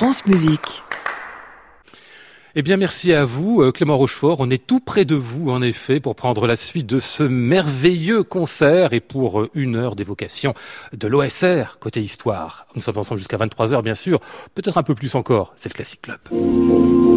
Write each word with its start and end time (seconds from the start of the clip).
France 0.00 0.24
Musique. 0.24 0.82
Eh 2.54 2.62
bien, 2.62 2.78
merci 2.78 3.12
à 3.12 3.26
vous, 3.26 3.60
euh, 3.60 3.70
Clément 3.70 3.98
Rochefort. 3.98 4.38
On 4.40 4.48
est 4.48 4.66
tout 4.66 4.80
près 4.80 5.04
de 5.04 5.14
vous, 5.14 5.50
en 5.50 5.60
effet, 5.60 6.00
pour 6.00 6.16
prendre 6.16 6.46
la 6.46 6.56
suite 6.56 6.86
de 6.86 7.00
ce 7.00 7.22
merveilleux 7.22 8.22
concert 8.22 8.94
et 8.94 9.00
pour 9.00 9.42
euh, 9.42 9.50
une 9.52 9.76
heure 9.76 9.96
d'évocation 9.96 10.54
de 10.94 11.06
l'OSR 11.06 11.76
côté 11.80 12.00
histoire. 12.00 12.66
Nous 12.74 12.80
sommes 12.80 12.96
ensemble 12.96 13.18
jusqu'à 13.18 13.36
23h, 13.36 13.82
bien 13.82 13.94
sûr. 13.94 14.20
Peut-être 14.54 14.78
un 14.78 14.82
peu 14.82 14.94
plus 14.94 15.14
encore. 15.16 15.52
C'est 15.54 15.68
le 15.68 15.74
Classic 15.74 16.00
Club. 16.00 17.09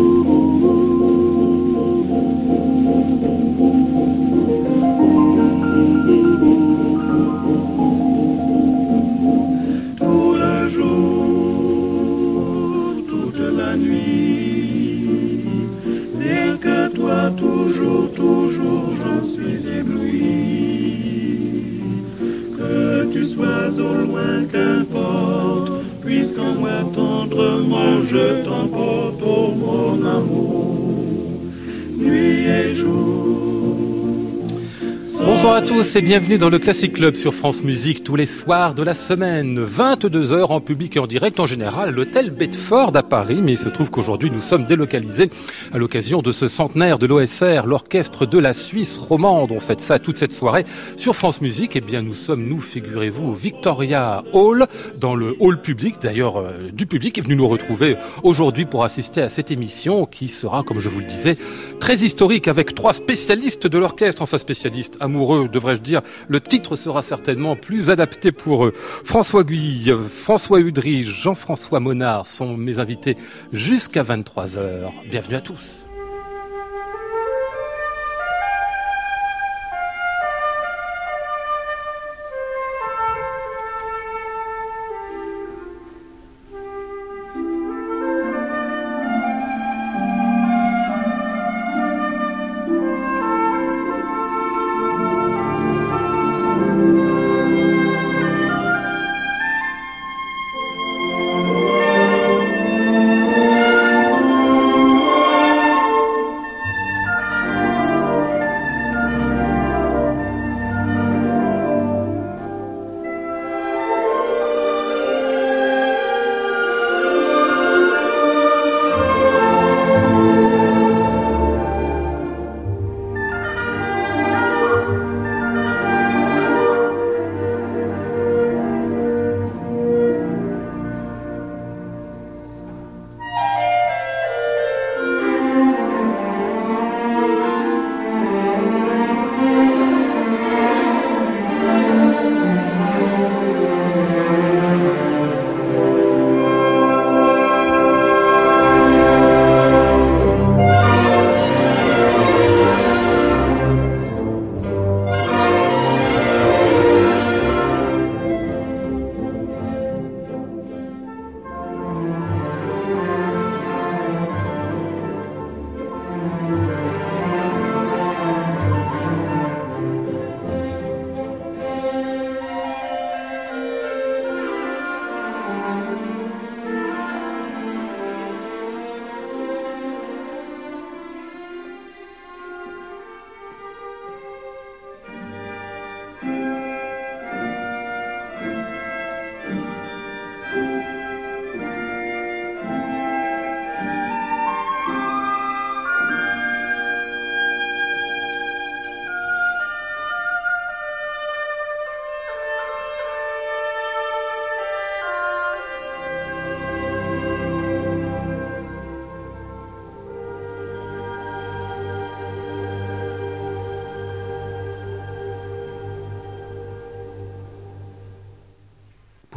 Et 35.95 36.01
bienvenue 36.01 36.39
dans 36.39 36.49
le 36.49 36.57
Classic 36.57 36.91
Club 36.91 37.13
sur 37.15 37.35
France 37.35 37.61
Musique 37.61 38.03
tous 38.03 38.15
les 38.15 38.25
soirs 38.25 38.73
de 38.73 38.81
la 38.81 38.95
semaine. 38.95 39.59
22 39.59 40.31
heures 40.31 40.49
en 40.49 40.59
public 40.59 40.95
et 40.95 40.99
en 40.99 41.05
direct 41.05 41.39
en 41.39 41.45
général 41.45 41.91
l'hôtel 41.91 42.31
Bedford 42.31 42.95
à 42.95 43.03
Paris. 43.03 43.41
Mais 43.43 43.51
il 43.51 43.57
se 43.57 43.69
trouve 43.69 43.91
qu'aujourd'hui 43.91 44.31
nous 44.31 44.41
sommes 44.41 44.65
délocalisés 44.65 45.29
à 45.71 45.77
l'occasion 45.77 46.23
de 46.23 46.31
ce 46.31 46.47
centenaire 46.47 46.97
de 46.97 47.05
l'OSR, 47.05 47.67
l'orchestre 47.67 48.25
de 48.25 48.39
la 48.39 48.53
Suisse 48.53 48.97
romande. 48.97 49.51
On 49.51 49.59
fait 49.59 49.81
ça 49.81 49.99
toute 49.99 50.17
cette 50.17 50.31
soirée 50.31 50.63
sur 50.97 51.15
France 51.15 51.41
Musique. 51.41 51.75
Eh 51.75 51.81
bien 51.81 52.01
nous 52.01 52.15
sommes, 52.15 52.47
nous 52.47 52.61
figurez-vous, 52.61 53.29
au 53.29 53.33
Victoria 53.33 54.23
Hall, 54.33 54.65
dans 54.99 55.13
le 55.13 55.35
hall 55.39 55.61
public, 55.61 55.95
d'ailleurs 56.01 56.37
euh, 56.37 56.71
du 56.71 56.87
public, 56.87 57.19
est 57.19 57.21
venu 57.21 57.35
nous 57.35 57.47
retrouver 57.47 57.97
aujourd'hui 58.23 58.65
pour 58.65 58.83
assister 58.83 59.21
à 59.21 59.29
cette 59.29 59.51
émission 59.51 60.07
qui 60.07 60.27
sera, 60.27 60.63
comme 60.63 60.79
je 60.79 60.89
vous 60.89 61.01
le 61.01 61.05
disais, 61.05 61.37
très 61.79 61.97
historique 61.97 62.47
avec 62.47 62.73
trois 62.73 62.93
spécialistes 62.93 63.67
de 63.67 63.77
l'orchestre, 63.77 64.23
enfin 64.23 64.39
spécialistes 64.39 64.97
amoureux, 64.99 65.49
devrais-je 65.51 65.82
dire. 65.83 66.01
Le 66.27 66.41
titre 66.41 66.75
sera 66.75 67.01
certainement 67.01 67.55
plus 67.55 67.89
adapté 67.89 68.31
pour 68.31 68.65
eux. 68.65 68.73
François 69.03 69.43
Guille, 69.43 69.95
François 70.09 70.59
Udry, 70.59 71.03
Jean-François 71.03 71.79
Monard 71.79 72.27
sont 72.27 72.57
mes 72.57 72.79
invités 72.79 73.17
jusqu'à 73.51 74.03
23h. 74.03 74.91
Bienvenue 75.09 75.35
à 75.35 75.41
tous. 75.41 75.87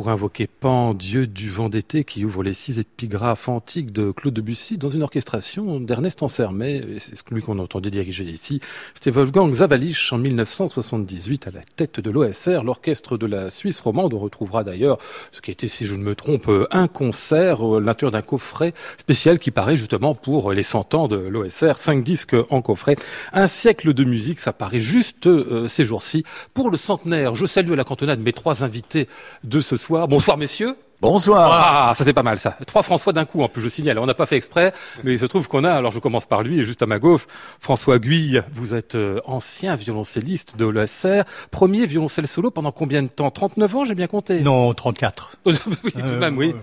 Pour 0.06 0.12
invoquer 0.12 0.46
Pan, 0.46 0.94
dieu 0.94 1.26
du 1.26 1.50
vent 1.50 1.68
d'été, 1.68 2.04
qui 2.04 2.24
ouvre 2.24 2.44
les 2.44 2.54
six 2.54 2.78
épigraphes 2.78 3.48
antiques 3.48 3.90
de 3.90 4.12
Claude 4.12 4.34
Debussy 4.34 4.78
dans 4.78 4.88
une 4.88 5.02
orchestration 5.02 5.80
d'Ernest 5.80 6.22
Ansermet. 6.22 6.76
Et 6.76 7.00
c'est 7.00 7.28
lui 7.32 7.42
qu'on 7.42 7.58
entendait 7.58 7.90
diriger 7.90 8.22
ici. 8.22 8.60
C'était 8.94 9.10
Wolfgang 9.10 9.52
Zawalisch 9.52 10.12
en 10.12 10.18
1978 10.18 11.48
à 11.48 11.50
la 11.50 11.62
tête 11.74 11.98
de 11.98 12.08
l'OSR, 12.12 12.62
l'orchestre 12.62 13.16
de 13.16 13.26
la 13.26 13.50
Suisse 13.50 13.80
romande. 13.80 14.14
On 14.14 14.20
retrouvera 14.20 14.62
d'ailleurs 14.62 14.98
ce 15.32 15.40
qui 15.40 15.50
était, 15.50 15.66
si 15.66 15.86
je 15.86 15.96
ne 15.96 16.04
me 16.04 16.14
trompe, 16.14 16.48
un 16.70 16.86
concert 16.86 17.62
à 17.62 17.80
l'intérieur 17.80 18.12
d'un 18.12 18.22
coffret 18.22 18.74
spécial 18.98 19.40
qui 19.40 19.50
paraît 19.50 19.76
justement 19.76 20.14
pour 20.14 20.52
les 20.52 20.62
100 20.62 20.94
ans 20.94 21.08
de 21.08 21.16
l'OSR. 21.16 21.78
Cinq 21.78 22.04
disques 22.04 22.36
en 22.50 22.62
coffret. 22.62 22.94
Un 23.32 23.48
siècle 23.48 23.92
de 23.92 24.04
musique, 24.04 24.38
ça 24.38 24.52
paraît 24.52 24.78
juste 24.78 25.26
euh, 25.26 25.66
ces 25.66 25.84
jours-ci. 25.84 26.22
Pour 26.54 26.70
le 26.70 26.76
centenaire, 26.76 27.34
je 27.34 27.46
salue 27.46 27.72
à 27.72 27.76
la 27.76 27.82
cantonade 27.82 28.20
mes 28.20 28.32
trois 28.32 28.62
invités 28.62 29.08
de 29.42 29.60
ce 29.60 29.74
soir. 29.74 29.95
Bonsoir 30.06 30.36
messieurs. 30.36 30.76
Bonsoir. 31.00 31.50
Ah, 31.52 31.94
ça 31.94 32.04
c'est 32.04 32.14
pas 32.14 32.22
mal 32.22 32.38
ça. 32.38 32.56
Trois 32.66 32.82
François 32.82 33.12
d'un 33.12 33.26
coup 33.26 33.42
en 33.42 33.48
plus, 33.48 33.60
je 33.60 33.68
signale. 33.68 33.98
On 33.98 34.06
n'a 34.06 34.14
pas 34.14 34.24
fait 34.24 34.36
exprès, 34.36 34.72
mais 35.04 35.12
il 35.12 35.18
se 35.18 35.26
trouve 35.26 35.46
qu'on 35.46 35.62
a, 35.64 35.70
alors 35.70 35.92
je 35.92 35.98
commence 35.98 36.24
par 36.24 36.42
lui, 36.42 36.58
et 36.58 36.64
juste 36.64 36.82
à 36.82 36.86
ma 36.86 36.98
gauche, 36.98 37.26
François 37.60 37.98
Guille, 37.98 38.42
vous 38.54 38.74
êtes 38.74 38.94
euh, 38.94 39.20
ancien 39.26 39.76
violoncelliste 39.76 40.56
de 40.56 40.66
l'ESR, 40.66 41.24
premier 41.50 41.84
violoncelle 41.86 42.26
solo 42.26 42.50
pendant 42.50 42.72
combien 42.72 43.02
de 43.02 43.08
temps? 43.08 43.30
39 43.30 43.76
ans, 43.76 43.84
j'ai 43.84 43.94
bien 43.94 44.06
compté? 44.06 44.40
Non, 44.40 44.72
34. 44.72 45.36
oui, 45.44 45.54
tout 45.92 46.00
de 46.00 46.16
même, 46.16 46.38
oui. 46.38 46.54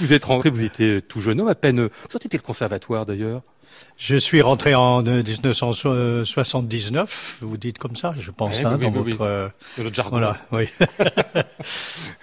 Vous 0.00 0.12
êtes 0.12 0.24
rentré, 0.26 0.50
vous 0.50 0.62
étiez 0.62 1.00
tout 1.00 1.20
jeune 1.20 1.40
homme, 1.40 1.48
à 1.48 1.54
peine... 1.54 1.80
Vous 1.80 2.10
sortez 2.10 2.28
le 2.30 2.38
conservatoire 2.38 3.06
d'ailleurs? 3.06 3.40
Je 3.98 4.16
suis 4.16 4.42
rentré 4.42 4.74
en 4.74 5.02
1979, 5.02 7.38
vous 7.40 7.56
dites 7.56 7.78
comme 7.78 7.96
ça, 7.96 8.14
je 8.18 8.30
pense, 8.30 8.52
hein, 8.62 8.76
dans 8.76 8.90
votre, 8.90 9.22
euh, 9.22 9.48
jargon. 9.92 10.18
Voilà, 10.18 10.36
oui. 10.52 10.68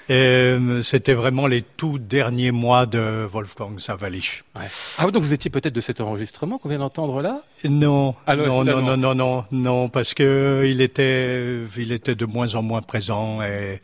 Euh, 0.10 0.84
c'était 0.84 1.14
vraiment 1.14 1.48
les 1.48 1.62
tout 1.62 1.98
derniers 1.98 2.52
mois 2.52 2.86
de 2.86 3.26
Wolfgang 3.32 3.80
Savalich. 3.80 4.44
Ouais. 4.58 4.66
Ah, 4.98 5.10
donc 5.10 5.24
vous 5.24 5.34
étiez 5.34 5.50
peut-être 5.50 5.74
de 5.74 5.80
cet 5.80 6.02
enregistrement 6.02 6.58
qu'on 6.58 6.68
vient 6.68 6.80
d'entendre 6.80 7.22
là 7.22 7.42
Non, 7.66 8.16
ah, 8.28 8.36
non, 8.36 8.64
non, 8.64 8.82
non, 8.82 8.98
non, 8.98 9.16
non, 9.16 9.46
non, 9.52 9.90
parce 9.90 10.14
que 10.14 10.64
il 10.66 10.82
était, 10.82 11.62
il 11.78 11.92
était 11.94 12.16
de 12.16 12.26
moins 12.26 12.56
en 12.56 12.62
moins 12.62 12.82
présent 12.82 13.42
et, 13.42 13.80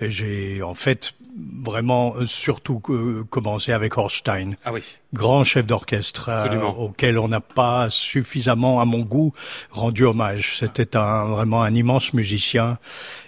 et 0.00 0.10
j'ai 0.10 0.62
en 0.62 0.74
fait 0.74 1.14
vraiment 1.62 2.14
surtout 2.26 2.80
commencé 3.30 3.72
avec 3.72 3.98
Horstein. 3.98 4.52
Ah 4.64 4.72
oui. 4.72 4.82
Grand 5.12 5.44
chef 5.44 5.66
d'orchestre 5.66 6.28
euh, 6.28 6.62
auquel 6.62 7.18
on 7.18 7.28
n'a 7.28 7.40
pas 7.40 7.88
suffisamment, 7.90 8.80
à 8.80 8.84
mon 8.84 9.00
goût, 9.00 9.32
rendu 9.70 10.04
hommage. 10.04 10.58
C'était 10.58 10.96
un, 10.96 11.24
vraiment 11.24 11.62
un 11.62 11.74
immense 11.74 12.12
musicien 12.12 12.78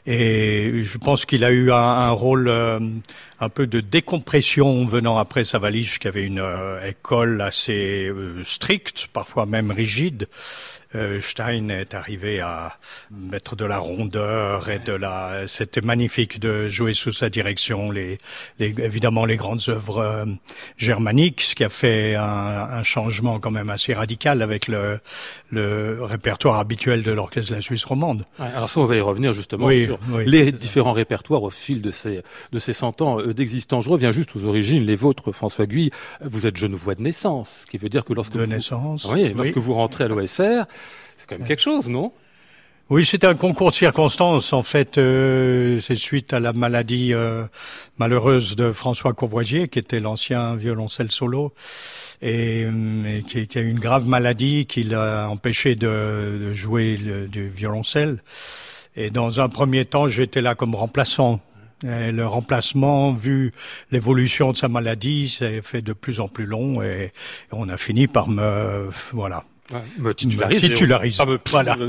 et 0.07 0.83
je 0.83 0.99
pense 0.99 1.27
qu'il 1.27 1.45
a 1.45 1.51
eu 1.51 1.73
un, 1.73 1.77
un 1.77 2.11
rôle 2.11 2.49
euh, 2.49 2.79
un 3.41 3.49
peu 3.49 3.67
de 3.67 3.81
décompression 3.81 4.85
venant 4.85 5.19
après 5.19 5.45
Savalich, 5.45 5.99
qui 5.99 6.09
avait 6.09 6.25
une 6.25 6.41
euh, 6.41 6.87
école 6.87 7.41
assez 7.41 8.11
stricte, 8.43 9.09
parfois 9.13 9.47
même 9.47 9.71
rigide. 9.71 10.29
Euh, 10.97 11.21
Stein 11.21 11.69
est 11.69 11.95
arrivé 11.95 12.41
à 12.41 12.79
mettre 13.11 13.57
de 13.57 13.65
la 13.65 13.79
rondeur 13.79 14.69
et 14.69 14.79
de 14.79 14.93
la. 14.93 15.47
C'était 15.47 15.81
magnifique 15.81 16.41
de 16.41 16.69
jouer 16.69 16.95
sous 16.95 17.13
sa 17.13 17.29
direction 17.29 17.91
les, 17.91 18.19
les 18.59 18.75
évidemment 18.81 19.25
les 19.25 19.37
grandes 19.37 19.61
œuvres 19.69 19.99
euh, 19.99 20.25
germaniques, 20.77 21.43
ce 21.43 21.55
qui 21.55 21.65
a 21.65 21.69
fait 21.69 22.15
un, 22.15 22.23
un, 22.23 22.83
changement 22.83 23.39
quand 23.41 23.51
même 23.51 23.71
assez 23.71 23.93
radical 23.95 24.43
avec 24.43 24.69
le, 24.69 25.01
le 25.51 25.99
répertoire 26.03 26.59
habituel 26.59 27.03
de 27.03 27.13
l'orchestre 27.13 27.51
de 27.51 27.57
la 27.57 27.63
Suisse 27.63 27.85
romande. 27.85 28.25
Ouais, 28.39 28.47
alors 28.55 28.69
ça, 28.69 28.81
on 28.81 28.87
va 28.87 28.97
y 28.97 29.01
revenir 29.01 29.33
justement 29.33 29.67
oui, 29.67 29.87
sur 29.87 29.99
oui. 30.11 30.25
les 30.27 30.53
différents 30.53 30.93
répertoires 30.93 31.43
au 31.43 31.51
fil 31.51 31.83
de 31.83 31.91
ces 31.91 32.23
de 32.53 32.59
ces 32.59 32.73
cent 32.73 33.01
ans 33.03 33.21
euh, 33.21 33.35
d'existence. 33.35 33.85
Je 33.85 33.91
reviens 33.91 34.11
juste 34.11 34.35
aux 34.37 34.45
origines, 34.45 34.85
les 34.85 34.97
vôtres, 34.97 35.33
François 35.33 35.67
Guy. 35.67 35.91
Vous 36.25 36.47
êtes 36.47 36.57
genevois 36.57 36.95
de 36.95 37.03
naissance, 37.03 37.65
ce 37.65 37.71
qui 37.71 37.79
veut 37.79 37.89
dire 37.89 38.05
que 38.05 38.13
lorsque 38.13 38.33
de 38.33 38.41
vous, 38.41 38.47
naissance, 38.47 39.07
oui, 39.11 39.33
lorsque 39.35 39.59
vous 39.59 39.75
rentrez 39.75 40.05
à 40.05 40.09
l'OSR 40.09 40.65
c'est 41.17 41.29
quand 41.29 41.39
même 41.39 41.47
quelque 41.47 41.63
chose, 41.63 41.89
non? 41.89 42.13
Oui, 42.89 43.05
c'était 43.05 43.27
un 43.27 43.35
concours 43.35 43.71
de 43.71 43.75
circonstances. 43.75 44.53
En 44.53 44.63
fait, 44.63 44.97
euh, 44.97 45.81
c'est 45.81 45.97
suite 45.97 46.33
à 46.33 46.39
la 46.39 46.53
maladie 46.53 47.13
euh, 47.13 47.45
malheureuse 47.99 48.55
de 48.55 48.71
François 48.71 49.13
Courvoisier, 49.13 49.67
qui 49.67 49.81
était 49.81 49.99
l'ancien 49.99 50.55
violoncelle 50.55 51.11
solo, 51.11 51.53
et, 52.23 52.61
et 52.63 53.23
qui, 53.25 53.59
a 53.59 53.61
eu 53.61 53.69
une 53.69 53.81
grave 53.81 54.07
maladie 54.07 54.67
qui 54.67 54.85
l'a 54.85 55.29
empêché 55.29 55.75
de, 55.75 56.53
jouer 56.53 56.97
du 57.29 57.49
violoncelle. 57.49 58.23
Et 58.95 59.11
dans 59.11 59.41
un 59.41 59.49
premier 59.49 59.85
temps, 59.85 60.07
j'étais 60.07 60.41
là 60.41 60.55
comme 60.55 60.77
remplaçant. 60.77 61.41
Et 61.83 62.13
le 62.13 62.25
remplacement, 62.25 63.13
vu 63.13 63.53
l'évolution 63.91 64.53
de 64.53 64.57
sa 64.57 64.69
maladie, 64.69 65.29
s'est 65.29 65.61
fait 65.61 65.83
de 65.83 65.93
plus 65.93 66.21
en 66.21 66.29
plus 66.29 66.47
long, 66.47 66.83
et 66.83 67.13
on 67.51 67.69
a 67.69 67.77
fini 67.77 68.07
par 68.07 68.29
me, 68.29 68.89
voilà, 69.13 69.45
Ouais, 69.73 69.81
me 69.99 70.15
titularise. 70.15 71.21
Voilà. 71.51 71.77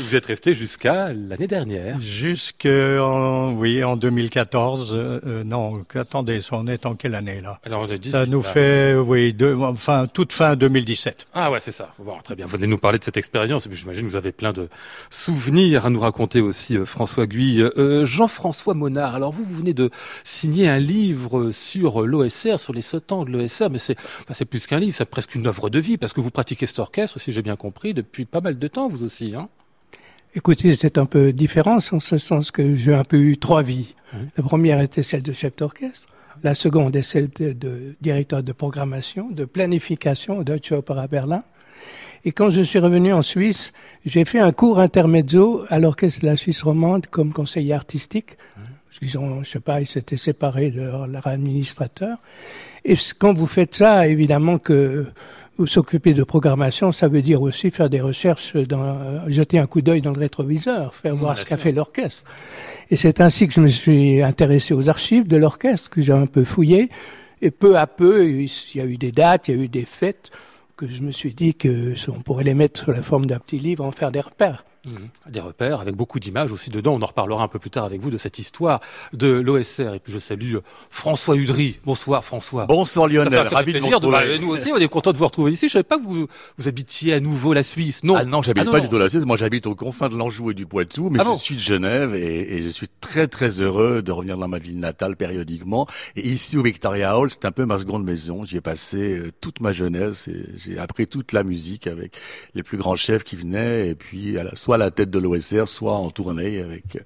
Vous 0.00 0.16
êtes 0.16 0.26
resté 0.26 0.54
jusqu'à 0.54 1.12
l'année 1.12 1.46
dernière. 1.46 2.00
Jusqu'en 2.00 3.52
oui 3.52 3.84
en 3.84 3.96
2014. 3.96 4.92
Euh, 4.92 5.44
non, 5.44 5.80
attendez, 5.94 6.40
on 6.50 6.66
est 6.66 6.84
en 6.84 6.96
quelle 6.96 7.14
année 7.14 7.40
là? 7.40 7.60
Alors 7.64 7.86
on 7.88 7.92
a 7.92 7.96
dit, 7.96 8.10
Ça 8.10 8.26
nous 8.26 8.42
là. 8.42 8.48
fait 8.48 8.94
oui, 8.96 9.32
de, 9.32 9.54
enfin 9.54 10.08
toute 10.12 10.32
fin 10.32 10.56
2017. 10.56 11.26
Ah 11.32 11.52
ouais, 11.52 11.60
c'est 11.60 11.70
ça. 11.70 11.94
Bon, 12.00 12.16
très 12.24 12.34
bien. 12.34 12.46
Vous 12.46 12.56
venez 12.56 12.66
nous 12.66 12.78
parler 12.78 12.98
de 12.98 13.04
cette 13.04 13.16
expérience. 13.16 13.68
J'imagine 13.70 14.06
que 14.06 14.10
vous 14.10 14.16
avez 14.16 14.32
plein 14.32 14.52
de 14.52 14.68
souvenirs 15.10 15.86
à 15.86 15.90
nous 15.90 16.00
raconter 16.00 16.40
aussi, 16.40 16.76
euh, 16.76 16.84
François 16.84 17.26
Guy. 17.26 17.60
Euh, 17.60 18.04
Jean-François 18.04 18.74
Monard. 18.74 19.14
Alors 19.14 19.32
vous, 19.32 19.44
vous 19.44 19.58
venez 19.58 19.74
de 19.74 19.90
signer 20.24 20.68
un 20.68 20.78
livre 20.78 21.52
sur 21.52 22.04
l'OSR, 22.04 22.58
sur 22.58 22.72
les 22.72 22.82
sept 22.82 23.12
ans 23.12 23.24
de 23.24 23.30
l'OSR, 23.30 23.70
mais 23.70 23.78
c'est 23.78 23.96
enfin, 23.98 24.32
c'est 24.34 24.44
plus 24.44 24.66
qu'un 24.66 24.80
livre, 24.80 24.94
c'est 24.96 25.04
presque 25.04 25.36
une 25.36 25.46
œuvre 25.46 25.70
de 25.70 25.78
vie 25.78 25.98
parce 25.98 26.12
que 26.12 26.20
vous 26.20 26.30
pratiquez 26.30 26.47
cet 26.56 26.78
orchestre, 26.78 27.18
si 27.18 27.32
j'ai 27.32 27.42
bien 27.42 27.56
compris, 27.56 27.94
depuis 27.94 28.24
pas 28.24 28.40
mal 28.40 28.58
de 28.58 28.68
temps, 28.68 28.88
vous 28.88 29.04
aussi, 29.04 29.34
hein 29.36 29.48
Écoutez, 30.34 30.74
c'est 30.74 30.98
un 30.98 31.06
peu 31.06 31.32
différent 31.32 31.78
en 31.90 32.00
ce 32.00 32.18
sens 32.18 32.50
que 32.50 32.74
j'ai 32.74 32.94
un 32.94 33.02
peu 33.02 33.16
eu 33.16 33.38
trois 33.38 33.62
vies. 33.62 33.94
Mmh. 34.12 34.16
La 34.36 34.42
première 34.42 34.80
était 34.80 35.02
celle 35.02 35.22
de 35.22 35.32
chef 35.32 35.56
d'orchestre. 35.56 36.08
La 36.42 36.54
seconde 36.54 36.94
est 36.94 37.02
celle 37.02 37.30
de, 37.30 37.52
de, 37.52 37.96
directeur 38.00 38.42
de 38.42 38.52
programmation, 38.52 39.30
de 39.30 39.44
planification 39.44 40.38
au 40.38 40.44
Deutsche 40.44 40.72
Opera 40.72 41.06
Berlin. 41.08 41.42
Et 42.24 42.32
quand 42.32 42.50
je 42.50 42.60
suis 42.60 42.78
revenu 42.78 43.12
en 43.12 43.22
Suisse, 43.22 43.72
j'ai 44.04 44.24
fait 44.24 44.38
un 44.38 44.52
cours 44.52 44.78
intermezzo 44.78 45.64
à 45.68 45.78
l'orchestre 45.78 46.20
de 46.20 46.26
la 46.26 46.36
Suisse 46.36 46.62
romande 46.62 47.06
comme 47.06 47.32
conseiller 47.32 47.72
artistique. 47.72 48.36
Mmh. 48.56 48.60
Ils 49.00 49.18
ont, 49.18 49.42
je 49.44 49.50
sais 49.50 49.60
pas, 49.60 49.80
ils 49.80 49.86
s'étaient 49.86 50.16
séparés 50.16 50.70
de 50.70 50.82
leur, 50.82 51.06
leur, 51.06 51.26
administrateur. 51.26 52.18
Et 52.84 52.94
quand 53.18 53.32
vous 53.32 53.46
faites 53.46 53.74
ça, 53.74 54.08
évidemment 54.08 54.58
que 54.58 55.06
s'occuper 55.66 56.14
de 56.14 56.22
programmation, 56.22 56.92
ça 56.92 57.08
veut 57.08 57.22
dire 57.22 57.42
aussi 57.42 57.70
faire 57.70 57.90
des 57.90 58.00
recherches, 58.00 58.54
dans, 58.54 59.28
jeter 59.28 59.58
un 59.58 59.66
coup 59.66 59.80
d'œil 59.80 60.00
dans 60.00 60.12
le 60.12 60.20
rétroviseur, 60.20 60.94
faire 60.94 61.16
mmh, 61.16 61.18
voir 61.18 61.38
ce 61.38 61.44
qu'a 61.44 61.56
fait 61.56 61.72
l'orchestre. 61.72 62.24
Et 62.90 62.96
c'est 62.96 63.20
ainsi 63.20 63.48
que 63.48 63.54
je 63.54 63.60
me 63.60 63.66
suis 63.66 64.22
intéressé 64.22 64.74
aux 64.74 64.88
archives 64.88 65.26
de 65.26 65.36
l'orchestre, 65.36 65.90
que 65.90 66.00
j'ai 66.00 66.12
un 66.12 66.26
peu 66.26 66.44
fouillé. 66.44 66.90
Et 67.40 67.50
peu 67.50 67.76
à 67.76 67.86
peu, 67.86 68.30
il 68.30 68.50
y 68.74 68.80
a 68.80 68.84
eu 68.84 68.96
des 68.96 69.12
dates, 69.12 69.48
il 69.48 69.56
y 69.56 69.60
a 69.60 69.62
eu 69.62 69.68
des 69.68 69.84
fêtes, 69.84 70.30
que 70.76 70.88
je 70.88 71.02
me 71.02 71.10
suis 71.10 71.34
dit 71.34 71.54
que 71.54 71.94
on 72.08 72.20
pourrait 72.20 72.44
les 72.44 72.54
mettre 72.54 72.84
sous 72.84 72.92
la 72.92 73.02
forme 73.02 73.26
d'un 73.26 73.38
petit 73.38 73.58
livre, 73.58 73.84
en 73.84 73.90
faire 73.90 74.12
des 74.12 74.20
repères. 74.20 74.64
Mmh. 74.88 75.30
Des 75.30 75.40
repères 75.40 75.80
avec 75.80 75.94
beaucoup 75.94 76.18
d'images 76.18 76.52
aussi 76.52 76.70
dedans. 76.70 76.94
On 76.94 77.02
en 77.02 77.06
reparlera 77.06 77.42
un 77.42 77.48
peu 77.48 77.58
plus 77.58 77.70
tard 77.70 77.84
avec 77.84 78.00
vous 78.00 78.10
de 78.10 78.16
cette 78.18 78.38
histoire 78.38 78.80
de 79.12 79.28
l'OSR. 79.28 79.94
Et 79.94 79.98
puis 79.98 80.12
je 80.12 80.18
salue 80.18 80.56
François 80.90 81.36
Udry. 81.36 81.78
Bonsoir 81.84 82.24
François. 82.24 82.66
Bonsoir 82.66 83.08
Lionel. 83.08 83.32
Ça 83.32 83.44
fait, 83.44 83.50
ça 83.50 83.56
Ravi 83.56 83.72
de 83.74 83.78
vous 83.78 83.88
retrouver. 83.88 84.38
de, 84.38 84.42
nous 84.42 84.50
aussi, 84.50 84.70
on 84.72 84.78
est 84.78 84.88
content 84.88 85.12
de 85.12 85.18
vous 85.18 85.26
retrouver 85.26 85.52
ici. 85.52 85.68
Je 85.68 85.72
savais 85.74 85.82
pas 85.82 85.98
que 85.98 86.04
vous, 86.04 86.26
vous 86.58 86.68
habitiez 86.68 87.14
à 87.14 87.20
nouveau 87.20 87.52
la 87.52 87.62
Suisse. 87.62 88.02
Non? 88.04 88.16
Ah 88.16 88.24
non, 88.24 88.42
j'habite 88.42 88.64
ah 88.68 88.70
pas 88.70 88.78
non. 88.78 88.84
du 88.84 88.90
tout 88.90 88.98
la 88.98 89.08
Suisse. 89.08 89.24
Moi, 89.24 89.36
j'habite 89.36 89.66
aux 89.66 89.74
confins 89.74 90.08
de 90.08 90.16
l'Anjou 90.16 90.50
et 90.50 90.54
du 90.54 90.66
Poitou, 90.66 91.08
mais 91.10 91.18
Ah 91.20 91.24
je 91.24 91.28
bon? 91.28 91.36
suis 91.36 91.54
de 91.56 91.60
Genève 91.60 92.14
et, 92.14 92.56
et 92.56 92.62
je 92.62 92.68
suis 92.68 92.88
très 93.00 93.26
très 93.28 93.60
heureux 93.60 94.02
de 94.02 94.12
revenir 94.12 94.38
dans 94.38 94.48
ma 94.48 94.58
ville 94.58 94.78
natale 94.78 95.16
périodiquement. 95.16 95.86
Et 96.16 96.28
ici 96.28 96.56
au 96.56 96.62
Victoria 96.62 97.18
Hall, 97.18 97.30
c'est 97.30 97.44
un 97.44 97.52
peu 97.52 97.64
ma 97.66 97.78
seconde 97.78 98.04
maison. 98.04 98.44
J'y 98.44 98.56
ai 98.56 98.60
passé 98.60 99.18
euh, 99.18 99.32
toute 99.40 99.60
ma 99.60 99.72
jeunesse 99.72 100.28
et 100.28 100.44
j'ai 100.56 100.78
appris 100.78 101.06
toute 101.06 101.32
la 101.32 101.42
musique 101.44 101.86
avec 101.86 102.16
les 102.54 102.62
plus 102.62 102.78
grands 102.78 102.96
chefs 102.96 103.24
qui 103.24 103.36
venaient 103.36 103.88
et 103.88 103.94
puis 103.94 104.38
à 104.38 104.44
la, 104.44 104.56
soit 104.56 104.77
à 104.80 104.86
la 104.86 104.90
tête 104.90 105.10
de 105.10 105.18
l'OSR, 105.18 105.66
soit 105.66 105.94
en 105.94 106.10
tournée 106.10 106.60
avec 106.60 106.96
euh, 106.96 107.00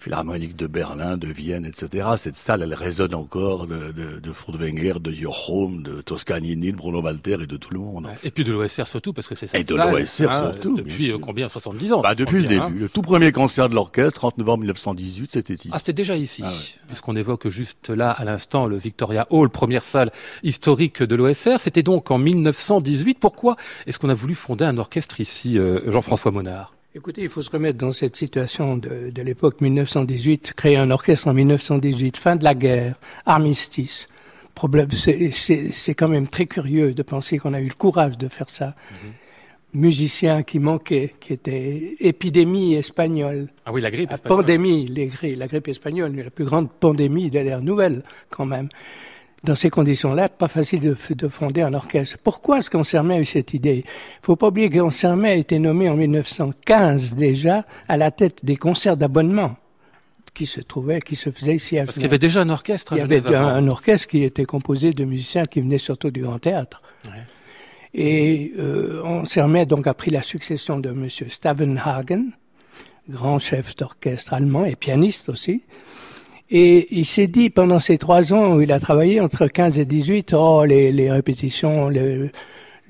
Philharmonique 0.00 0.56
de 0.56 0.66
Berlin, 0.66 1.18
de 1.18 1.28
Vienne, 1.28 1.66
etc. 1.66 2.08
Cette 2.16 2.34
salle, 2.34 2.62
elle 2.62 2.72
résonne 2.72 3.14
encore 3.14 3.66
de, 3.66 3.92
de, 3.92 4.18
de 4.18 4.32
Furtwängler, 4.32 4.94
de 4.98 5.12
Jochum, 5.12 5.82
de 5.82 6.00
Toscanini, 6.00 6.72
de 6.72 6.76
Bruno 6.76 7.02
Walter 7.02 7.36
et 7.42 7.46
de 7.46 7.56
tout 7.58 7.74
le 7.74 7.80
monde. 7.80 8.08
Et 8.24 8.30
puis 8.30 8.42
de 8.42 8.52
l'OSR 8.52 8.86
surtout, 8.86 9.12
parce 9.12 9.26
que 9.28 9.34
c'est 9.34 9.46
ça. 9.46 9.58
Et 9.58 9.64
de 9.64 9.74
l'OSR 9.74 10.32
surtout. 10.32 10.76
Depuis 10.76 11.12
euh, 11.12 11.18
combien 11.18 11.50
70 11.50 11.92
ans 11.92 12.00
bah, 12.00 12.14
Depuis 12.14 12.40
le 12.40 12.48
début. 12.48 12.60
Hein 12.60 12.72
le 12.74 12.88
tout 12.88 13.02
premier 13.02 13.30
concert 13.30 13.68
de 13.68 13.74
l'orchestre, 13.74 14.20
30 14.20 14.38
novembre 14.38 14.60
1918, 14.60 15.32
c'était 15.32 15.52
ici. 15.52 15.68
Ah, 15.70 15.78
c'était 15.78 15.92
déjà 15.92 16.16
ici. 16.16 16.42
Ah 16.46 16.48
ouais. 16.48 16.86
Puisqu'on 16.86 17.14
évoque 17.14 17.48
juste 17.48 17.90
là, 17.90 18.10
à 18.10 18.24
l'instant, 18.24 18.66
le 18.66 18.78
Victoria 18.78 19.26
Hall, 19.28 19.50
première 19.50 19.84
salle 19.84 20.10
historique 20.42 21.02
de 21.02 21.14
l'OSR. 21.14 21.60
C'était 21.60 21.82
donc 21.82 22.10
en 22.10 22.16
1918. 22.16 23.18
Pourquoi 23.20 23.56
est-ce 23.86 23.98
qu'on 23.98 24.08
a 24.08 24.14
voulu 24.14 24.34
fonder 24.34 24.64
un 24.64 24.78
orchestre 24.78 25.20
ici, 25.20 25.58
euh, 25.58 25.90
Jean-François 25.90 26.30
Monard? 26.30 26.72
Écoutez, 26.92 27.22
il 27.22 27.28
faut 27.28 27.40
se 27.40 27.50
remettre 27.50 27.78
dans 27.78 27.92
cette 27.92 28.16
situation 28.16 28.76
de, 28.76 29.10
de 29.10 29.22
l'époque 29.22 29.60
1918, 29.60 30.54
créer 30.56 30.76
un 30.76 30.90
orchestre 30.90 31.28
en 31.28 31.34
1918, 31.34 32.16
fin 32.16 32.34
de 32.34 32.42
la 32.42 32.56
guerre, 32.56 32.96
armistice. 33.26 34.08
Problème, 34.56 34.90
c'est 34.90 35.94
quand 35.94 36.08
même 36.08 36.26
très 36.26 36.46
curieux 36.46 36.92
de 36.92 37.02
penser 37.04 37.38
qu'on 37.38 37.54
a 37.54 37.60
eu 37.60 37.68
le 37.68 37.74
courage 37.74 38.18
de 38.18 38.26
faire 38.28 38.50
ça. 38.50 38.66
Mm 38.66 38.94
-hmm. 38.94 39.12
Musiciens 39.72 40.42
qui 40.42 40.58
manquaient, 40.58 41.14
qui 41.20 41.32
étaient 41.32 41.94
épidémie 42.00 42.74
espagnole. 42.74 43.46
Ah 43.66 43.72
oui, 43.72 43.80
la 43.80 43.92
grippe 43.92 44.10
espagnole. 44.12 44.38
Pandémie, 44.38 44.84
les, 44.88 45.36
la 45.36 45.46
grippe 45.46 45.68
espagnole, 45.68 46.12
la 46.16 46.30
plus 46.30 46.44
grande 46.50 46.68
pandémie 46.80 47.30
de 47.30 47.38
l'ère 47.38 47.62
nouvelle, 47.62 48.02
quand 48.30 48.46
même 48.46 48.68
dans 49.42 49.54
ces 49.54 49.70
conditions-là, 49.70 50.28
pas 50.28 50.48
facile 50.48 50.80
de, 50.80 50.96
de, 51.14 51.28
fonder 51.28 51.62
un 51.62 51.72
orchestre. 51.72 52.18
Pourquoi 52.22 52.58
est-ce 52.58 52.68
qu'Ansermet 52.68 53.14
a 53.14 53.20
eu 53.20 53.24
cette 53.24 53.54
idée? 53.54 53.84
Il 53.86 54.24
faut 54.26 54.36
pas 54.36 54.48
oublier 54.48 54.68
qu'Ansermet 54.68 55.30
a 55.30 55.34
été 55.34 55.58
nommé 55.58 55.88
en 55.88 55.96
1915 55.96 57.14
déjà 57.14 57.64
à 57.88 57.96
la 57.96 58.10
tête 58.10 58.44
des 58.44 58.56
concerts 58.56 58.96
d'abonnement 58.96 59.56
qui 60.34 60.46
se 60.46 60.60
trouvaient, 60.60 61.00
qui 61.00 61.16
se 61.16 61.30
faisaient 61.30 61.56
ici 61.56 61.78
à 61.78 61.84
Parce 61.84 61.96
qu'il 61.96 62.04
y 62.04 62.06
avait 62.06 62.18
déjà 62.18 62.42
un 62.42 62.50
orchestre. 62.50 62.92
Il 62.92 62.98
y 62.98 63.02
avait 63.02 63.34
un, 63.34 63.46
un, 63.46 63.68
orchestre 63.68 64.08
qui 64.08 64.24
était 64.24 64.44
composé 64.44 64.90
de 64.90 65.04
musiciens 65.04 65.44
qui 65.44 65.60
venaient 65.60 65.78
surtout 65.78 66.10
du 66.10 66.20
Grand 66.20 66.38
Théâtre. 66.38 66.82
Ouais. 67.06 67.24
Et 67.94 68.52
euh, 68.58 69.02
Ansermet 69.04 69.66
donc 69.66 69.86
a 69.86 69.94
pris 69.94 70.10
la 70.10 70.22
succession 70.22 70.78
de 70.78 70.90
Monsieur 70.90 71.28
Stavenhagen, 71.28 72.26
grand 73.08 73.38
chef 73.38 73.74
d'orchestre 73.74 74.34
allemand 74.34 74.64
et 74.64 74.76
pianiste 74.76 75.28
aussi. 75.28 75.62
Et 76.50 76.88
il 76.98 77.06
s'est 77.06 77.28
dit 77.28 77.48
pendant 77.48 77.78
ces 77.78 77.96
trois 77.96 78.32
ans 78.32 78.54
où 78.54 78.60
il 78.60 78.72
a 78.72 78.80
travaillé 78.80 79.20
entre 79.20 79.46
15 79.46 79.78
et 79.78 79.84
18, 79.84 80.32
oh 80.34 80.64
les, 80.64 80.90
les 80.90 81.10
répétitions, 81.10 81.88
le, 81.88 82.30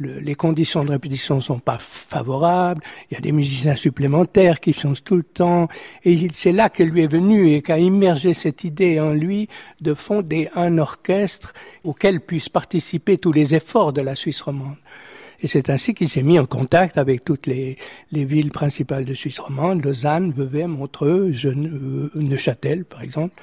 les 0.00 0.34
conditions 0.34 0.82
de 0.82 0.90
répétition 0.90 1.40
sont 1.40 1.58
pas 1.58 1.76
favorables, 1.78 2.82
il 3.10 3.14
y 3.14 3.16
a 3.18 3.20
des 3.20 3.32
musiciens 3.32 3.76
supplémentaires 3.76 4.60
qui 4.60 4.72
changent 4.72 5.04
tout 5.04 5.16
le 5.16 5.22
temps, 5.22 5.68
et 6.04 6.28
c'est 6.32 6.52
là 6.52 6.70
que 6.70 6.82
lui 6.82 7.02
est 7.02 7.12
venu 7.12 7.52
et 7.52 7.62
qu'a 7.62 7.78
immergé 7.78 8.32
cette 8.34 8.64
idée 8.64 8.98
en 8.98 9.12
lui 9.12 9.48
de 9.80 9.94
fonder 9.94 10.48
un 10.54 10.78
orchestre 10.78 11.52
auquel 11.84 12.20
puissent 12.20 12.48
participer 12.48 13.18
tous 13.18 13.32
les 13.32 13.54
efforts 13.54 13.92
de 13.92 14.00
la 14.00 14.16
Suisse 14.16 14.40
romande. 14.40 14.76
Et 15.42 15.46
c'est 15.46 15.70
ainsi 15.70 15.94
qu'il 15.94 16.08
s'est 16.08 16.22
mis 16.22 16.38
en 16.38 16.46
contact 16.46 16.98
avec 16.98 17.24
toutes 17.24 17.46
les, 17.46 17.78
les, 18.12 18.24
villes 18.24 18.50
principales 18.50 19.04
de 19.04 19.14
Suisse 19.14 19.38
romande, 19.38 19.82
Lausanne, 19.84 20.32
Vevey, 20.36 20.66
Montreux, 20.66 21.32
Neuchâtel, 22.14 22.84
par 22.84 23.02
exemple, 23.02 23.34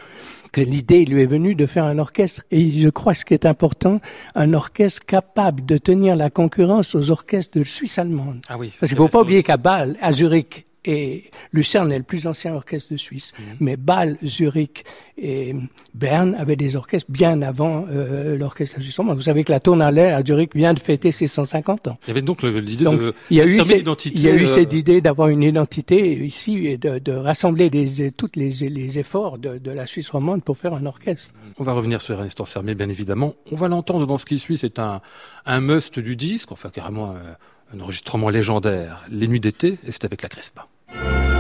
que 0.52 0.62
l'idée 0.62 1.06
lui 1.06 1.24
est 1.24 1.28
venue 1.28 1.56
de 1.56 1.66
faire 1.66 1.86
un 1.86 1.98
orchestre. 1.98 2.44
Et 2.52 2.70
je 2.70 2.90
crois 2.90 3.14
ce 3.14 3.26
qui 3.26 3.34
est 3.34 3.46
important, 3.46 4.00
un 4.36 4.54
orchestre 4.54 5.06
capable 5.06 5.66
de 5.66 5.78
tenir 5.78 6.16
la 6.16 6.30
concurrence 6.30 6.94
aux 6.94 7.10
orchestres 7.10 7.58
de 7.58 7.64
Suisse 7.64 7.98
allemande. 7.98 8.42
Ah 8.48 8.58
oui, 8.58 8.72
Parce 8.80 8.92
qu'il 8.92 9.00
ne 9.00 9.04
faut 9.04 9.10
pas 9.10 9.22
oublier 9.22 9.42
qu'à 9.42 9.58
Bâle, 9.58 9.98
à 10.02 10.12
Zurich, 10.12 10.67
et 10.88 11.30
Lucerne 11.52 11.92
est 11.92 11.98
le 11.98 12.04
plus 12.04 12.28
ancien 12.28 12.54
orchestre 12.54 12.94
de 12.94 12.98
Suisse. 12.98 13.34
Mhm. 13.38 13.58
Mais 13.60 13.76
Bâle, 13.76 14.18
Zurich 14.24 14.86
et 15.18 15.54
Berne 15.94 16.34
avaient 16.36 16.56
des 16.56 16.78
orchestres 16.78 17.12
bien 17.12 17.42
avant 17.42 17.86
euh, 17.90 18.38
l'orchestre 18.38 18.80
de 18.80 19.14
Vous 19.14 19.22
savez 19.22 19.44
que 19.44 19.52
la 19.52 19.60
Tournalais 19.60 20.12
à 20.12 20.24
Zurich 20.24 20.56
vient 20.56 20.74
de 20.74 20.80
fêter 20.80 21.12
ses 21.12 21.28
150 21.28 21.90
ans. 21.90 21.98
Il 22.06 22.08
y 22.08 22.12
avait 22.12 22.22
donc 22.22 22.42
l'idée 22.42 22.86
de 22.86 23.14
il 23.30 23.38
y 23.38 23.42
a 23.42 23.46
eu 23.46 23.62
cette, 23.64 24.06
Il 24.06 24.22
y 24.22 24.30
a 24.30 24.34
eu 24.34 24.44
euh, 24.44 24.46
cette 24.46 24.72
idée 24.72 25.02
d'avoir 25.02 25.28
une 25.28 25.44
identité 25.44 26.24
ici 26.24 26.68
et 26.68 26.78
de, 26.78 27.00
de 27.00 27.12
rassembler 27.12 27.70
les, 27.70 28.12
tous 28.12 28.32
les, 28.36 28.52
les, 28.70 29.00
efforts 29.00 29.38
de, 29.40 29.58
de, 29.58 29.72
la 29.72 29.88
Suisse 29.88 30.10
romande 30.10 30.42
pour 30.42 30.58
faire 30.58 30.74
un 30.74 30.86
orchestre. 30.86 31.34
On 31.58 31.66
va 31.66 31.74
revenir 31.74 32.02
sur 32.02 32.16
Ernest 32.16 32.40
Ansermé, 32.40 32.76
bien 32.76 32.88
évidemment. 32.88 33.34
On 33.52 33.58
va 33.58 33.68
l'entendre 33.68 34.08
dans 34.08 34.18
ce 34.18 34.26
qui 34.26 34.40
suit. 34.40 34.58
C'est 34.58 34.80
un, 34.80 35.02
un 35.46 35.60
must 35.60 36.00
du 36.00 36.16
disque, 36.16 36.54
enfin 36.54 36.70
carrément 36.70 37.12
un, 37.12 37.16
euh, 37.16 37.34
un 37.74 37.80
enregistrement 37.80 38.30
légendaire, 38.30 39.06
Les 39.10 39.28
Nuits 39.28 39.40
d'été, 39.40 39.78
et 39.86 39.92
c'est 39.92 40.06
avec 40.06 40.22
la 40.22 40.30
Crespa. 40.30 40.68
Bye. 40.88 41.37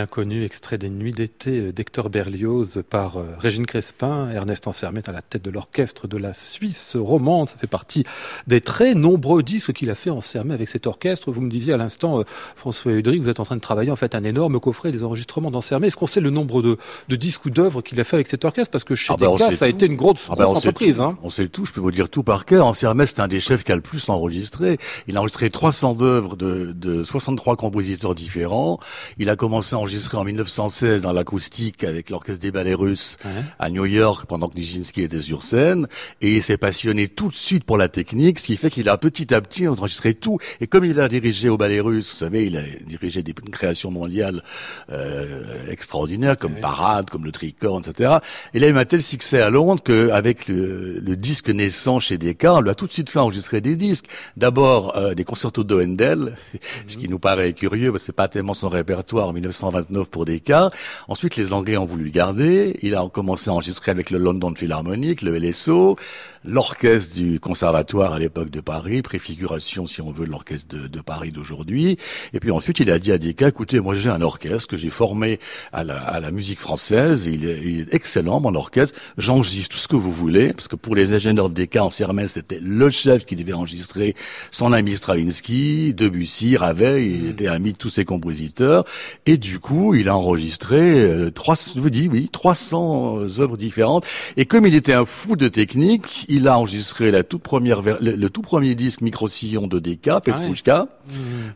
Inconnue, 0.00 0.44
extrait 0.44 0.78
des 0.78 0.90
Nuits 0.90 1.12
d'été 1.12 1.72
d'Hector 1.72 2.10
Berlioz 2.10 2.82
par 2.88 3.18
euh, 3.18 3.24
Régine 3.38 3.66
Crespin, 3.66 4.30
Ernest 4.30 4.66
Ansermet 4.66 5.08
à 5.08 5.12
la 5.12 5.22
tête 5.22 5.42
de 5.42 5.50
l'orchestre 5.50 6.08
de 6.08 6.16
la 6.16 6.32
Suisse 6.32 6.96
romande. 6.96 7.48
Ça 7.48 7.56
fait 7.56 7.66
partie 7.66 8.04
des 8.46 8.60
très 8.60 8.94
nombreux 8.94 9.42
disques 9.42 9.72
qu'il 9.72 9.90
a 9.90 9.94
fait 9.94 10.10
Ansermet 10.10 10.54
avec 10.54 10.68
cet 10.68 10.86
orchestre. 10.86 11.30
Vous 11.30 11.40
me 11.40 11.50
disiez 11.50 11.72
à 11.72 11.76
l'instant, 11.76 12.20
euh, 12.20 12.24
François 12.56 12.92
Udry, 12.92 13.18
vous 13.18 13.28
êtes 13.28 13.40
en 13.40 13.44
train 13.44 13.56
de 13.56 13.60
travailler 13.60 13.90
en 13.90 13.96
fait 13.96 14.14
un 14.14 14.24
énorme 14.24 14.58
coffret 14.58 14.90
des 14.90 15.02
enregistrements 15.02 15.50
d'Ansermet. 15.50 15.86
Est-ce 15.86 15.96
qu'on 15.96 16.06
sait 16.06 16.20
le 16.20 16.30
nombre 16.30 16.62
de, 16.62 16.78
de 17.08 17.16
disques 17.16 17.44
ou 17.44 17.50
d'œuvres 17.50 17.82
qu'il 17.82 18.00
a 18.00 18.04
fait 18.04 18.16
avec 18.16 18.28
cet 18.28 18.44
orchestre? 18.44 18.70
Parce 18.70 18.84
que 18.84 18.94
chez 18.94 19.12
ah 19.12 19.16
ben, 19.18 19.36
ça 19.50 19.64
a 19.64 19.68
été 19.68 19.86
une 19.86 19.96
grosse, 19.96 20.28
ah 20.30 20.34
ben, 20.36 20.46
entreprise. 20.46 21.00
Hein. 21.00 21.16
On 21.22 21.30
sait 21.30 21.48
tout, 21.48 21.66
je 21.66 21.72
peux 21.72 21.80
vous 21.80 21.90
dire 21.90 22.08
tout 22.08 22.22
par 22.22 22.44
cœur. 22.44 22.66
Ansermet, 22.66 23.06
c'est 23.06 23.20
un 23.20 23.28
des 23.28 23.40
chefs 23.40 23.64
qui 23.64 23.72
a 23.72 23.76
le 23.76 23.82
plus 23.82 24.08
enregistré. 24.08 24.78
Il 25.06 25.16
a 25.16 25.20
enregistré 25.20 25.50
300 25.50 26.02
œuvres 26.02 26.36
de, 26.36 26.72
de 26.72 27.04
63 27.04 27.56
compositeurs 27.56 28.14
différents. 28.14 28.80
Il 29.18 29.28
a 29.28 29.36
commencé 29.36 29.74
enregistré 29.90 30.18
en 30.18 30.24
1916 30.24 31.02
dans 31.02 31.12
l'acoustique 31.12 31.82
avec 31.82 32.10
l'orchestre 32.10 32.40
des 32.40 32.52
ballets 32.52 32.74
russes 32.74 33.16
à 33.58 33.70
New 33.70 33.86
York 33.86 34.26
pendant 34.28 34.46
que 34.46 34.54
Nijinsky 34.54 35.02
était 35.02 35.20
sur 35.20 35.42
scène 35.42 35.88
et 36.20 36.36
il 36.36 36.42
s'est 36.44 36.58
passionné 36.58 37.08
tout 37.08 37.28
de 37.28 37.34
suite 37.34 37.64
pour 37.64 37.76
la 37.76 37.88
technique, 37.88 38.38
ce 38.38 38.46
qui 38.46 38.56
fait 38.56 38.70
qu'il 38.70 38.88
a 38.88 38.96
petit 38.98 39.34
à 39.34 39.40
petit 39.40 39.66
enregistré 39.66 40.14
tout. 40.14 40.38
Et 40.60 40.68
comme 40.68 40.84
il 40.84 41.00
a 41.00 41.08
dirigé 41.08 41.48
au 41.48 41.56
ballet 41.56 41.80
russe, 41.80 42.08
vous 42.08 42.16
savez, 42.16 42.46
il 42.46 42.56
a 42.56 42.62
dirigé 42.86 43.24
des 43.24 43.32
créations 43.32 43.90
mondiales 43.90 44.44
euh, 44.92 45.68
extraordinaires 45.68 46.38
comme 46.38 46.54
Parade, 46.54 47.10
comme 47.10 47.24
le 47.24 47.32
Tricorne, 47.32 47.82
etc. 47.84 48.18
Et 48.54 48.60
là, 48.60 48.68
il 48.68 48.76
a 48.76 48.78
un 48.78 48.84
tel 48.84 49.02
succès 49.02 49.40
à 49.40 49.50
Londres 49.50 49.82
qu'avec 49.82 50.46
le, 50.46 51.00
le 51.00 51.16
disque 51.16 51.50
naissant 51.50 51.98
chez 51.98 52.16
Decca, 52.16 52.54
on 52.54 52.60
lui 52.60 52.70
a 52.70 52.76
tout 52.76 52.86
de 52.86 52.92
suite 52.92 53.10
fait 53.10 53.18
enregistrer 53.18 53.60
des 53.60 53.74
disques. 53.74 54.06
D'abord 54.36 54.96
euh, 54.96 55.14
des 55.14 55.24
concertos 55.24 55.64
de 55.64 55.74
Handel, 55.74 56.36
ce 56.86 56.96
qui 56.96 57.08
nous 57.08 57.18
paraît 57.18 57.54
curieux, 57.54 57.90
parce 57.90 58.04
que 58.04 58.06
c'est 58.06 58.12
pas 58.12 58.28
tellement 58.28 58.54
son 58.54 58.68
répertoire 58.68 59.26
en 59.26 59.32
1900 59.32 59.79
129 59.82 60.10
pour 60.10 60.24
des 60.24 60.40
cas. 60.40 60.70
Ensuite, 61.08 61.36
les 61.36 61.52
Anglais 61.52 61.76
ont 61.76 61.86
voulu 61.86 62.04
le 62.04 62.10
garder. 62.10 62.78
Il 62.82 62.94
a 62.94 63.08
commencé 63.12 63.50
à 63.50 63.54
enregistrer 63.54 63.90
avec 63.90 64.10
le 64.10 64.18
London 64.18 64.54
Philharmonic, 64.54 65.22
le 65.22 65.36
LSO, 65.38 65.96
l'orchestre 66.44 67.16
du 67.16 67.40
conservatoire 67.40 68.12
à 68.12 68.18
l'époque 68.18 68.50
de 68.50 68.60
Paris, 68.60 69.02
préfiguration, 69.02 69.86
si 69.86 70.00
on 70.00 70.10
veut, 70.10 70.26
de 70.26 70.30
l'orchestre 70.30 70.76
de, 70.88 71.00
Paris 71.00 71.32
d'aujourd'hui. 71.32 71.96
Et 72.32 72.40
puis 72.40 72.50
ensuite, 72.50 72.80
il 72.80 72.90
a 72.90 72.98
dit 72.98 73.12
à 73.12 73.18
Decca, 73.18 73.48
écoutez, 73.48 73.80
moi 73.80 73.94
j'ai 73.94 74.10
un 74.10 74.20
orchestre 74.20 74.68
que 74.68 74.76
j'ai 74.76 74.90
formé 74.90 75.40
à 75.72 75.82
la, 75.84 75.98
à 75.98 76.20
la, 76.20 76.30
musique 76.30 76.60
française. 76.60 77.26
Il 77.26 77.46
est, 77.46 77.60
il 77.62 77.80
est 77.80 77.94
excellent, 77.94 78.40
mon 78.40 78.54
orchestre. 78.54 78.98
J'enregistre 79.18 79.74
tout 79.74 79.80
ce 79.80 79.88
que 79.88 79.96
vous 79.96 80.12
voulez, 80.12 80.52
parce 80.52 80.68
que 80.68 80.76
pour 80.76 80.94
les 80.94 81.12
ingénieurs 81.12 81.48
de 81.48 81.54
Decca 81.54 81.84
en 81.84 81.90
Sermel, 81.90 82.28
c'était 82.28 82.60
le 82.60 82.90
chef 82.90 83.24
qui 83.24 83.36
devait 83.36 83.52
enregistrer 83.52 84.14
son 84.50 84.72
ami 84.72 84.96
Stravinsky, 84.96 85.94
Debussy, 85.94 86.56
Ravel. 86.56 87.02
Il 87.02 87.26
était 87.30 87.48
ami 87.48 87.72
de 87.72 87.78
tous 87.78 87.90
ses 87.90 88.04
compositeurs. 88.04 88.84
Et 89.26 89.36
du 89.36 89.58
coup, 89.58 89.69
il 89.94 90.08
a 90.08 90.16
enregistré 90.16 90.78
euh, 90.78 91.30
trois, 91.30 91.54
je 91.54 91.80
vous 91.80 91.90
dis, 91.90 92.08
oui, 92.08 92.28
300 92.30 93.38
œuvres 93.38 93.56
différentes. 93.56 94.04
Et 94.36 94.44
comme 94.44 94.66
il 94.66 94.74
était 94.74 94.92
un 94.92 95.04
fou 95.04 95.36
de 95.36 95.48
technique, 95.48 96.26
il 96.28 96.48
a 96.48 96.58
enregistré 96.58 97.10
la 97.10 97.22
toute 97.22 97.42
première, 97.42 97.82
le, 97.82 98.28
tout 98.28 98.42
premier 98.42 98.74
disque 98.74 99.00
micro-sillon 99.00 99.66
de 99.66 99.78
DK, 99.78 100.08
ah 100.08 100.20
Petrushka, 100.20 100.86
mmh. 101.06 101.12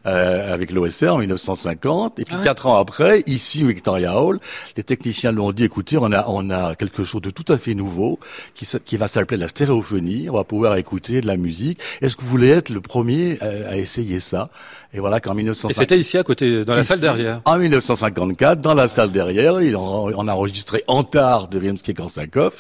euh, 0.07 0.55
avec 0.55 0.71
l'OSR 0.71 1.15
en 1.15 1.19
1950. 1.19 2.19
Et 2.19 2.25
puis 2.25 2.35
ah 2.39 2.45
quatre 2.45 2.67
ans 2.67 2.77
après, 2.77 3.23
ici 3.27 3.65
au 3.65 3.69
Victoria 3.69 4.21
Hall, 4.21 4.39
les 4.77 4.83
techniciens 4.83 5.33
lui 5.33 5.41
ont 5.41 5.53
dit, 5.53 5.65
écoutez, 5.65 5.99
on 5.99 6.13
a, 6.13 6.25
on 6.29 6.51
a 6.51 6.75
quelque 6.75 7.05
chose 7.05 7.23
de 7.23 7.31
tout 7.31 7.51
à 7.53 7.59
fait 7.59 7.75
nouveau 7.75 8.19
qui, 8.55 8.67
qui 8.85 8.97
va 8.97 9.09
s'appeler 9.09 9.39
la 9.39 9.49
stéréophonie. 9.49 10.29
On 10.31 10.35
va 10.35 10.45
pouvoir 10.45 10.77
écouter 10.77 11.21
de 11.21 11.27
la 11.27 11.37
musique. 11.37 11.81
Est-ce 12.01 12.17
que 12.17 12.23
vous 12.23 12.29
voulez 12.29 12.51
être 12.51 12.71
le 12.71 12.81
premier 12.81 13.39
à, 13.41 13.77
essayer 13.77 14.21
ça? 14.21 14.49
Et 14.95 15.01
voilà 15.01 15.19
qu'en 15.19 15.35
1950. 15.35 15.71
Et 15.71 15.75
c'était 15.75 15.99
ici 15.99 16.17
à 16.17 16.23
côté, 16.23 16.65
dans 16.65 16.75
la 16.75 16.85
salle 16.85 17.01
derrière. 17.01 17.43
En 17.47 17.59
1954, 17.59 18.61
dans 18.61 18.75
la 18.75 18.87
salle 18.87 19.11
derrière, 19.11 19.61
il 19.61 19.77
on 19.77 20.29
a 20.29 20.33
enregistré 20.33 20.85
Antar 20.87 21.49
de 21.49 21.59
Rimsky-Korsakov. 21.59 22.53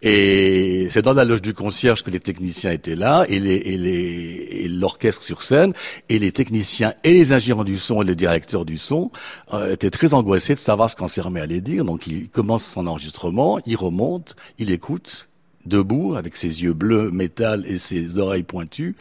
Et 0.00 0.86
c'est 0.90 1.02
dans 1.02 1.12
la 1.12 1.26
du 1.26 1.54
concierge 1.54 2.04
que 2.04 2.10
les 2.10 2.20
techniciens 2.20 2.70
étaient 2.70 2.94
là 2.94 3.26
et 3.28 3.40
les 3.40 3.56
et 3.56 3.76
les 3.76 4.48
et 4.64 4.68
l'orchestre 4.68 5.24
sur 5.24 5.42
scène 5.42 5.72
et 6.08 6.20
les 6.20 6.30
techniciens 6.30 6.94
et 7.02 7.12
les 7.12 7.32
ingénieurs 7.32 7.64
du 7.64 7.78
son 7.78 8.00
et 8.00 8.04
les 8.04 8.14
directeurs 8.14 8.64
du 8.64 8.78
son 8.78 9.10
euh, 9.52 9.72
étaient 9.72 9.90
très 9.90 10.14
angoissés 10.14 10.54
de 10.54 10.60
savoir 10.60 10.88
ce 10.88 10.94
qu'en 10.94 11.08
Sermet 11.08 11.40
allait 11.40 11.60
dire. 11.60 11.84
Donc 11.84 12.06
il 12.06 12.28
commence 12.28 12.64
son 12.64 12.86
enregistrement, 12.86 13.58
il 13.66 13.76
remonte, 13.76 14.36
il 14.58 14.70
écoute 14.70 15.26
debout 15.66 16.14
avec 16.16 16.36
ses 16.36 16.62
yeux 16.62 16.72
bleus 16.72 17.10
métal 17.10 17.64
et 17.66 17.78
ses 17.78 18.18
oreilles 18.18 18.42
pointues. 18.42 18.96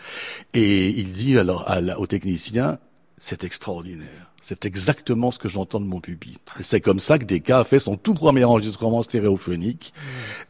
Et 0.53 0.89
il 0.89 1.11
dit 1.11 1.37
alors 1.37 1.63
à, 1.69 1.79
aux 1.99 2.07
techniciens 2.07 2.79
c'est 3.17 3.43
extraordinaire 3.43 4.34
c'est 4.47 4.63
exactement 4.67 5.31
ce 5.31 5.39
que 5.39 5.47
j'entends 5.47 5.79
de 5.79 5.87
mon 5.87 5.99
pupitre. 5.99 6.53
C'est 6.61 6.79
comme 6.79 6.99
ça 6.99 7.17
que 7.17 7.23
Descartes 7.25 7.65
a 7.65 7.67
fait 7.67 7.79
son 7.79 7.97
tout 7.97 8.13
premier 8.13 8.43
enregistrement 8.43 9.01
stéréophonique, 9.01 9.91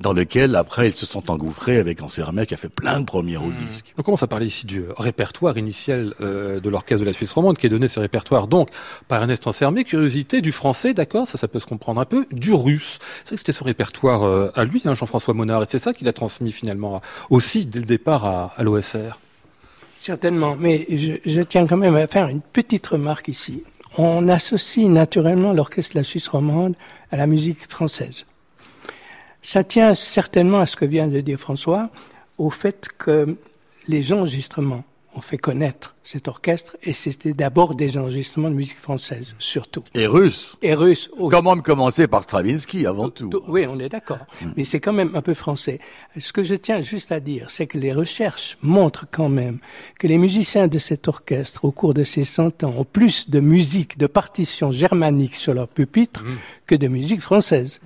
dans 0.01 0.11
lequel 0.11 0.57
après 0.57 0.89
ils 0.89 0.95
se 0.95 1.05
sont 1.05 1.31
engouffrés 1.31 1.77
avec 1.77 2.01
Ansermet 2.01 2.45
qui 2.45 2.53
a 2.53 2.57
fait 2.57 2.67
plein 2.67 2.99
de 2.99 3.05
premiers 3.05 3.37
au 3.37 3.45
mmh. 3.45 3.55
disque. 3.55 3.93
On 3.97 4.01
commence 4.01 4.21
à 4.21 4.27
parler 4.27 4.47
ici 4.47 4.65
du 4.65 4.83
répertoire 4.97 5.57
initial 5.57 6.13
euh, 6.19 6.59
de 6.59 6.69
l'orchestre 6.69 6.99
de 6.99 7.05
la 7.05 7.13
Suisse 7.13 7.31
romande, 7.31 7.57
qui 7.57 7.67
est 7.67 7.69
donné 7.69 7.87
ce 7.87 8.01
répertoire 8.01 8.49
donc 8.49 8.67
par 9.07 9.21
Ernest 9.21 9.47
Ansermet. 9.47 9.85
Curiosité 9.85 10.41
du 10.41 10.51
français, 10.51 10.93
d'accord, 10.93 11.25
ça, 11.25 11.37
ça 11.37 11.47
peut 11.47 11.59
se 11.59 11.65
comprendre 11.65 12.01
un 12.01 12.05
peu, 12.05 12.25
du 12.33 12.53
russe. 12.53 12.99
C'est 13.23 13.29
vrai 13.29 13.35
que 13.35 13.39
c'était 13.39 13.53
son 13.53 13.63
répertoire 13.63 14.23
euh, 14.23 14.51
à 14.55 14.65
lui, 14.65 14.81
hein, 14.83 14.93
Jean-François 14.93 15.33
Monard, 15.33 15.63
et 15.63 15.67
c'est 15.69 15.77
ça 15.77 15.93
qu'il 15.93 16.09
a 16.09 16.13
transmis 16.13 16.51
finalement 16.51 17.01
aussi 17.29 17.65
dès 17.65 17.79
le 17.79 17.85
départ 17.85 18.25
à, 18.25 18.53
à 18.57 18.63
l'OSR. 18.63 19.21
Certainement, 19.95 20.57
mais 20.59 20.85
je, 20.89 21.13
je, 21.25 21.41
tiens 21.41 21.65
quand 21.65 21.77
même 21.77 21.95
à 21.95 22.05
faire 22.07 22.27
une 22.27 22.41
petite 22.41 22.85
remarque 22.85 23.29
ici 23.29 23.63
on 23.97 24.27
associe 24.27 24.87
naturellement 24.87 25.53
l'orchestre 25.53 25.93
de 25.93 25.99
la 25.99 26.03
Suisse 26.03 26.27
romande 26.27 26.75
à 27.11 27.17
la 27.17 27.27
musique 27.27 27.69
française. 27.69 28.25
Ça 29.41 29.63
tient 29.63 29.93
certainement 29.95 30.59
à 30.59 30.65
ce 30.65 30.75
que 30.75 30.85
vient 30.85 31.07
de 31.07 31.21
dire 31.21 31.39
François, 31.39 31.89
au 32.37 32.49
fait 32.49 32.89
que 32.97 33.37
les 33.87 34.11
enregistrements 34.11 34.83
ont 35.15 35.21
fait 35.21 35.37
connaître 35.37 35.95
cet 36.03 36.27
orchestre 36.27 36.77
et 36.83 36.93
c'était 36.93 37.33
d'abord 37.33 37.73
des 37.73 37.97
enregistrements 37.97 38.49
de 38.49 38.55
musique 38.55 38.77
française, 38.77 39.35
surtout. 39.39 39.83
Et 39.95 40.05
russe. 40.05 40.57
Et 40.61 40.73
russe. 40.73 41.09
Comment 41.29 41.57
commencer 41.57 42.07
par 42.07 42.23
Stravinsky 42.23 42.85
avant 42.85 43.09
tout. 43.09 43.29
Oui, 43.47 43.65
on 43.67 43.79
est 43.79 43.89
d'accord. 43.89 44.25
Hmm. 44.41 44.51
Mais 44.55 44.65
c'est 44.65 44.79
quand 44.79 44.93
même 44.93 45.15
un 45.15 45.21
peu 45.21 45.33
français. 45.33 45.79
Ce 46.17 46.31
que 46.31 46.43
je 46.43 46.55
tiens 46.55 46.81
juste 46.81 47.11
à 47.11 47.19
dire, 47.19 47.49
c'est 47.49 47.65
que 47.65 47.77
les 47.77 47.93
recherches 47.93 48.57
montrent 48.61 49.07
quand 49.09 49.29
même 49.29 49.59
que 49.99 50.07
les 50.07 50.17
musiciens 50.17 50.67
de 50.67 50.77
cet 50.77 51.07
orchestre, 51.07 51.65
au 51.65 51.71
cours 51.71 51.93
de 51.93 52.03
ces 52.03 52.25
100 52.25 52.63
ans, 52.63 52.73
ont 52.77 52.85
plus 52.85 53.29
de 53.29 53.39
musique, 53.39 53.97
de 53.97 54.07
partitions 54.07 54.71
germaniques 54.71 55.35
sur 55.35 55.53
leur 55.53 55.67
pupitre 55.67 56.23
hmm. 56.23 56.37
que 56.67 56.75
de 56.75 56.87
musique 56.87 57.21
française. 57.21 57.79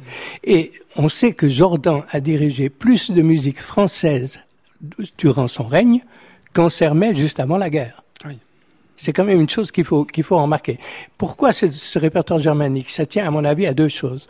Et 0.43 0.73
on 0.95 1.09
sait 1.09 1.33
que 1.33 1.47
Jordan 1.47 2.03
a 2.09 2.19
dirigé 2.19 2.69
plus 2.69 3.11
de 3.11 3.21
musique 3.21 3.61
française 3.61 4.39
durant 5.17 5.47
son 5.47 5.63
règne 5.63 6.01
Sermet 6.69 7.15
juste 7.15 7.39
avant 7.39 7.57
la 7.57 7.69
guerre. 7.69 8.03
C'est 8.97 9.13
quand 9.13 9.23
même 9.23 9.39
une 9.39 9.49
chose 9.49 9.71
qu'il 9.71 9.85
faut, 9.85 10.03
qu'il 10.03 10.25
faut 10.25 10.37
remarquer. 10.41 10.77
Pourquoi 11.17 11.53
ce, 11.53 11.67
ce 11.67 11.97
répertoire 11.97 12.37
germanique? 12.37 12.89
Ça 12.89 13.05
tient, 13.05 13.25
à 13.25 13.31
mon 13.31 13.45
avis, 13.45 13.65
à 13.65 13.73
deux 13.73 13.87
choses 13.87 14.27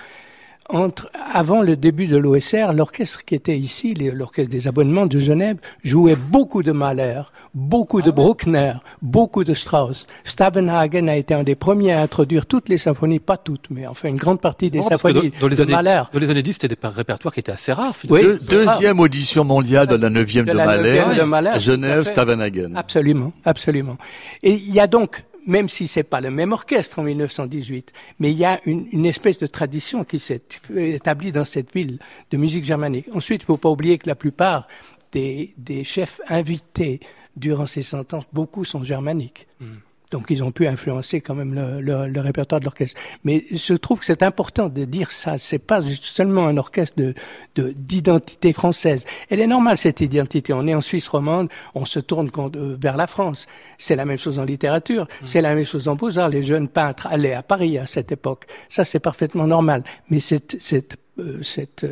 entre, 0.70 1.10
avant 1.34 1.62
le 1.62 1.76
début 1.76 2.08
de 2.08 2.18
l'OSR, 2.18 2.74
l'orchestre 2.74 3.26
qui 3.26 3.36
était 3.36 3.58
ici, 3.58 3.94
l'orchestre 3.94 4.52
des 4.52 4.68
abonnements 4.68 5.08
de 5.08 5.20
Genève, 5.20 5.58
jouait 5.84 6.16
beaucoup 6.16 6.64
de 6.64 6.72
Mahler, 6.72 7.22
beaucoup 7.54 8.02
de 8.02 8.10
ah 8.10 8.14
Bruckner, 8.14 8.74
beaucoup 9.02 9.44
de 9.44 9.54
Strauss. 9.54 10.06
Stavenhagen 10.24 11.08
a 11.08 11.16
été 11.16 11.34
un 11.34 11.44
des 11.44 11.56
premiers 11.56 11.94
à 11.94 12.02
introduire 12.02 12.46
toutes 12.46 12.70
les 12.70 12.78
symphonies, 12.78 13.20
pas 13.20 13.38
toutes, 13.38 13.70
mais 13.72 13.88
enfin 13.88 14.10
une 14.10 14.18
grande 14.18 14.40
partie 14.40 14.70
des 14.70 14.82
symphonies 14.82 15.34
dans, 15.42 15.48
les 15.48 15.60
années, 15.60 15.72
Mahler. 15.72 16.04
Dans 16.14 16.20
les 16.20 16.30
années 16.30 16.44
10, 16.44 16.54
c'était 16.54 16.68
des 16.68 16.78
répertoires 16.88 17.34
qui 17.34 17.40
étaient 17.40 17.52
assez 17.52 17.74
rares. 17.74 17.96
Oui, 18.10 18.38
deuxième 18.48 19.00
audition 19.00 19.44
mondiale 19.44 19.88
de 19.88 19.96
la 19.96 20.10
neuvième 20.10 20.46
de, 20.46 20.52
de, 20.52 21.24
Mahler, 21.24 21.60
Genève, 21.60 22.04
Stavenhagen. 22.04 22.76
Absolument, 22.76 23.34
absolument. 23.44 23.98
Et 24.44 24.54
il 24.54 24.74
y 24.74 24.80
a 24.80 24.88
donc 24.88 25.24
même 25.45 25.69
si 25.69 25.88
c'est 25.88 26.04
pas 26.04 26.21
le 26.21 26.32
même 26.32 26.52
orchestre 26.52 26.99
en 26.99 27.04
1918, 27.04 27.93
mais 28.19 28.32
il 28.32 28.38
y 28.38 28.45
a 28.45 28.60
une, 28.65 29.06
espèce 29.06 29.39
de 29.39 29.47
tradition 29.47 30.04
qui 30.04 30.19
s'est 30.19 30.41
établie 30.75 31.32
dans 31.32 31.45
cette 31.45 31.73
ville 31.73 31.99
de 32.32 32.38
musique 32.38 32.63
germanique. 32.63 33.08
Ensuite, 33.13 33.43
il 33.43 33.45
faut 33.45 33.58
pas 33.58 33.69
oublier 33.69 33.97
que 33.97 34.08
la 34.08 34.15
plupart 34.15 34.67
des, 35.12 35.54
chefs 35.84 36.21
invités 36.28 36.99
durant 37.36 37.67
ces 37.67 37.82
cent 37.82 38.13
ans, 38.13 38.21
beaucoup 38.34 38.65
sont 38.65 38.84
germaniques. 38.84 39.47
Hmm. 39.60 39.78
Donc 40.12 40.26
ils 40.30 40.43
ont 40.43 40.52
pu 40.52 40.67
influencer 40.67 41.22
quand 41.22 41.36
même 41.36 41.54
le, 41.54 41.82
le, 41.82 42.08
le 42.08 42.22
répertoire 42.22 42.60
de 42.60 42.65
l'orchestre. 42.65 43.00
Mais 43.24 43.45
je 43.52 43.74
trouve 43.74 44.00
que 44.00 44.06
c'est 44.06 44.24
important 44.24 44.69
de 44.69 44.86
dire 44.86 45.12
ça. 45.12 45.38
C'est 45.38 45.60
pas 45.60 45.82
seulement 45.82 46.48
un 46.48 46.58
orchestre 46.58 46.95
de 46.98 47.13
d'identité 47.56 48.54
française. 48.54 49.06
Elle 49.30 49.41
est 49.41 49.48
normale 49.48 49.78
cette 49.78 50.00
identité. 50.00 50.54
On 50.54 50.65
est 50.65 50.74
en 50.74 50.82
Suisse 50.82 51.08
romande, 51.10 51.50
on 51.76 51.86
se 51.86 52.00
tourne 52.00 52.30
euh, 52.38 52.78
vers 52.80 52.95
la 52.95 53.08
France. 53.08 53.48
C'est 53.78 53.95
la 53.95 54.06
même 54.06 54.17
chose 54.17 54.39
en 54.39 54.45
littérature, 54.45 55.04
mmh. 55.04 55.28
c'est 55.28 55.41
la 55.41 55.54
même 55.54 55.65
chose 55.65 55.88
en 55.88 55.95
beaux-arts. 55.95 56.30
Les 56.30 56.41
jeunes 56.41 56.69
peintres 56.69 57.08
allaient 57.08 57.34
à 57.34 57.43
Paris 57.43 57.78
à 57.78 57.86
cette 57.86 58.12
époque. 58.12 58.45
Ça 58.69 58.84
c'est 58.84 59.00
parfaitement 59.00 59.48
normal. 59.48 59.84
Mais 60.10 60.19
cette, 60.19 60.56
cette 60.60 60.98
cette 61.44 61.86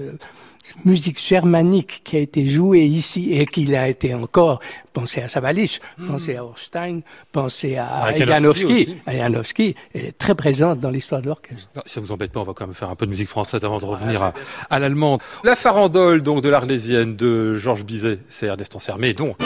musique 0.86 1.20
germanique 1.20 2.02
qui 2.04 2.18
a 2.18 2.20
été 2.20 2.46
jouée 2.46 2.84
ici 2.84 3.34
et 3.34 3.46
qui 3.46 3.74
a 3.76 3.88
été 3.88 4.14
encore, 4.14 4.60
pensez 4.94 5.22
à 5.22 5.28
Savalich, 5.28 5.80
hmm. 5.98 6.08
pensez 6.08 6.36
à 6.36 6.44
Horstein, 6.44 7.02
pensez 7.32 7.78
à, 7.78 8.14
Janowski, 8.16 8.98
Janowski, 9.08 9.76
elle 9.94 10.06
est 10.06 10.18
très 10.18 10.36
présente 10.36 10.80
dans 10.80 10.90
l'histoire 10.90 11.22
de 11.22 11.28
l'orchestre. 11.28 11.70
Si 11.86 11.94
ça 11.94 12.02
vous 12.02 12.12
embête 12.12 12.32
pas, 12.32 12.42
on 12.42 12.44
va 12.44 12.54
quand 12.54 12.68
même 12.68 12.76
faire 12.76 12.90
un 12.90 12.96
peu 12.96 13.06
de 13.06 13.12
musique 13.12 13.30
française 13.30 13.64
avant 13.64 13.80
de 13.80 13.86
revenir 13.86 14.24
à, 14.24 14.34
à 14.70 14.80
l'allemande. 14.80 15.22
La 15.44 15.56
farandole, 15.56 16.22
donc, 16.22 16.42
de 16.42 16.50
l'Arlésienne 16.50 17.16
de 17.16 17.56
Georges 17.56 17.86
Bizet, 17.86 18.20
c'est 18.30 18.48
Ernest 18.48 18.76
Ansermé, 18.76 19.14
donc. 19.14 19.38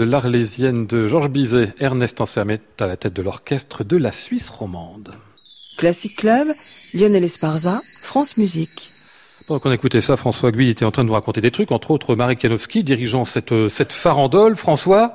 De 0.00 0.06
l'Arlésienne 0.06 0.86
de 0.86 1.06
Georges 1.06 1.28
Bizet, 1.28 1.74
Ernest 1.78 2.22
Ansermet 2.22 2.62
à 2.78 2.86
la 2.86 2.96
tête 2.96 3.12
de 3.12 3.20
l'orchestre 3.20 3.84
de 3.84 3.98
la 3.98 4.12
Suisse 4.12 4.48
romande. 4.48 5.12
Classic 5.76 6.16
Club, 6.16 6.48
Lionel 6.94 7.22
Esparza, 7.22 7.82
France 8.00 8.38
Musique. 8.38 8.92
Pendant 9.46 9.60
qu'on 9.60 9.72
écoutait 9.72 10.00
ça, 10.00 10.16
François 10.16 10.52
Guy 10.52 10.70
était 10.70 10.86
en 10.86 10.90
train 10.90 11.02
de 11.02 11.08
nous 11.08 11.12
raconter 11.12 11.42
des 11.42 11.50
trucs, 11.50 11.70
entre 11.70 11.90
autres 11.90 12.14
Marek 12.14 12.40
Janowski 12.40 12.82
dirigeant 12.82 13.26
cette, 13.26 13.52
euh, 13.52 13.68
cette 13.68 13.92
farandole. 13.92 14.56
François, 14.56 15.12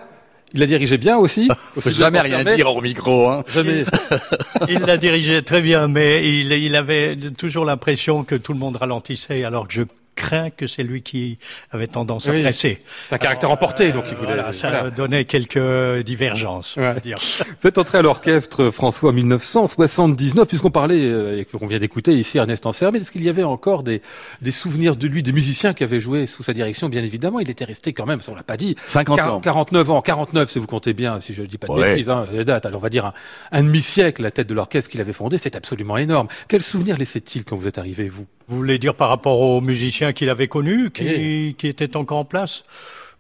il 0.54 0.60
la 0.60 0.68
dirigeait 0.68 1.00
bien 1.00 1.18
aussi? 1.18 1.50
Faut 1.80 1.90
jamais 1.90 2.22
rien 2.22 2.44
dire 2.44 2.72
au 2.72 2.80
micro. 2.80 3.28
Hein. 3.30 3.44
Jamais. 3.48 3.86
il 4.70 4.82
la 4.82 4.98
dirigeait 4.98 5.42
très 5.42 5.64
bien, 5.64 5.88
mais 5.88 6.30
il, 6.30 6.52
il 6.52 6.76
avait 6.76 7.18
toujours 7.36 7.66
l'impression 7.66 8.24
que 8.24 8.36
tout 8.36 8.54
le 8.54 8.60
monde 8.60 8.76
ralentissait, 8.76 9.44
alors 9.46 9.68
que 9.68 9.74
je 9.74 9.82
craint 10.16 10.50
que 10.50 10.68
c'est 10.68 10.84
lui 10.84 11.02
qui 11.02 11.38
avait 11.72 11.88
tendance 11.88 12.28
à 12.28 12.32
presser. 12.32 12.82
C'est 13.08 13.16
un 13.16 13.18
caractère 13.18 13.52
emporté, 13.52 13.92
donc 13.92 14.06
il 14.10 14.18
voulait. 14.18 14.42
ça 14.52 14.90
donnait 14.90 15.26
quelques 15.26 16.04
divergences. 16.04 16.76
On 16.78 16.94
dire. 17.00 17.18
Vous 17.62 17.68
êtes 17.68 17.78
entré 17.78 17.98
à 17.98 18.02
l'orchestre 18.02 18.70
François 18.70 19.10
en 19.10 19.14
1979, 19.14 20.48
puisqu'on 20.48 20.72
parlait 20.72 21.04
euh, 21.04 21.40
et 21.40 21.46
qu'on 21.46 21.68
vient 21.68 21.80
d'écouter 21.80 22.14
ici 22.14 22.38
Ernest 22.38 22.66
Anser, 22.66 22.90
est-ce 22.96 23.12
qu'il 23.12 23.24
y 23.24 23.30
avait 23.30 23.44
encore 23.44 23.84
des, 23.84 24.02
des 24.42 24.52
souvenirs 24.52 24.96
de 24.96 25.08
lui, 25.08 25.24
des 25.24 25.32
musiciens 25.32 25.74
qui 25.74 25.84
avaient 25.84 26.00
joué 26.00 26.28
sous 26.28 26.44
sa 26.44 26.54
direction 26.54 26.90
Bien 26.90 27.04
évidemment, 27.04 27.40
il 27.40 27.50
était 27.50 27.66
resté 27.66 27.94
quand 27.94 28.06
même, 28.06 28.20
on 28.28 28.36
l'a 28.36 28.44
pas 28.44 28.58
dit, 28.58 28.76
50 28.86 29.20
ans, 29.22 29.40
49 29.40 29.90
ans, 29.90 30.02
49 30.02 30.50
si 30.50 30.60
vous 30.60 30.68
comptez 30.68 30.94
bien, 30.94 31.20
si 31.20 31.34
je 31.34 31.42
ne 31.42 31.48
dis 31.48 31.58
pas 31.58 31.68
de 31.68 31.76
bêtises, 31.76 32.10
hein, 32.10 32.28
les 32.32 32.46
dates. 32.46 32.66
Alors 32.66 32.80
on 32.80 32.84
va 32.84 32.90
dire 32.90 33.06
un, 33.06 33.14
un 33.52 33.64
demi-siècle 33.64 34.22
la 34.22 34.32
tête 34.32 34.48
de 34.48 34.54
l'orchestre 34.54 34.90
qu'il 34.90 35.02
avait 35.02 35.14
fondé, 35.14 35.38
c'est 35.38 35.56
absolument 35.56 35.98
énorme. 35.98 36.28
Quels 36.48 36.62
souvenirs 36.62 36.98
laissait-il 36.98 37.44
quand 37.44 37.56
vous 37.56 37.68
êtes 37.68 37.78
arrivé, 37.78 38.08
vous? 38.08 38.26
Vous 38.48 38.58
voulez 38.58 38.78
dire 38.78 38.94
par 38.94 39.10
rapport 39.10 39.42
aux 39.42 39.62
musiciens 39.62 40.14
qu'il 40.14 40.30
avait 40.30 40.48
connu, 40.48 40.92
qui, 40.92 41.56
qui 41.58 41.68
était 41.68 41.96
encore 41.98 42.20
en 42.20 42.26
place? 42.26 42.64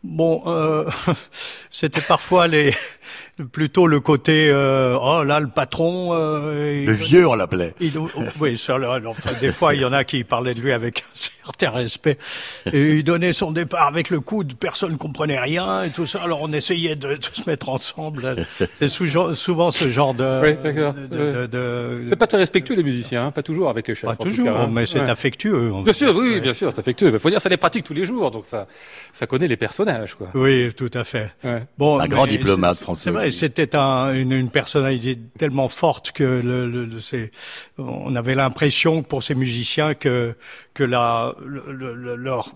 Bon, 0.03 0.43
euh, 0.45 0.87
c'était 1.71 2.01
parfois 2.01 2.47
les 2.47 2.73
plutôt 3.51 3.85
le 3.85 3.99
côté 3.99 4.47
euh, 4.49 4.97
oh 4.99 5.23
là 5.23 5.41
le 5.41 5.47
patron 5.47 6.11
euh, 6.13 6.85
le 6.85 6.91
vieux 6.93 7.27
on 7.27 7.35
l'appelait. 7.35 7.73
oui 8.39 8.57
enfin, 9.05 9.31
des 9.41 9.51
fois 9.51 9.75
il 9.75 9.81
y 9.81 9.85
en 9.85 9.91
a 9.91 10.05
qui 10.05 10.23
parlaient 10.23 10.53
de 10.53 10.61
lui 10.61 10.71
avec 10.71 11.01
un 11.01 11.11
certain 11.13 11.71
respect. 11.71 12.17
Et 12.71 12.95
il 12.95 13.03
donnait 13.03 13.33
son 13.33 13.51
départ 13.51 13.87
avec 13.87 14.09
le 14.09 14.21
coude 14.21 14.55
personne 14.55 14.97
comprenait 14.97 15.39
rien 15.39 15.83
et 15.83 15.89
tout 15.89 16.05
ça. 16.05 16.21
Alors 16.23 16.41
on 16.41 16.51
essayait 16.53 16.95
de, 16.95 17.15
de 17.15 17.23
se 17.23 17.47
mettre 17.47 17.69
ensemble. 17.69 18.35
C'est 18.79 18.87
souvent 18.87 19.71
ce 19.71 19.89
genre 19.91 20.13
de, 20.13 20.41
oui, 20.41 20.55
de, 21.11 21.45
de, 21.47 22.05
c'est 22.09 22.15
pas 22.15 22.27
très 22.27 22.37
respectueux 22.37 22.75
les 22.75 22.83
musiciens 22.83 23.27
hein, 23.27 23.31
pas 23.31 23.43
toujours 23.43 23.69
avec 23.69 23.87
les 23.87 23.95
chefs 23.95 24.09
pas 24.09 24.15
toujours 24.15 24.49
hein. 24.49 24.69
mais 24.71 24.85
c'est 24.85 24.99
affectueux 24.99 25.71
bien 25.83 25.93
sûr 25.93 26.15
oui 26.15 26.39
bien 26.39 26.53
sûr 26.53 26.71
c'est 26.71 26.79
affectueux. 26.79 27.11
Il 27.13 27.19
faut 27.19 27.29
dire 27.29 27.41
ça 27.41 27.49
les 27.49 27.57
pratique 27.57 27.83
tous 27.83 27.93
les 27.93 28.05
jours 28.05 28.31
donc 28.31 28.45
ça 28.45 28.65
ça 29.11 29.27
connaît 29.27 29.47
les 29.47 29.57
personnages 29.57 30.15
quoi. 30.15 30.27
Oui 30.33 30.73
tout 30.73 30.91
à 30.93 31.03
fait. 31.03 31.31
Bon 31.77 31.99
un 31.99 32.07
grand 32.07 32.25
diplomate 32.25 32.77
français 32.77 33.11
c'était 33.31 33.75
un, 33.75 34.13
une, 34.13 34.31
une, 34.31 34.49
personnalité 34.49 35.17
tellement 35.37 35.69
forte 35.69 36.11
que 36.11 36.23
le, 36.23 36.67
le, 36.69 36.89
on 37.77 38.15
avait 38.15 38.35
l'impression 38.35 39.03
pour 39.03 39.23
ces 39.23 39.35
musiciens 39.35 39.93
que 39.93 40.35
que 40.75 40.83
la, 40.83 41.33
leur 41.43 42.53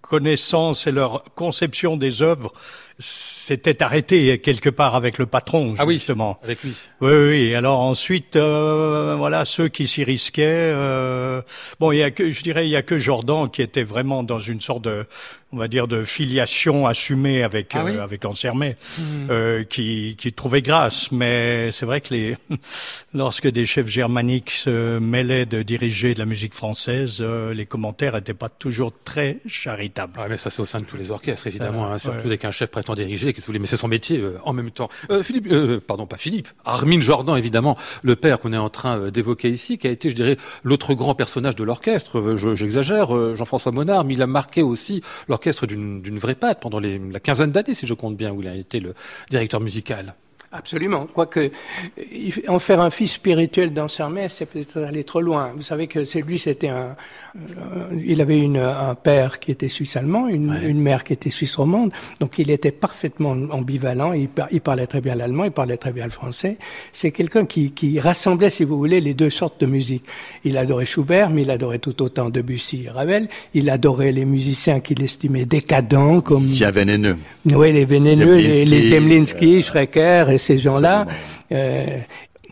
connaissance 0.00 0.86
et 0.86 0.90
leur 0.90 1.22
conception 1.34 1.96
des 1.96 2.22
œuvres 2.22 2.52
s'était 2.98 3.82
arrêté 3.82 4.38
quelque 4.40 4.68
part 4.68 4.94
avec 4.94 5.18
le 5.18 5.26
patron, 5.26 5.74
ah 5.78 5.84
justement. 5.88 6.38
Oui, 6.42 6.44
avec 6.44 6.62
lui. 6.62 6.74
Oui, 7.00 7.12
oui. 7.12 7.54
Alors 7.54 7.80
ensuite, 7.80 8.36
euh, 8.36 9.14
voilà, 9.16 9.44
ceux 9.44 9.68
qui 9.68 9.86
s'y 9.86 10.04
risquaient. 10.04 10.72
Euh, 10.74 11.40
bon, 11.78 11.92
il 11.92 11.98
y 11.98 12.02
a 12.02 12.10
que, 12.10 12.30
je 12.30 12.42
dirais, 12.42 12.66
il 12.66 12.70
y 12.70 12.76
a 12.76 12.82
que 12.82 12.98
Jordan 12.98 13.48
qui 13.50 13.62
était 13.62 13.82
vraiment 13.82 14.22
dans 14.22 14.38
une 14.38 14.60
sorte 14.60 14.82
de, 14.82 15.06
on 15.52 15.56
va 15.56 15.68
dire, 15.68 15.88
de 15.88 16.04
filiation 16.04 16.86
assumée 16.86 17.42
avec 17.42 17.74
ah 17.74 17.84
euh, 17.86 18.02
avec 18.02 18.24
Ansermet, 18.24 18.76
hmm. 18.98 19.30
euh, 19.30 19.64
qui 19.64 20.16
qui 20.18 20.32
trouvait 20.32 20.62
grâce. 20.62 21.10
Mais 21.10 21.70
c'est 21.72 21.86
vrai 21.86 22.00
que 22.00 22.14
les, 22.14 22.36
lorsque 23.14 23.48
des 23.48 23.66
chefs 23.66 23.88
germaniques 23.88 24.50
se 24.50 24.98
mêlaient 24.98 25.46
de 25.46 25.62
diriger 25.62 26.14
de 26.14 26.18
la 26.18 26.26
musique 26.26 26.54
française, 26.54 27.09
euh, 27.20 27.52
les 27.52 27.66
commentaires 27.66 28.14
n'étaient 28.14 28.34
pas 28.34 28.48
toujours 28.48 28.92
très 29.04 29.38
charitables. 29.46 30.14
Ah, 30.16 30.26
mais 30.28 30.36
ça 30.36 30.50
c'est 30.50 30.62
au 30.62 30.64
sein 30.64 30.80
de 30.80 30.84
tous 30.84 30.96
les 30.96 31.10
orchestres, 31.10 31.46
évidemment, 31.46 31.90
hein, 31.90 31.98
surtout 31.98 32.28
dès 32.28 32.38
qu'un 32.38 32.50
chef 32.50 32.70
prétend 32.70 32.94
diriger, 32.94 33.32
qu'est-ce 33.32 33.42
que 33.42 33.46
vous 33.46 33.52
voulez, 33.52 33.58
mais 33.58 33.66
c'est 33.66 33.76
son 33.76 33.88
métier 33.88 34.18
euh, 34.18 34.38
en 34.44 34.52
même 34.52 34.70
temps. 34.70 34.88
Euh, 35.10 35.22
Philippe, 35.22 35.52
pardon, 35.86 36.06
pas 36.06 36.16
Philippe, 36.16 36.48
Armin 36.64 37.00
Jordan, 37.00 37.36
évidemment, 37.36 37.76
le 38.02 38.16
père 38.16 38.38
qu'on 38.38 38.52
est 38.52 38.58
en 38.58 38.70
train 38.70 39.10
d'évoquer 39.10 39.50
ici, 39.50 39.78
qui 39.78 39.86
a 39.86 39.90
été, 39.90 40.10
je 40.10 40.14
dirais, 40.14 40.36
l'autre 40.64 40.94
grand 40.94 41.14
personnage 41.14 41.56
de 41.56 41.64
l'orchestre. 41.64 42.36
J'exagère, 42.54 43.36
Jean-François 43.36 43.72
Monard, 43.72 44.04
mais 44.04 44.14
il 44.14 44.22
a 44.22 44.26
marqué 44.26 44.62
aussi 44.62 45.02
l'orchestre 45.28 45.66
d'une 45.66 46.18
vraie 46.18 46.34
patte 46.34 46.60
pendant 46.60 46.78
les, 46.78 46.98
la 46.98 47.20
quinzaine 47.20 47.50
d'années, 47.50 47.74
si 47.74 47.86
je 47.86 47.94
compte 47.94 48.16
bien, 48.16 48.30
où 48.32 48.40
il 48.42 48.48
a 48.48 48.54
été 48.54 48.80
le 48.80 48.94
directeur 49.30 49.60
musical. 49.60 50.14
Absolument. 50.52 51.06
Quoique, 51.06 51.52
en 52.48 52.58
faire 52.58 52.80
un 52.80 52.90
fils 52.90 53.12
spirituel 53.12 53.72
dans 53.72 53.86
sa 53.86 54.08
mère, 54.08 54.32
c'est 54.32 54.46
peut-être 54.46 54.82
aller 54.82 55.04
trop 55.04 55.20
loin. 55.20 55.52
Vous 55.54 55.62
savez 55.62 55.86
que 55.86 56.02
c'est 56.04 56.22
lui, 56.22 56.40
c'était 56.40 56.66
un, 56.66 56.96
euh, 57.36 58.00
il 58.04 58.20
avait 58.20 58.40
une, 58.40 58.56
un 58.56 58.96
père 58.96 59.38
qui 59.38 59.52
était 59.52 59.68
suisse-allemand, 59.68 60.26
une, 60.26 60.58
une, 60.64 60.80
mère 60.80 61.04
qui 61.04 61.12
était 61.12 61.30
suisse-romande, 61.30 61.92
donc 62.18 62.38
il 62.38 62.50
était 62.50 62.72
parfaitement 62.72 63.36
ambivalent. 63.52 64.12
Il, 64.12 64.28
il 64.50 64.60
parlait 64.60 64.88
très 64.88 65.00
bien 65.00 65.14
l'allemand, 65.14 65.44
il 65.44 65.52
parlait 65.52 65.76
très 65.76 65.92
bien 65.92 66.04
le 66.04 66.10
français. 66.10 66.56
C'est 66.90 67.12
quelqu'un 67.12 67.46
qui, 67.46 67.70
qui, 67.70 68.00
rassemblait, 68.00 68.50
si 68.50 68.64
vous 68.64 68.76
voulez, 68.76 69.00
les 69.00 69.14
deux 69.14 69.30
sortes 69.30 69.60
de 69.60 69.66
musique. 69.66 70.04
Il 70.42 70.58
adorait 70.58 70.84
Schubert, 70.84 71.30
mais 71.30 71.42
il 71.42 71.50
adorait 71.52 71.78
tout 71.78 72.02
autant 72.02 72.28
Debussy 72.28 72.86
et 72.86 72.90
Ravel. 72.90 73.28
Il 73.54 73.70
adorait 73.70 74.10
les 74.10 74.24
musiciens 74.24 74.80
qu'il 74.80 75.00
estimait 75.02 75.44
décadents, 75.44 76.20
comme 76.20 76.48
si 76.48 76.64
vénéneux. 76.64 77.16
Oui, 77.46 77.72
les 77.72 77.84
vénéneux, 77.84 78.36
les, 78.36 78.64
les 78.64 78.80
Zemlinsky, 78.80 79.58
euh, 79.58 79.62
Schrecker 79.62 80.26
et 80.30 80.39
ces 80.40 80.58
gens-là. 80.58 81.06
Euh, 81.52 81.98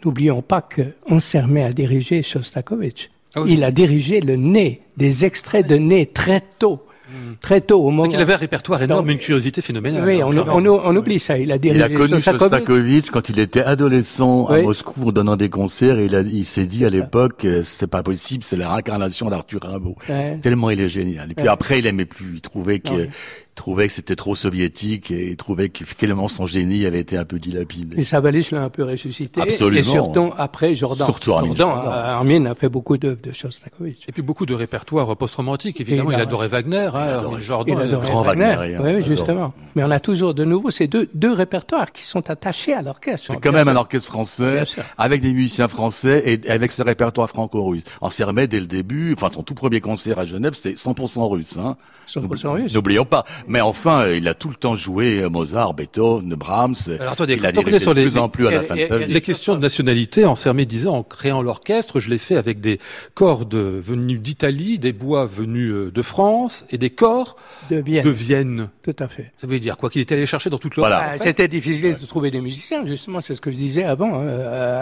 N'oublions 0.04 0.42
pas 0.42 0.62
qu'on 0.62 1.20
sermait 1.20 1.64
à 1.64 1.72
diriger 1.72 2.22
Shostakovich. 2.22 3.10
Ah 3.34 3.42
il 3.46 3.64
a 3.64 3.70
dirigé 3.70 4.20
le 4.20 4.36
nez, 4.36 4.80
des 4.96 5.24
extraits 5.24 5.66
de 5.66 5.76
nez 5.76 6.06
très 6.06 6.42
tôt. 6.58 6.82
Hmm. 7.10 7.34
Très 7.40 7.62
tôt, 7.62 7.80
au 7.80 7.90
moment. 7.90 8.10
Il 8.12 8.20
avait 8.20 8.34
un 8.34 8.38
répertoire 8.38 8.82
énorme, 8.82 9.08
une 9.08 9.18
curiosité 9.18 9.62
phénoménale. 9.62 10.04
Oui, 10.04 10.22
on, 10.22 10.28
on, 10.28 10.66
on, 10.66 10.94
oublie 10.96 11.18
ça. 11.18 11.38
Il 11.38 11.50
a 11.52 11.56
dirigé. 11.56 11.80
Il 11.80 11.82
a 11.82 11.88
connu 11.88 12.20
Shostakovich 12.20 13.10
quand 13.10 13.30
il 13.30 13.38
était 13.38 13.62
adolescent 13.62 14.46
à 14.46 14.60
Moscou 14.60 15.08
en 15.08 15.12
donnant 15.12 15.36
des 15.36 15.48
concerts. 15.48 15.98
Et 15.98 16.04
il, 16.04 16.30
il 16.34 16.44
s'est 16.44 16.66
dit 16.66 16.84
à 16.84 16.90
l'époque, 16.90 17.46
euh, 17.46 17.62
c'est 17.64 17.86
pas 17.86 18.02
possible, 18.02 18.44
c'est 18.44 18.56
la 18.56 18.68
réincarnation 18.68 19.30
d'Arthur 19.30 19.60
Rimbaud. 19.62 19.96
Tellement 20.42 20.68
il 20.68 20.80
est 20.80 20.88
génial. 20.88 21.30
Et 21.30 21.34
puis 21.34 21.48
après, 21.48 21.78
il 21.78 21.86
aimait 21.86 22.04
plus. 22.04 22.34
Il 22.34 22.40
trouvait 22.42 22.78
que 22.78 23.08
trouvait 23.58 23.88
que 23.88 23.92
c'était 23.92 24.16
trop 24.16 24.34
soviétique 24.34 25.10
et 25.10 25.34
trouvait 25.36 25.68
que 25.68 25.84
finalement 25.84 26.28
son 26.28 26.46
génie 26.46 26.86
avait 26.86 27.00
été 27.00 27.18
un 27.18 27.24
peu 27.24 27.38
dilapidé. 27.38 27.98
Et 28.00 28.04
Savalis 28.04 28.48
l'a 28.52 28.62
un 28.62 28.70
peu 28.70 28.84
ressuscité. 28.84 29.40
Absolument. 29.40 29.80
Et 29.80 29.82
surtout 29.82 30.32
après 30.38 30.74
Jordan. 30.74 31.04
Surtout 31.04 31.32
Armin. 31.32 31.54
Jordan, 31.54 31.92
Armin 31.92 32.46
a 32.46 32.54
fait 32.54 32.68
beaucoup 32.68 32.96
d'œuvres 32.96 33.20
de 33.20 33.32
Shostakovich. 33.32 34.04
Et 34.06 34.12
puis 34.12 34.22
beaucoup 34.22 34.46
de 34.46 34.54
répertoires 34.54 35.16
post-romantiques, 35.16 35.80
évidemment. 35.80 36.12
Il, 36.12 36.20
adorait 36.20 36.48
Wagner, 36.48 36.90
hein, 36.94 37.18
adorait, 37.18 37.42
Jordan. 37.42 37.78
Il 37.78 37.82
adorait 37.82 38.08
grand 38.08 38.22
Wagner. 38.22 38.54
Wagner 38.56 38.78
oui, 38.80 39.02
justement. 39.02 39.52
Mais 39.74 39.82
on 39.82 39.90
a 39.90 40.00
toujours 40.00 40.34
de 40.34 40.44
nouveau 40.44 40.70
ces 40.70 40.86
deux, 40.86 41.08
deux 41.14 41.32
répertoires 41.32 41.92
qui 41.92 42.04
sont 42.04 42.30
attachés 42.30 42.72
à 42.72 42.82
l'orchestre. 42.82 43.32
C'est 43.32 43.40
quand 43.40 43.52
même 43.52 43.68
un 43.68 43.76
orchestre 43.76 44.08
français, 44.08 44.62
avec 44.96 45.20
des 45.20 45.32
musiciens 45.32 45.68
français 45.68 46.22
et 46.26 46.50
avec 46.50 46.70
ce 46.72 46.82
répertoire 46.82 47.28
franco-russe. 47.28 47.82
Alors 48.00 48.12
Sermet, 48.12 48.46
dès 48.46 48.60
le 48.60 48.66
début, 48.66 49.14
enfin 49.14 49.30
son 49.34 49.42
tout 49.42 49.54
premier 49.54 49.80
concert 49.80 50.18
à 50.20 50.24
Genève, 50.24 50.54
c'était 50.54 50.76
100% 50.76 51.28
russe. 51.28 51.56
Hein. 51.56 51.76
100% 52.08 52.48
russe. 52.48 52.74
N'oublions 52.74 53.04
pas. 53.04 53.24
Mais 53.48 53.60
enfin, 53.60 54.08
il 54.08 54.28
a 54.28 54.34
tout 54.34 54.48
le 54.48 54.54
temps 54.54 54.76
joué 54.76 55.26
Mozart, 55.28 55.74
Beethoven, 55.74 56.34
Brahms. 56.34 56.74
Alors 57.00 57.12
attendez, 57.12 57.34
il 57.34 57.46
a 57.46 57.52
dirigé 57.52 57.78
sur 57.78 57.94
de 57.94 58.02
plus 58.02 58.16
en 58.16 58.28
plus 58.28 58.46
à 58.46 58.50
la 58.50 58.62
fin 58.62 58.76
de 58.76 58.80
sa 58.82 58.98
vie. 58.98 59.12
Les 59.12 59.20
questions 59.20 59.54
de 59.54 59.60
nationalité, 59.60 60.24
Ansermet 60.24 60.66
disait, 60.66 60.88
en 60.88 61.02
créant 61.02 61.42
l'orchestre, 61.42 62.00
je 62.00 62.10
l'ai 62.10 62.18
fait 62.18 62.36
avec 62.36 62.60
des 62.60 62.78
cordes 63.14 63.54
venues 63.54 64.18
d'Italie, 64.18 64.78
des 64.78 64.92
bois 64.92 65.26
venus 65.26 65.72
euh, 65.72 65.90
de 65.90 66.02
France 66.02 66.66
et 66.70 66.78
des 66.78 66.90
corps 66.90 67.36
de 67.70 67.76
Vienne. 67.76 68.04
De 68.04 68.10
Vienne. 68.10 68.68
Tout 68.82 68.96
à 68.98 69.08
fait. 69.08 69.32
Ça 69.38 69.46
veut 69.46 69.58
dire 69.58 69.76
quoi 69.76 69.90
Qu'il 69.90 70.02
était 70.02 70.14
allé 70.14 70.26
chercher 70.26 70.50
dans 70.50 70.58
toute 70.58 70.76
l'Europe 70.76 70.90
voilà. 70.90 71.12
Ah, 71.14 71.18
c'était 71.18 71.48
difficile 71.48 71.96
de 72.00 72.06
trouver 72.06 72.30
des 72.30 72.40
musiciens, 72.40 72.86
justement, 72.86 73.20
c'est 73.20 73.34
ce 73.34 73.40
que 73.40 73.50
je 73.50 73.56
disais 73.56 73.84
avant. 73.84 74.20
Hein. 74.20 74.28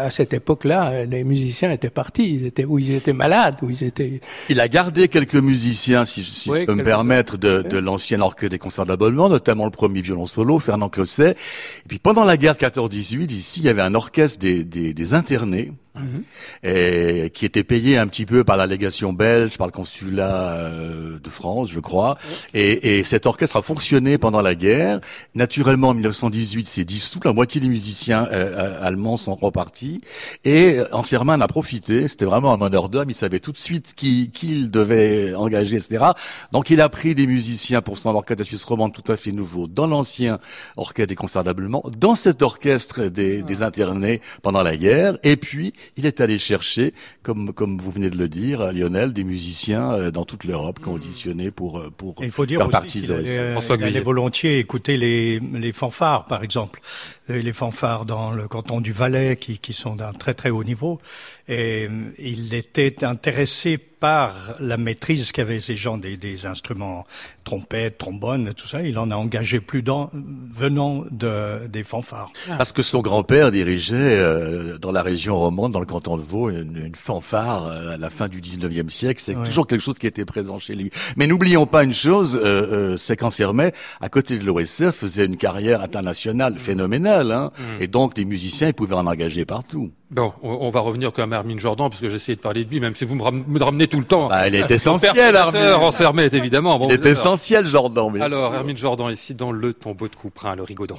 À 0.07 0.11
cette 0.11 0.35
époque-là, 0.35 1.05
les 1.05 1.25
musiciens 1.25 1.71
étaient 1.71 1.91
partis, 1.91 2.35
ils 2.35 2.47
étaient, 2.47 2.65
ou 2.65 2.79
ils 2.79 2.93
étaient 2.95 3.13
malades, 3.13 3.57
ou 3.63 3.71
ils 3.71 3.85
étaient... 3.85 4.21
Il 4.49 4.61
a 4.61 4.69
gardé 4.69 5.09
quelques 5.09 5.35
musiciens, 5.35 6.05
si, 6.05 6.23
si 6.23 6.51
je 6.51 6.65
peux 6.65 6.75
me 6.75 6.85
permettre, 6.85 7.37
de, 7.37 7.63
de 7.63 7.79
l'ancien 7.79 8.21
orchestre 8.21 8.56
des 8.57 8.59
concerts 8.59 8.87
d'abonnement, 8.87 9.29
notamment 9.29 9.67
le 9.67 9.71
premier 9.71 10.01
violon 10.01 10.25
solo, 10.25 10.59
Fernand 10.59 10.89
Closset. 10.89 11.33
Et 11.33 11.89
puis 11.89 11.99
pendant 11.99 12.25
la 12.25 12.39
guerre 12.39 12.55
14-18, 12.55 13.31
ici, 13.33 13.61
il 13.61 13.67
y 13.67 13.69
avait 13.69 13.83
un 13.83 13.95
orchestre 13.95 14.39
des 14.39 15.15
internés 15.15 15.73
Mhm. 15.97 16.23
et 16.63 17.31
qui 17.31 17.45
était 17.47 17.65
payé 17.65 17.97
un 17.97 18.07
petit 18.07 18.27
peu 18.27 18.45
par 18.45 18.57
la 18.57 18.67
légation 18.67 19.13
belge, 19.13 19.57
par 19.59 19.67
le 19.67 19.73
consulat 19.73 20.57
euh, 20.57 21.19
de 21.19 21.31
France, 21.31 21.71
je 21.71 21.81
crois. 21.81 22.19
Et, 22.55 22.99
et, 22.99 23.05
cet 23.05 23.27
orchestre 23.27 23.57
a 23.57 23.63
fonctionné 23.63 24.19
pendant 24.19 24.43
la 24.43 24.55
guerre. 24.55 25.01
Naturellement, 25.35 25.89
en 25.89 25.95
1918, 25.95 26.67
c'est 26.67 26.85
dissous. 26.85 27.21
La 27.25 27.33
moitié 27.33 27.61
des 27.61 27.69
musiciens 27.69 28.27
euh, 28.27 28.55
euh, 28.57 28.83
allemands 28.83 29.17
sont 29.17 29.35
repartis. 29.35 30.01
Et 30.45 30.81
Anserman 30.93 31.41
a 31.41 31.47
profité. 31.47 32.09
C'était 32.09 32.25
vraiment 32.25 32.53
un 32.53 32.57
meneur 32.57 32.89
d'homme. 32.89 33.11
Il 33.11 33.15
savait 33.15 33.41
tout 33.41 33.53
de 33.53 33.59
suite 33.59 33.95
qui 33.95 34.31
qu'il 34.31 34.71
devait 34.71 35.35
engager, 35.35 35.77
etc. 35.77 36.05
Donc, 36.53 36.71
il 36.71 36.81
a 36.81 36.89
pris 36.89 37.15
des 37.15 37.27
musiciens 37.27 37.83
pour 37.83 37.97
son 37.99 38.11
orchestre 38.11 38.43
de 38.43 38.45
Suisse 38.45 38.65
romande 38.65 38.93
tout 38.93 39.11
à 39.11 39.17
fait 39.17 39.33
nouveau 39.33 39.67
dans 39.67 39.87
l'ancien 39.87 40.39
orchestre 40.77 41.09
des 41.09 41.15
concerts 41.15 41.45
d'ablement, 41.45 41.83
dans 41.97 42.15
cet 42.15 42.43
orchestre 42.43 43.05
des, 43.05 43.43
des 43.43 43.63
internés 43.63 44.21
pendant 44.43 44.63
la 44.63 44.77
guerre. 44.77 45.19
Et 45.23 45.37
puis, 45.37 45.73
il 45.97 46.07
est 46.07 46.21
allé 46.21 46.39
chercher, 46.39 46.95
comme 47.23 47.53
comme 47.53 47.79
vous 47.79 47.91
venez 47.91 48.11
de 48.11 48.17
le 48.17 48.29
dire, 48.29 48.73
Lionel, 48.73 49.13
des 49.13 49.25
musiciens 49.25 49.93
euh, 49.93 50.11
dans 50.11 50.25
toute 50.25 50.45
l'Europe 50.45 50.81
qui 50.81 50.89
ont 50.89 50.95
auditionné 50.95 51.51
pour 51.51 51.79
euh, 51.79 51.91
pour 51.97 52.15
il 52.21 52.31
faut 52.31 52.47
dire 52.47 52.61
faire 52.61 52.71
partie 52.71 53.03
de 53.03 53.23
François 53.53 53.77
allait 53.83 54.01
volontiers 54.01 54.59
écouter 54.59 54.97
les 54.97 55.41
les 55.41 55.73
fanfares, 55.73 56.27
par 56.27 56.43
exemple, 56.43 56.81
les 57.29 57.53
fanfares 57.53 58.07
dans 58.07 58.31
le 58.31 58.49
canton 58.49 58.81
du 58.81 58.93
Valais, 58.93 59.37
qui 59.37 59.59
qui 59.59 59.73
sont 59.73 59.97
d'un 59.97 60.13
très 60.13 60.35
très 60.35 60.51
haut 60.51 60.65
niveau, 60.65 61.01
et 61.49 61.89
il 62.19 62.55
était 62.55 63.05
intéressé 63.05 63.79
par 64.01 64.55
la 64.61 64.77
maîtrise 64.77 65.33
qu'avaient 65.33 65.61
ces 65.61 65.77
gens 65.77 65.97
des, 65.97 66.17
des 66.17 66.47
instruments 66.47 67.07
trompettes, 67.45 67.99
trombones, 67.99 68.53
tout 68.55 68.69
ça. 68.69 68.83
Il 68.83 68.99
en 68.99 69.11
a 69.11 69.17
engagé 69.17 69.61
plus 69.61 69.83
d'un 69.83 70.11
venant 70.13 71.05
de, 71.11 71.67
des 71.67 71.83
fanfares. 71.83 72.31
Parce 72.59 72.73
que 72.73 72.83
son 72.83 73.01
grand-père 73.01 73.51
dirigeait 73.51 73.97
euh, 73.97 74.79
dans 74.79 74.93
la 74.93 75.03
région 75.03 75.37
romande, 75.37 75.73
dans 75.73 75.81
le 75.81 75.87
canton 75.87 76.19
de 76.19 76.23
Vaud, 76.23 76.51
une, 76.51 76.77
une 76.77 76.95
fanfare 76.95 77.67
euh, 77.67 77.95
à 77.95 77.97
la 77.97 78.11
fin 78.11 78.29
du 78.29 78.41
19e 78.41 78.91
siècle. 78.91 79.23
C'est 79.23 79.35
toujours 79.45 79.67
quelque 79.67 79.83
chose 79.83 79.99
qui 79.99 80.07
était 80.07 80.25
présent 80.25 80.59
chez 80.59 80.75
lui. 80.75 80.91
Mais 81.17 81.27
n'oublions 81.27 81.67
pas 81.67 81.83
une 81.83 81.95
chose, 81.95 82.37
euh, 82.37 82.67
euh 82.93 82.97
c'est 82.97 83.17
qu'en 83.17 83.31
Sermet, 83.31 83.73
à 84.01 84.09
côté 84.09 84.39
de 84.39 84.45
l'OSF, 84.45 84.95
faisait 84.95 85.25
une 85.25 85.37
carrière 85.37 85.81
internationale 85.83 86.59
phénoménale 86.59 87.16
Hein. 87.21 87.51
Hmm. 87.57 87.83
Et 87.83 87.87
donc, 87.87 88.17
les 88.17 88.25
musiciens, 88.25 88.69
ils 88.69 88.75
pouvaient 88.75 88.95
en 88.95 89.07
engager 89.07 89.45
partout. 89.45 89.91
Bon, 90.11 90.33
on, 90.43 90.71
va 90.71 90.81
revenir 90.81 91.13
quand 91.13 91.23
même 91.23 91.33
à 91.33 91.39
Armin 91.39 91.59
Jordan, 91.59 91.89
parce 91.89 92.01
que 92.01 92.09
j'essayais 92.09 92.37
de 92.37 92.41
parler 92.41 92.65
de 92.65 92.71
lui, 92.71 92.81
même 92.81 92.95
si 92.95 93.05
vous 93.05 93.17
me, 93.17 93.63
ramenez 93.63 93.89
tout 93.89 93.99
le 93.99 94.05
temps. 94.05 94.29
Bah, 94.29 94.47
il 94.49 94.55
est 94.55 94.71
essentiel, 94.71 95.37
Armin. 95.37 95.75
en 95.75 95.91
Sermet, 95.91 96.29
évidemment. 96.33 96.79
Bon, 96.79 96.89
il 96.89 96.95
est 96.95 97.07
essentiel, 97.07 97.67
Jordan. 97.67 98.21
Alors, 98.21 98.55
Armin 98.55 98.77
Jordan, 98.77 99.11
ici, 99.11 99.35
dans 99.35 99.53
le 99.53 99.75
tombeau 99.75 100.09
de 100.09 100.15
Couperin, 100.15 100.57
le 100.57 100.63
rigodon. 100.63 100.99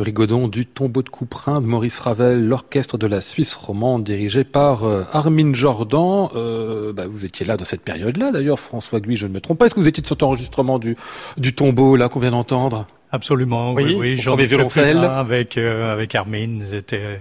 Le 0.00 0.04
rigodon 0.04 0.48
du 0.48 0.64
tombeau 0.64 1.02
de 1.02 1.10
Couperin 1.10 1.60
de 1.60 1.66
Maurice 1.66 2.00
Ravel, 2.00 2.48
l'orchestre 2.48 2.96
de 2.96 3.06
la 3.06 3.20
Suisse 3.20 3.52
romande 3.52 4.02
dirigé 4.02 4.44
par 4.44 4.84
euh, 4.84 5.04
Armin 5.12 5.52
Jordan. 5.52 6.30
Euh, 6.34 6.94
bah, 6.94 7.04
vous 7.06 7.26
étiez 7.26 7.44
là 7.44 7.58
dans 7.58 7.66
cette 7.66 7.82
période-là 7.82 8.32
d'ailleurs, 8.32 8.58
François 8.58 8.98
Guy, 9.00 9.16
je 9.16 9.26
ne 9.26 9.32
me 9.34 9.42
trompe 9.42 9.58
pas. 9.58 9.66
Est-ce 9.66 9.74
que 9.74 9.80
vous 9.80 9.88
étiez 9.88 10.00
de 10.00 10.06
cet 10.06 10.22
enregistrement 10.22 10.78
du, 10.78 10.96
du 11.36 11.54
tombeau 11.54 11.96
là 11.96 12.08
qu'on 12.08 12.18
vient 12.18 12.30
d'entendre? 12.30 12.86
Absolument, 13.12 13.74
oui, 13.74 13.94
oui, 13.94 14.16
j'en 14.16 14.38
ai 14.38 14.48
fait 14.48 14.56
avec, 14.94 15.58
euh, 15.58 15.92
avec 15.92 16.14
Armin. 16.14 16.60
C'était 16.70 17.20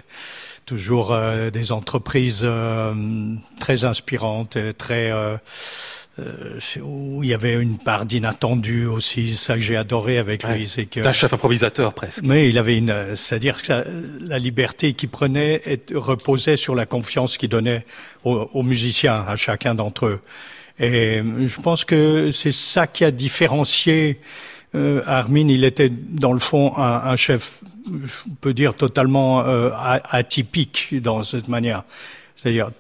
toujours 0.65 1.13
des 1.51 1.71
entreprises 1.73 2.47
très 3.59 3.85
inspirantes, 3.85 4.55
et 4.55 4.73
très 4.73 5.11
euh, 5.11 5.35
où 6.81 7.23
il 7.23 7.29
y 7.29 7.33
avait 7.33 7.53
une 7.53 7.77
part 7.77 8.05
d'inattendu 8.05 8.85
aussi. 8.85 9.33
Ça 9.35 9.55
que 9.55 9.61
j'ai 9.61 9.77
adoré 9.77 10.17
avec 10.17 10.43
lui, 10.43 10.67
c'est 10.67 10.85
que 10.85 11.01
un 11.01 11.11
chef 11.11 11.33
improvisateur 11.33 11.93
presque. 11.93 12.23
Mais 12.23 12.49
il 12.49 12.57
avait 12.57 12.77
une, 12.77 13.15
c'est-à-dire 13.15 13.61
que 13.61 13.83
la 14.21 14.39
liberté 14.39 14.93
qu'il 14.93 15.09
prenait 15.09 15.61
reposait 15.93 16.57
sur 16.57 16.75
la 16.75 16.85
confiance 16.85 17.37
qu'il 17.37 17.49
donnait 17.49 17.85
aux, 18.23 18.63
musiciens, 18.63 19.25
à 19.27 19.35
chacun 19.35 19.75
d'entre 19.75 20.05
eux. 20.05 20.19
Et 20.79 21.21
je 21.21 21.61
pense 21.61 21.83
que 21.83 22.31
c'est 22.31 22.53
ça 22.53 22.87
qui 22.87 23.03
a 23.03 23.11
différencié 23.11 24.19
euh, 24.75 25.01
Armin. 25.05 25.47
Il 25.49 25.63
était 25.63 25.89
dans 25.89 26.31
le 26.31 26.39
fond 26.39 26.73
un, 26.77 27.01
un 27.03 27.15
chef, 27.15 27.61
je 27.85 28.29
peux 28.39 28.53
dire 28.53 28.75
totalement 28.75 29.45
euh, 29.45 29.71
atypique 30.09 31.01
dans 31.01 31.23
cette 31.23 31.47
manière. 31.47 31.83
C'est-à-dire 32.35 32.71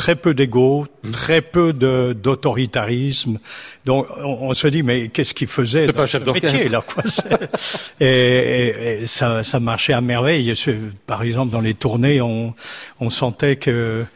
très 0.00 0.16
peu 0.16 0.32
d'ego, 0.32 0.86
mmh. 1.02 1.10
très 1.10 1.42
peu 1.42 1.74
d'autoritarisme. 1.74 3.38
Donc 3.84 4.06
on, 4.24 4.54
se 4.54 4.66
dit 4.66 4.82
mais 4.82 5.08
qu'est-ce 5.08 5.34
qu'il 5.34 5.46
faisait 5.46 5.84
C'est 5.84 5.92
pas 5.92 6.04
un 6.04 6.06
chef 6.06 6.24
d'orchestre 6.24 6.72
là 6.72 6.82
quoi 6.82 7.04
et, 8.00 9.02
et, 9.02 9.06
ça, 9.06 9.42
ça 9.42 9.60
marchait 9.60 9.92
à 9.92 10.00
merveille. 10.00 10.54
Par 11.06 11.22
exemple 11.22 11.52
dans 11.52 11.60
les 11.60 11.74
tournées, 11.74 12.22
on, 12.22 12.54
on 12.98 13.10
sentait 13.10 13.56
que 13.56 14.06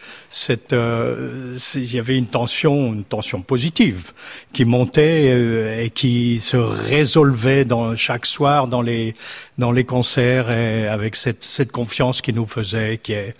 euh, 0.73 1.57
il 1.75 1.95
y 1.95 1.99
avait 1.99 2.17
une 2.17 2.27
tension, 2.27 2.89
une 2.89 3.05
tension 3.05 3.43
positive 3.43 4.13
qui 4.53 4.65
montait 4.65 5.31
euh, 5.33 5.83
et 5.83 5.91
qui 5.91 6.41
se 6.41 6.57
résolvait 6.57 7.65
dans 7.65 7.95
chaque 7.95 8.27
soir 8.27 8.67
dans 8.67 8.83
les 8.83 9.15
dans 9.59 9.71
les 9.71 9.85
concerts 9.85 10.51
et 10.51 10.89
avec 10.89 11.15
cette 11.15 11.45
cette 11.45 11.71
confiance 11.71 12.21
qui 12.21 12.33
nous 12.33 12.47
faisait, 12.47 12.99
qui 12.99 13.13
est 13.13 13.35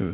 euh, 0.00 0.10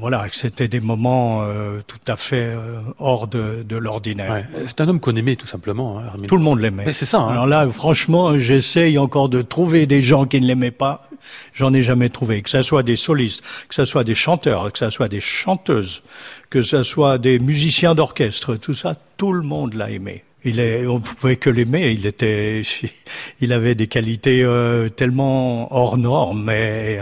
voilà, 0.00 0.26
c'était 0.32 0.68
des 0.68 0.80
moments 0.80 1.44
tout 1.86 1.98
à 2.08 2.16
fait 2.16 2.56
hors 2.98 3.26
de, 3.26 3.62
de 3.62 3.76
l'ordinaire. 3.76 4.32
Ouais. 4.32 4.46
C'est 4.66 4.80
un 4.80 4.88
homme 4.88 5.00
qu'on 5.00 5.14
aimait 5.14 5.36
tout 5.36 5.46
simplement. 5.46 5.98
Hein, 5.98 6.04
tout 6.26 6.36
le 6.36 6.42
monde 6.42 6.60
l'aimait. 6.60 6.92
C'est 6.92 7.04
ça. 7.04 7.20
Hein. 7.20 7.28
Alors 7.28 7.46
là, 7.46 7.68
franchement, 7.68 8.38
j'essaye 8.38 8.96
encore 8.96 9.28
de 9.28 9.42
trouver 9.42 9.86
des 9.86 10.00
gens 10.00 10.24
qui 10.24 10.40
ne 10.40 10.46
l'aimaient 10.46 10.70
pas 10.70 11.10
J'en 11.52 11.72
ai 11.74 11.82
jamais 11.82 12.08
trouvé. 12.08 12.42
Que 12.42 12.50
ce 12.50 12.62
soit 12.62 12.82
des 12.82 12.96
solistes, 12.96 13.42
que 13.68 13.74
ce 13.74 13.84
soit 13.84 14.04
des 14.04 14.14
chanteurs, 14.14 14.72
que 14.72 14.78
ce 14.78 14.90
soit 14.90 15.08
des 15.08 15.20
chanteuses, 15.60 16.02
que 16.48 16.62
ce 16.62 16.82
soit 16.82 17.18
des 17.18 17.38
musiciens 17.38 17.94
d'orchestre, 17.94 18.56
tout 18.56 18.74
ça, 18.74 18.96
tout 19.16 19.32
le 19.32 19.42
monde 19.42 19.74
l'a 19.74 19.90
aimé. 19.90 20.24
Il 20.44 20.58
est, 20.58 20.86
on 20.86 21.00
pouvait 21.00 21.36
que 21.36 21.50
l'aimer. 21.50 21.90
Il 21.90 22.06
était, 22.06 22.62
il 23.40 23.52
avait 23.52 23.74
des 23.74 23.86
qualités 23.86 24.42
euh, 24.42 24.88
tellement 24.88 25.74
hors 25.74 25.98
normes, 25.98 26.44
mais 26.44 27.00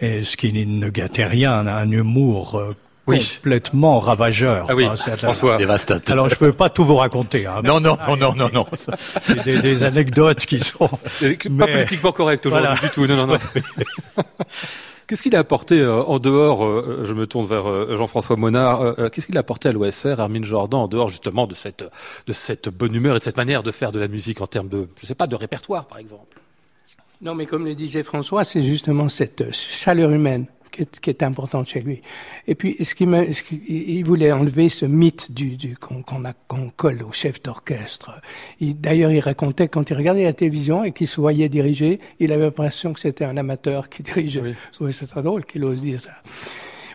et 0.00 0.22
ce 0.22 0.36
qui 0.36 0.52
ne 0.52 0.88
gâtait 0.90 1.26
rien, 1.26 1.66
un 1.66 1.90
humour 1.90 2.54
euh, 2.54 2.76
complètement 3.04 3.98
ravageur. 3.98 4.66
Ah 4.68 4.76
oui, 4.76 4.86
François. 5.16 5.56
Dévastateur. 5.56 6.12
Alors 6.12 6.28
je 6.28 6.36
peux 6.36 6.52
pas 6.52 6.68
tout 6.68 6.84
vous 6.84 6.96
raconter. 6.96 7.46
Hein, 7.46 7.62
non, 7.64 7.80
non, 7.80 7.96
non, 8.06 8.16
non, 8.16 8.34
non, 8.34 8.50
non. 8.52 8.66
Des, 9.44 9.58
des, 9.58 9.82
anecdotes 9.82 10.46
qui 10.46 10.60
sont 10.60 10.88
pas 10.88 11.66
politiquement 11.66 12.12
correctes 12.12 12.46
aujourd'hui 12.46 12.78
du 12.80 12.90
tout. 12.90 13.06
Non, 13.06 13.16
non, 13.16 13.26
non. 13.26 13.38
Qu'est-ce 15.08 15.22
qu'il 15.22 15.34
a 15.34 15.38
apporté 15.38 15.80
euh, 15.80 16.02
en 16.02 16.18
dehors, 16.18 16.62
euh, 16.66 17.04
je 17.06 17.14
me 17.14 17.26
tourne 17.26 17.46
vers 17.46 17.66
euh, 17.66 17.96
Jean-François 17.96 18.36
Monard, 18.36 18.94
qu'est-ce 19.10 19.24
qu'il 19.24 19.38
a 19.38 19.40
apporté 19.40 19.70
à 19.70 19.72
l'OSR, 19.72 20.20
Armin 20.20 20.42
Jordan, 20.42 20.80
en 20.80 20.86
dehors 20.86 21.08
justement 21.08 21.46
de 21.46 21.54
cette, 21.54 21.82
de 22.26 22.32
cette 22.34 22.68
bonne 22.68 22.94
humeur 22.94 23.16
et 23.16 23.18
de 23.18 23.24
cette 23.24 23.38
manière 23.38 23.62
de 23.62 23.72
faire 23.72 23.90
de 23.90 23.98
la 23.98 24.06
musique 24.06 24.42
en 24.42 24.46
termes 24.46 24.68
de, 24.68 24.86
je 25.00 25.06
sais 25.06 25.14
pas, 25.14 25.26
de 25.26 25.34
répertoire 25.34 25.86
par 25.86 25.96
exemple? 25.96 26.38
Non, 27.22 27.34
mais 27.34 27.46
comme 27.46 27.64
le 27.64 27.74
disait 27.74 28.02
François, 28.02 28.44
c'est 28.44 28.60
justement 28.60 29.08
cette 29.08 29.50
chaleur 29.50 30.10
humaine 30.10 30.44
qui 30.78 30.82
est, 30.82 31.00
qui 31.00 31.10
est, 31.10 31.22
importante 31.22 31.66
chez 31.66 31.80
lui. 31.80 32.02
Et 32.46 32.54
puis, 32.54 32.76
ce 32.82 32.94
qui 32.94 33.06
me, 33.06 33.32
ce 33.32 33.42
qui, 33.42 33.60
il 33.68 34.04
voulait 34.04 34.32
enlever 34.32 34.68
ce 34.68 34.86
mythe 34.86 35.32
du, 35.32 35.56
du 35.56 35.76
qu'on 35.76 36.70
colle 36.76 37.02
au 37.02 37.12
chef 37.12 37.42
d'orchestre. 37.42 38.12
D'ailleurs, 38.60 39.10
il 39.10 39.20
racontait 39.20 39.68
quand 39.68 39.88
il 39.90 39.94
regardait 39.96 40.24
la 40.24 40.32
télévision 40.32 40.84
et 40.84 40.92
qu'il 40.92 41.06
se 41.06 41.20
voyait 41.20 41.48
diriger, 41.48 42.00
il 42.20 42.32
avait 42.32 42.44
l'impression 42.44 42.92
que 42.92 43.00
c'était 43.00 43.24
un 43.24 43.36
amateur 43.36 43.88
qui 43.88 44.02
dirigeait. 44.02 44.40
Oui. 44.40 44.54
Je 44.70 44.74
trouvais 44.76 44.92
ça 44.92 45.06
très 45.06 45.22
drôle 45.22 45.44
qu'il 45.44 45.64
ose 45.64 45.80
dire 45.80 46.00
ça. 46.00 46.12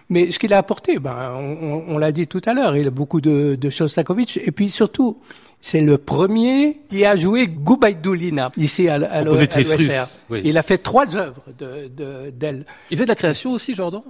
Mais 0.10 0.32
ce 0.32 0.40
qu'il 0.40 0.54
a 0.54 0.58
apporté, 0.58 1.00
ben, 1.00 1.34
on, 1.36 1.86
on 1.88 1.98
l'a 1.98 2.12
dit 2.12 2.28
tout 2.28 2.42
à 2.46 2.54
l'heure, 2.54 2.76
il 2.76 2.88
a 2.88 2.92
beaucoup 2.92 3.22
de, 3.22 3.56
de 3.56 3.70
Shostakovich. 3.70 4.38
Et 4.38 4.52
puis 4.52 4.70
surtout, 4.70 5.20
c'est 5.66 5.80
le 5.80 5.98
premier 5.98 6.82
qui 6.90 7.06
a 7.06 7.16
joué 7.16 7.48
Goubaïdoulina 7.48 8.52
ici 8.58 8.90
à, 8.90 8.96
à 8.96 9.22
l'OSR. 9.22 10.06
Oui. 10.30 10.42
Il 10.44 10.58
a 10.58 10.62
fait 10.62 10.78
trois 10.78 11.16
œuvres 11.16 11.42
d'elle. 11.58 11.96
De, 11.96 12.32
de, 12.32 12.66
il 12.92 12.98
faisait 12.98 13.06
de 13.06 13.10
la 13.12 13.16
création 13.16 13.54
aussi, 13.54 13.74
Jordan? 13.74 14.02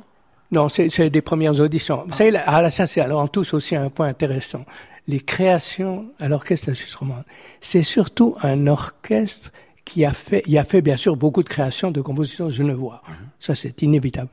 Non, 0.51 0.67
c'est 0.67 1.11
des 1.11 1.21
premières 1.21 1.59
auditions. 1.59 2.05
Ah. 2.09 2.13
Ça, 2.15 2.23
ah, 2.47 2.69
ça 2.71 2.87
c'est 2.87 3.01
alors 3.01 3.19
en 3.19 3.27
tous 3.27 3.53
aussi 3.53 3.75
un 3.75 3.91
point 3.91 4.07
intéressant. 4.07 4.65
Les 5.07 5.19
créations 5.19 6.07
à 6.19 6.27
l'orchestre 6.27 6.65
de 6.67 6.71
la 6.71 6.75
Suisse 6.75 6.95
romande, 6.95 7.23
c'est 7.61 7.83
surtout 7.83 8.35
un 8.41 8.65
orchestre 8.65 9.51
qui 9.85 10.05
a 10.05 10.13
fait, 10.13 10.41
il 10.47 10.57
a 10.57 10.63
fait 10.63 10.81
bien 10.81 10.97
sûr 10.97 11.15
beaucoup 11.15 11.43
de 11.43 11.49
créations 11.49 11.91
de 11.91 12.01
compositions 12.01 12.49
genevois. 12.49 13.03
Mm 13.07 13.11
Ça, 13.39 13.53
c'est 13.53 13.79
inévitable 13.83 14.29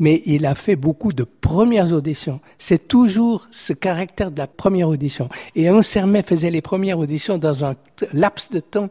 mais 0.00 0.22
il 0.24 0.46
a 0.46 0.56
fait 0.56 0.74
beaucoup 0.74 1.12
de 1.12 1.22
premières 1.22 1.92
auditions. 1.92 2.40
C'est 2.58 2.88
toujours 2.88 3.46
ce 3.52 3.72
caractère 3.72 4.32
de 4.32 4.38
la 4.38 4.46
première 4.48 4.88
audition. 4.88 5.28
Et 5.54 5.70
Ansermet 5.70 6.22
faisait 6.22 6.50
les 6.50 6.62
premières 6.62 6.98
auditions 6.98 7.38
dans 7.38 7.64
un 7.64 7.76
laps 8.12 8.50
de 8.50 8.60
temps 8.60 8.88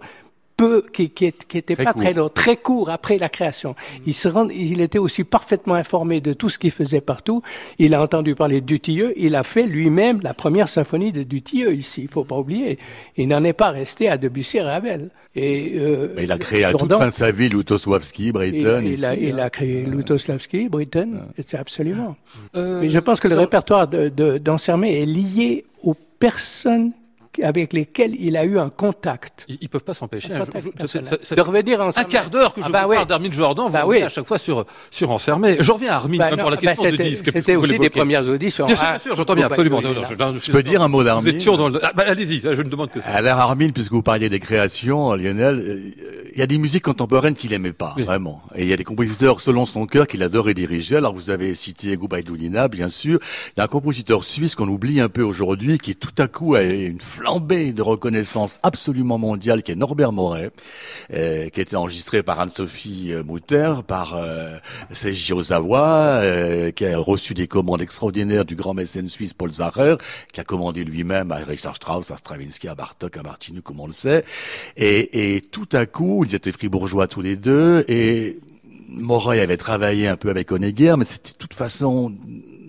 peu, 0.59 0.83
qui, 0.91 1.09
qui, 1.09 1.31
qui 1.31 1.57
était 1.57 1.75
très 1.75 1.85
pas 1.85 1.93
court. 1.93 2.01
très 2.03 2.13
long, 2.13 2.29
très 2.29 2.57
court 2.57 2.89
après 2.89 3.17
la 3.17 3.29
création. 3.29 3.75
Il 4.05 4.13
se 4.13 4.27
rend, 4.27 4.49
il 4.49 4.81
était 4.81 4.99
aussi 4.99 5.23
parfaitement 5.23 5.75
informé 5.75 6.19
de 6.19 6.33
tout 6.33 6.49
ce 6.49 6.59
qu'il 6.59 6.71
faisait 6.71 7.01
partout. 7.01 7.41
Il 7.77 7.93
a 7.95 8.01
entendu 8.01 8.35
parler 8.35 8.59
de 8.61 8.65
Dutilleux. 8.65 9.13
Il 9.15 9.35
a 9.35 9.43
fait 9.43 9.63
lui-même 9.63 10.19
la 10.21 10.33
première 10.33 10.67
symphonie 10.67 11.11
de 11.11 11.23
Dutilleux 11.23 11.73
ici. 11.73 12.01
Il 12.03 12.09
faut 12.09 12.25
pas 12.25 12.37
oublier. 12.37 12.77
Il 13.15 13.29
n'en 13.29 13.43
est 13.43 13.53
pas 13.53 13.71
resté 13.71 14.09
à 14.09 14.17
Debussy 14.17 14.57
et 14.57 14.61
Ravel. 14.61 15.09
Et, 15.35 15.77
euh, 15.77 16.15
il 16.19 16.31
a 16.31 16.37
créé 16.37 16.63
à 16.65 16.73
toute 16.73 16.91
fin 16.91 17.07
de 17.07 17.11
sa 17.11 17.31
vie 17.31 17.49
Lutosławski, 17.49 18.31
Britten. 18.31 18.83
Il, 18.83 18.93
il, 18.93 19.05
a, 19.05 19.15
il, 19.15 19.39
a, 19.39 19.49
créé 19.49 19.83
Lutosławski, 19.83 20.67
Britten. 20.67 21.21
C'est 21.45 21.57
absolument. 21.57 22.15
Euh, 22.55 22.81
Mais 22.81 22.89
je 22.89 22.99
pense 22.99 23.19
que 23.19 23.27
le 23.27 23.35
répertoire 23.35 23.87
d'Ansermet 23.87 24.91
de, 24.91 25.03
est 25.03 25.05
lié 25.05 25.65
aux 25.83 25.95
personnes 26.19 26.91
avec 27.43 27.73
lesquels 27.73 28.15
il 28.19 28.37
a 28.37 28.45
eu 28.45 28.59
un 28.59 28.69
contact. 28.69 29.45
Ils, 29.47 29.57
ils 29.61 29.69
peuvent 29.69 29.83
pas 29.83 29.93
s'empêcher. 29.93 30.33
Un, 30.33 30.45
de 30.45 31.41
revenir 31.41 31.81
Un 31.81 32.03
quart 32.03 32.29
d'heure 32.29 32.53
que 32.53 32.61
je 32.61 32.65
ah 32.67 32.69
bah 32.69 32.85
vous 32.85 32.93
parle 32.93 33.07
d'Armin 33.07 33.31
Jordan, 33.31 33.69
bah 33.71 33.83
vous 33.83 33.91
oui. 33.91 34.01
à 34.01 34.09
chaque 34.09 34.25
fois 34.25 34.37
sur 34.37 34.65
sur 34.89 35.11
Encermé. 35.11 35.57
Je 35.59 35.71
reviens 35.71 35.91
à 35.91 35.95
Armin 35.95 36.17
bah 36.17 36.31
non, 36.31 36.37
pour 36.37 36.49
la 36.49 36.57
bah 36.57 36.61
question 36.61 36.89
bah 36.89 36.97
de 36.97 37.03
disque. 37.03 37.29
C'était 37.33 37.55
aussi 37.55 37.79
des 37.79 37.89
premières 37.89 38.27
auditions. 38.27 38.65
Bien 38.65 38.75
sûr, 38.75 38.89
bien 38.89 38.97
sûr 38.97 39.15
j'entends 39.15 39.35
bien, 39.35 39.45
absolument. 39.47 39.81
Non, 39.81 39.93
je, 39.93 40.39
je, 40.39 40.51
peux 40.51 40.63
dire 40.63 40.81
un 40.81 40.87
mot 40.87 41.03
d'Armin. 41.03 41.31
Le... 41.31 41.79
ah, 41.83 41.91
bah, 41.95 42.03
Allez-y, 42.07 42.41
je 42.41 42.49
ne 42.49 42.69
demande 42.69 42.91
que 42.91 43.01
ça. 43.01 43.11
Alors 43.11 43.39
Armin, 43.39 43.69
puisque 43.69 43.91
vous 43.91 44.01
parliez 44.01 44.29
des 44.29 44.39
créations, 44.39 45.13
Lionel, 45.13 45.55
euh, 45.59 46.29
il 46.33 46.39
y 46.39 46.41
a 46.41 46.47
des 46.47 46.57
musiques 46.57 46.83
contemporaines 46.83 47.35
qu'il 47.35 47.53
aimait 47.53 47.73
pas, 47.73 47.93
oui. 47.97 48.03
vraiment. 48.03 48.41
Et 48.55 48.63
il 48.63 48.69
y 48.69 48.73
a 48.73 48.77
des 48.77 48.83
compositeurs 48.83 49.41
selon 49.41 49.65
son 49.65 49.85
cœur 49.85 50.07
qu'il 50.07 50.23
adorait 50.23 50.53
diriger. 50.53 50.95
Alors 50.95 51.13
vous 51.13 51.29
avez 51.29 51.55
cité 51.55 51.95
Goubaïdoulina, 51.95 52.67
bien 52.67 52.87
sûr. 52.87 53.19
Il 53.55 53.59
y 53.59 53.61
a 53.61 53.65
un 53.65 53.67
compositeur 53.67 54.23
suisse 54.23 54.55
qu'on 54.55 54.67
oublie 54.67 54.99
un 54.99 55.09
peu 55.09 55.21
aujourd'hui, 55.21 55.77
qui 55.77 55.95
tout 55.95 56.13
à 56.17 56.27
coup 56.27 56.55
a 56.55 56.63
une 56.63 56.99
de 57.37 57.81
reconnaissance 57.81 58.57
absolument 58.63 59.17
mondiale, 59.19 59.61
qui 59.61 59.71
est 59.71 59.75
Norbert 59.75 60.11
Moret, 60.11 60.51
euh, 61.13 61.49
qui 61.49 61.61
été 61.61 61.75
enregistré 61.75 62.23
par 62.23 62.39
Anne-Sophie 62.39 63.09
euh, 63.13 63.23
Mutter, 63.23 63.73
par 63.85 64.15
euh, 64.15 64.57
Ozawa, 65.33 66.21
euh, 66.21 66.71
qui 66.71 66.85
a 66.85 66.97
reçu 66.97 67.35
des 67.35 67.47
commandes 67.47 67.81
extraordinaires 67.81 68.45
du 68.45 68.55
grand 68.55 68.73
mécène 68.73 69.09
suisse 69.09 69.33
Paul 69.33 69.51
Zacher, 69.51 69.97
qui 70.33 70.41
a 70.41 70.43
commandé 70.43 70.83
lui-même 70.83 71.31
à 71.31 71.35
Richard 71.35 71.75
Strauss, 71.75 72.09
à 72.09 72.17
Stravinsky, 72.17 72.67
à 72.67 72.75
Bartok, 72.75 73.15
à 73.17 73.21
Martinu, 73.21 73.61
comme 73.61 73.79
on 73.79 73.87
le 73.87 73.93
sait. 73.93 74.25
Et, 74.75 75.35
et 75.35 75.41
tout 75.41 75.69
à 75.71 75.85
coup, 75.85 76.25
ils 76.25 76.33
étaient 76.33 76.51
fribourgeois 76.51 77.07
tous 77.07 77.21
les 77.21 77.35
deux, 77.35 77.85
et 77.87 78.39
Moret 78.87 79.39
avait 79.39 79.57
travaillé 79.57 80.07
un 80.07 80.17
peu 80.17 80.29
avec 80.29 80.51
Honegger, 80.51 80.95
mais 80.97 81.05
c'était 81.05 81.33
de 81.33 81.37
toute 81.37 81.53
façon 81.53 82.11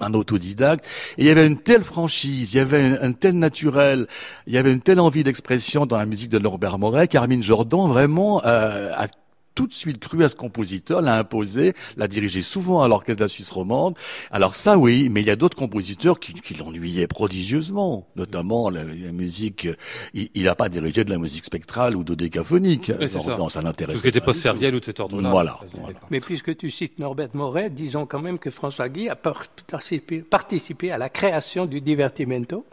un 0.01 0.15
autodidacte. 0.15 0.85
Et 1.19 1.23
il 1.23 1.27
y 1.27 1.31
avait 1.31 1.47
une 1.47 1.59
telle 1.59 1.83
franchise, 1.83 2.55
il 2.55 2.57
y 2.57 2.61
avait 2.61 2.99
un, 3.01 3.13
tel 3.13 3.39
naturel, 3.39 4.07
il 4.47 4.55
y 4.55 4.59
avait 4.59 4.73
une 4.73 4.81
telle 4.81 5.01
envie 5.01 5.23
d'expression 5.25 5.87
dans 5.87 5.99
la 5.99 6.07
musique 6.07 6.31
de 6.31 6.39
Norbert 6.39 6.79
Moret 6.79 7.09
qu'Armin 7.09 7.43
Jordan 7.43 7.89
vraiment 7.89 8.43
euh, 8.45 8.93
a 8.95 9.07
tout 9.55 9.67
de 9.67 9.73
suite 9.73 9.99
cru 9.99 10.25
à 10.25 10.29
ce 10.29 10.37
compositeur, 10.37 11.03
l'a 11.03 11.19
imposé, 11.19 11.75
l'a 11.97 12.09
dirigé 12.09 12.43
souvent 12.43 12.83
à 12.83 12.89
l'orchestre 12.89 13.19
de 13.19 13.25
la 13.25 13.29
Suisse 13.29 13.51
romande. 13.51 13.97
Alors 14.31 14.55
ça, 14.55 14.79
oui, 14.79 15.09
mais 15.11 15.21
il 15.21 15.27
y 15.27 15.31
a 15.31 15.37
d'autres 15.37 15.57
compositeurs 15.57 16.21
qui, 16.21 16.33
qui 16.33 16.55
l'ennuyaient 16.55 17.07
prodigieusement, 17.07 18.07
notamment 18.17 18.71
la, 18.71 18.85
la 18.85 19.13
musique. 19.13 19.69
Il 20.15 20.45
n'a 20.45 20.55
pas 20.55 20.69
dirigé 20.69 21.05
de 21.05 21.11
la 21.11 21.19
musique 21.19 21.45
spectrale 21.45 21.97
ou 21.97 22.05
dodécaphonique. 22.05 22.93
Ça. 23.07 23.37
Non, 23.37 23.49
ça 23.49 23.63
n'intéresse 23.63 23.89
pas. 23.89 23.93
Tout 23.95 23.99
ce 23.99 24.03
qui 24.03 24.09
était 24.09 24.21
post-serviel 24.21 24.75
ou 24.75 24.81
de 24.81 24.85
cet 24.85 25.01
ordre-là. 25.01 25.31
Voilà, 25.31 25.61
voilà. 25.75 25.99
Mais 26.11 26.21
puisque 26.21 26.57
tu 26.57 26.71
cites 26.71 26.99
Norbert 26.99 27.31
Moret, 27.35 27.71
disons 27.71 28.07
quand 28.07 28.21
même 28.21 28.39
que 28.39 28.51
François 28.51 28.89
Guy 28.89 29.09
a 29.09 29.17
participé, 29.17 30.21
participé 30.21 30.91
à 30.91 30.99
la 30.99 31.09
création 31.09 31.67
du 31.67 31.81
divertimento 31.81 32.65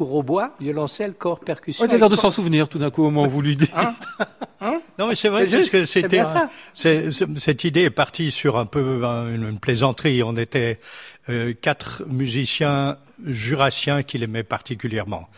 pour 0.00 0.14
hautbois, 0.14 0.54
violoncelle, 0.58 1.12
corps, 1.12 1.40
percussion. 1.40 1.84
Oh, 1.84 1.86
il 1.90 1.94
a 1.94 1.98
l'air 1.98 2.08
de 2.08 2.16
s'en 2.16 2.30
souvenir 2.30 2.70
tout 2.70 2.78
d'un 2.78 2.90
coup 2.90 3.02
au 3.02 3.10
moment 3.10 3.26
où 3.26 3.30
vous 3.30 3.42
lui 3.42 3.54
dites. 3.54 3.70
Hein 3.76 3.94
hein 4.62 4.80
non, 4.98 5.08
mais 5.08 5.14
c'est 5.14 5.28
vrai 5.28 5.44
parce 5.44 5.68
que 5.68 5.84
c'était 5.84 6.22
cette 7.02 7.64
idée 7.64 7.82
est 7.82 7.90
partie 7.90 8.30
sur 8.30 8.56
un 8.56 8.64
peu 8.64 9.04
une, 9.04 9.46
une 9.46 9.58
plaisanterie. 9.58 10.22
On 10.22 10.38
était 10.38 10.80
euh, 11.28 11.52
quatre 11.52 12.04
musiciens 12.08 12.96
jurassiens 13.26 14.02
qu'il 14.02 14.22
aimait 14.22 14.42
particulièrement. 14.42 15.28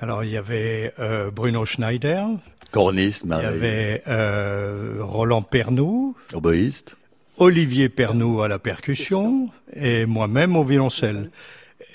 Alors 0.00 0.24
il 0.24 0.30
y 0.30 0.36
avait 0.36 0.92
euh, 0.98 1.30
Bruno 1.30 1.64
Schneider, 1.64 2.26
corniste, 2.72 3.22
il 3.24 3.30
y 3.30 3.34
avait 3.34 4.02
euh, 4.08 4.96
Roland 4.98 5.42
Pernou, 5.42 6.16
oboïste, 6.34 6.96
Olivier 7.36 7.88
Pernou 7.88 8.42
à 8.42 8.48
la 8.48 8.58
percussion 8.58 9.48
et 9.76 10.06
moi-même 10.06 10.56
au 10.56 10.64
violoncelle. 10.64 11.30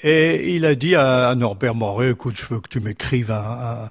Et 0.03 0.55
il 0.55 0.65
a 0.65 0.75
dit 0.75 0.95
à, 0.95 1.33
Norbert 1.35 1.75
Moret, 1.75 2.11
écoute, 2.11 2.35
je 2.37 2.53
veux 2.53 2.59
que 2.59 2.69
tu 2.69 2.79
m'écrives 2.79 3.31
un, 3.31 3.89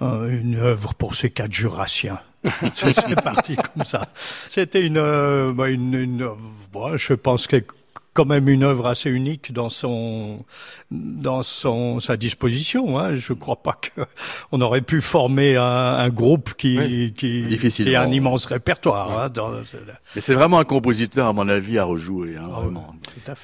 un, 0.00 0.28
une 0.28 0.56
œuvre 0.56 0.94
pour 0.94 1.14
ces 1.14 1.30
quatre 1.30 1.52
jurassiens. 1.52 2.20
C'est 2.74 3.20
parti 3.22 3.56
comme 3.56 3.84
ça. 3.84 4.08
C'était 4.48 4.80
une, 4.80 4.98
euh, 4.98 5.52
une, 5.66 5.94
une, 5.94 6.30
bon, 6.72 6.96
je 6.96 7.14
pense 7.14 7.46
que 7.46 7.64
quand 8.18 8.24
même 8.24 8.48
une 8.48 8.64
œuvre 8.64 8.88
assez 8.88 9.10
unique 9.10 9.52
dans 9.52 9.68
son 9.68 10.44
dans 10.90 11.44
son 11.44 12.00
sa 12.00 12.16
disposition. 12.16 12.98
Hein. 12.98 13.14
Je 13.14 13.32
ne 13.32 13.38
crois 13.38 13.62
pas 13.62 13.78
qu'on 14.50 14.60
aurait 14.60 14.80
pu 14.80 15.00
former 15.00 15.54
un, 15.54 15.62
un 15.62 16.08
groupe 16.08 16.54
qui 16.54 16.76
oui, 16.80 17.14
qui, 17.16 17.56
qui 17.56 17.94
a 17.94 18.02
un 18.02 18.10
immense 18.10 18.46
répertoire. 18.46 19.16
Hein, 19.16 19.28
dans, 19.28 19.50
Mais 20.16 20.20
c'est 20.20 20.34
vraiment 20.34 20.58
un 20.58 20.64
compositeur, 20.64 21.28
à 21.28 21.32
mon 21.32 21.48
avis, 21.48 21.78
à 21.78 21.84
rejouer, 21.84 22.36
hein, 22.36 22.48
oh, 22.48 22.60
vraiment 22.62 22.86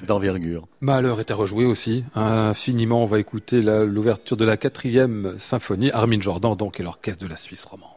d'envergure. 0.09 0.67
Malheur 0.81 1.21
est 1.21 1.31
à 1.31 1.37
rejouer 1.37 1.67
aussi. 1.67 2.03
Infiniment, 2.17 3.05
on 3.05 3.07
va 3.07 3.21
écouter 3.21 3.63
l'ouverture 3.63 4.37
de 4.37 4.45
la 4.45 4.57
quatrième 4.57 5.37
symphonie. 5.39 5.93
Armin 5.93 6.21
Jordan, 6.21 6.57
donc, 6.57 6.81
et 6.81 6.83
l'orchestre 6.83 7.23
de 7.23 7.29
la 7.29 7.37
Suisse 7.37 7.65
romande. 7.65 7.94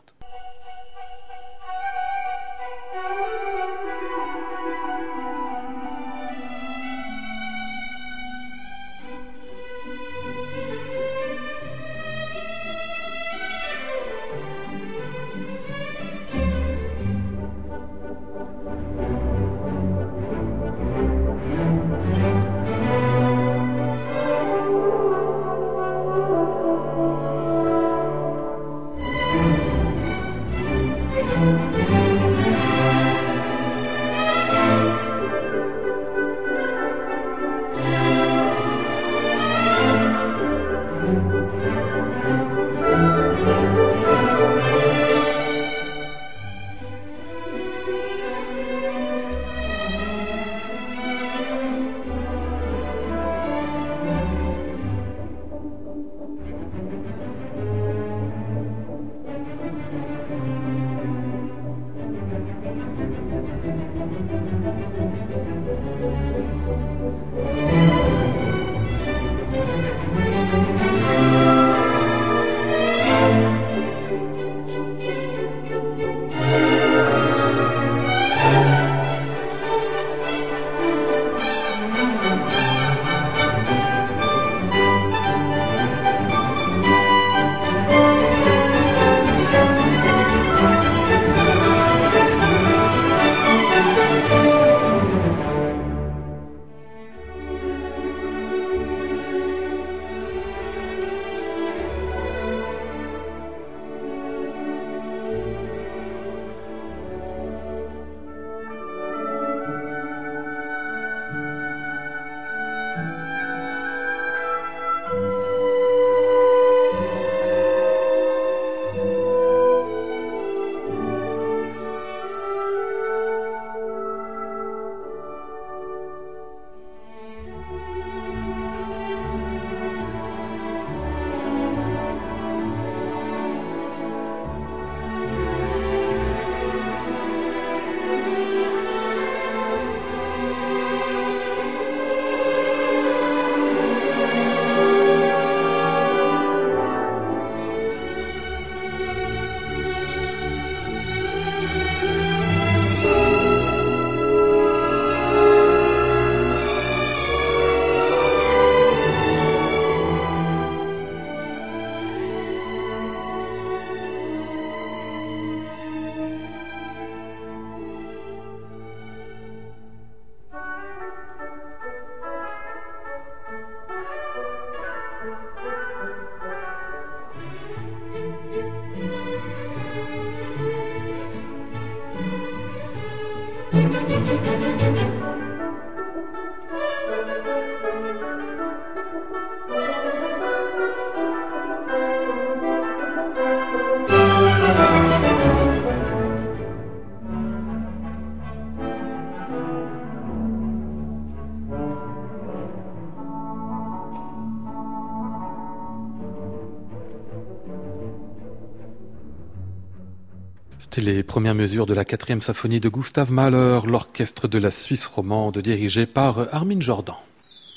Les 211.01 211.23
premières 211.23 211.55
mesures 211.55 211.85
de 211.85 211.93
la 211.93 212.05
quatrième 212.05 212.41
symphonie 212.41 212.79
de 212.79 212.89
Gustave 212.89 213.31
Mahler, 213.31 213.79
l'orchestre 213.85 214.47
de 214.47 214.57
la 214.57 214.71
Suisse 214.71 215.05
romande 215.05 215.57
dirigé 215.59 216.05
par 216.05 216.53
Armin 216.53 216.79
Jordan. 216.79 217.15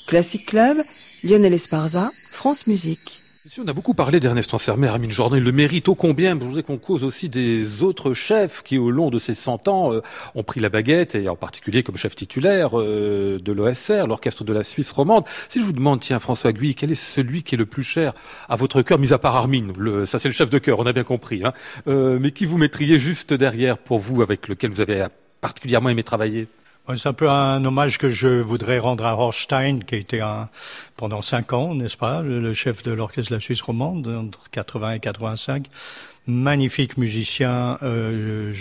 Classic 0.07 0.45
Club, 0.45 0.77
Lionel 1.23 1.53
Esparza, 1.53 2.09
France 2.31 2.67
Musique 2.67 3.10
on 3.63 3.67
a 3.67 3.73
beaucoup 3.73 3.93
parlé 3.93 4.19
d'Ernest 4.19 4.53
Ansermet, 4.53 4.87
Armin 4.87 5.09
Jordan, 5.09 5.37
il 5.37 5.43
le 5.43 5.51
mérite 5.51 5.87
ô 5.87 5.95
combien. 5.95 6.33
Je 6.39 6.45
voudrais 6.45 6.63
qu'on 6.63 6.77
cause 6.77 7.03
aussi 7.03 7.29
des 7.29 7.83
autres 7.83 8.13
chefs 8.13 8.63
qui, 8.63 8.77
au 8.77 8.89
long 8.89 9.09
de 9.09 9.19
ces 9.19 9.35
100 9.35 9.67
ans, 9.67 9.93
euh, 9.93 10.01
ont 10.35 10.43
pris 10.43 10.59
la 10.59 10.69
baguette, 10.69 11.15
et 11.15 11.29
en 11.29 11.35
particulier 11.35 11.83
comme 11.83 11.95
chef 11.95 12.15
titulaire 12.15 12.79
euh, 12.79 13.39
de 13.39 13.51
l'OSR, 13.51 14.07
l'orchestre 14.07 14.43
de 14.43 14.53
la 14.53 14.63
Suisse 14.63 14.91
romande. 14.91 15.25
Si 15.49 15.59
je 15.59 15.65
vous 15.65 15.73
demande, 15.73 15.99
tiens, 15.99 16.19
François 16.19 16.53
Guy, 16.53 16.73
quel 16.73 16.91
est 16.91 16.95
celui 16.95 17.43
qui 17.43 17.55
est 17.55 17.57
le 17.57 17.67
plus 17.67 17.83
cher 17.83 18.13
à 18.49 18.55
votre 18.55 18.81
cœur, 18.81 18.97
mis 18.97 19.13
à 19.13 19.19
part 19.19 19.35
Armin 19.35 19.67
le, 19.77 20.05
Ça, 20.05 20.17
c'est 20.17 20.29
le 20.29 20.33
chef 20.33 20.49
de 20.49 20.57
cœur, 20.57 20.79
on 20.79 20.85
a 20.85 20.93
bien 20.93 21.03
compris. 21.03 21.43
Hein, 21.43 21.53
euh, 21.87 22.17
mais 22.19 22.31
qui 22.31 22.45
vous 22.45 22.57
mettriez 22.57 22.97
juste 22.97 23.33
derrière 23.33 23.77
pour 23.77 23.99
vous, 23.99 24.21
avec 24.21 24.47
lequel 24.47 24.71
vous 24.71 24.81
avez 24.81 25.05
particulièrement 25.39 25.89
aimé 25.89 26.03
travailler? 26.03 26.47
C'est 26.95 27.09
un 27.09 27.13
peu 27.13 27.29
un 27.29 27.63
hommage 27.63 27.97
que 27.97 28.09
je 28.09 28.27
voudrais 28.27 28.79
rendre 28.79 29.05
à 29.05 29.15
Horstein, 29.15 29.79
qui 29.79 29.95
a 29.95 29.97
été 29.97 30.21
un, 30.21 30.49
pendant 30.97 31.21
cinq 31.21 31.53
ans, 31.53 31.73
n'est-ce 31.75 31.97
pas, 31.97 32.21
le, 32.21 32.53
chef 32.53 32.83
de 32.83 32.91
l'orchestre 32.91 33.31
de 33.31 33.35
la 33.35 33.39
Suisse 33.39 33.61
romande, 33.61 34.07
entre 34.07 34.49
80 34.51 34.93
et 34.93 34.99
85. 34.99 35.67
Magnifique 36.27 36.97
musicien, 36.97 37.77
euh, 37.81 38.53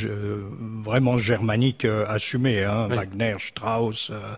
vraiment 0.61 1.17
germanique 1.17 1.85
euh, 1.85 2.07
assumé, 2.09 2.65
hein, 2.65 2.89
Wagner, 2.89 3.35
Strauss. 3.39 4.11
Euh. 4.11 4.35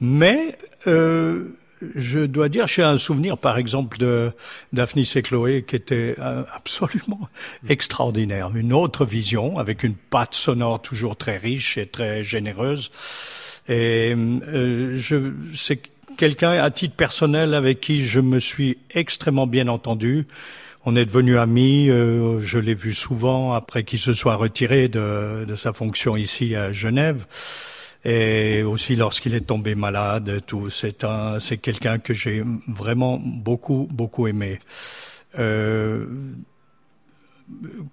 mais 0.00 0.56
euh, 0.86 1.56
je 1.94 2.20
dois 2.20 2.48
dire, 2.48 2.66
j'ai 2.66 2.82
un 2.82 2.98
souvenir, 2.98 3.38
par 3.38 3.58
exemple, 3.58 3.98
de 3.98 4.32
Daphnis 4.72 5.10
et 5.16 5.22
Chloé, 5.22 5.62
qui 5.62 5.76
était 5.76 6.14
euh, 6.18 6.44
absolument 6.54 7.28
extraordinaire. 7.68 8.50
Une 8.54 8.72
autre 8.72 9.04
vision, 9.04 9.58
avec 9.58 9.82
une 9.82 9.94
patte 9.94 10.34
sonore 10.34 10.82
toujours 10.82 11.16
très 11.16 11.36
riche 11.36 11.78
et 11.78 11.86
très 11.86 12.22
généreuse. 12.22 12.90
Et 13.68 14.14
euh, 14.14 14.98
je, 14.98 15.32
c'est 15.54 15.80
quelqu'un, 16.16 16.52
à 16.52 16.70
titre 16.70 16.96
personnel, 16.96 17.54
avec 17.54 17.80
qui 17.80 18.04
je 18.04 18.20
me 18.20 18.38
suis 18.38 18.78
extrêmement 18.90 19.46
bien 19.46 19.68
entendu. 19.68 20.26
On 20.86 20.96
est 20.96 21.06
devenus 21.06 21.38
amis. 21.38 21.88
Euh, 21.88 22.38
je 22.40 22.58
l'ai 22.58 22.74
vu 22.74 22.92
souvent 22.92 23.54
après 23.54 23.84
qu'il 23.84 23.98
se 23.98 24.12
soit 24.12 24.36
retiré 24.36 24.88
de, 24.88 25.44
de 25.46 25.56
sa 25.56 25.72
fonction 25.72 26.16
ici 26.16 26.54
à 26.54 26.72
Genève 26.72 27.26
et 28.04 28.62
aussi 28.62 28.96
lorsqu'il 28.96 29.34
est 29.34 29.46
tombé 29.46 29.74
malade, 29.74 30.40
tout. 30.46 30.70
C'est 30.70 31.04
un, 31.04 31.38
c'est 31.40 31.58
quelqu'un 31.58 31.98
que 31.98 32.12
j'ai 32.12 32.42
vraiment 32.68 33.20
beaucoup, 33.22 33.88
beaucoup 33.90 34.26
aimé. 34.26 34.58
Euh, 35.38 36.06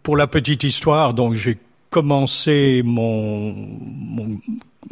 pour 0.04 0.18
la 0.18 0.28
petite 0.28 0.64
histoire, 0.64 1.14
donc 1.14 1.34
j'ai 1.36 1.58
commencé 1.90 2.82
mon, 2.84 3.54
mon 3.54 4.40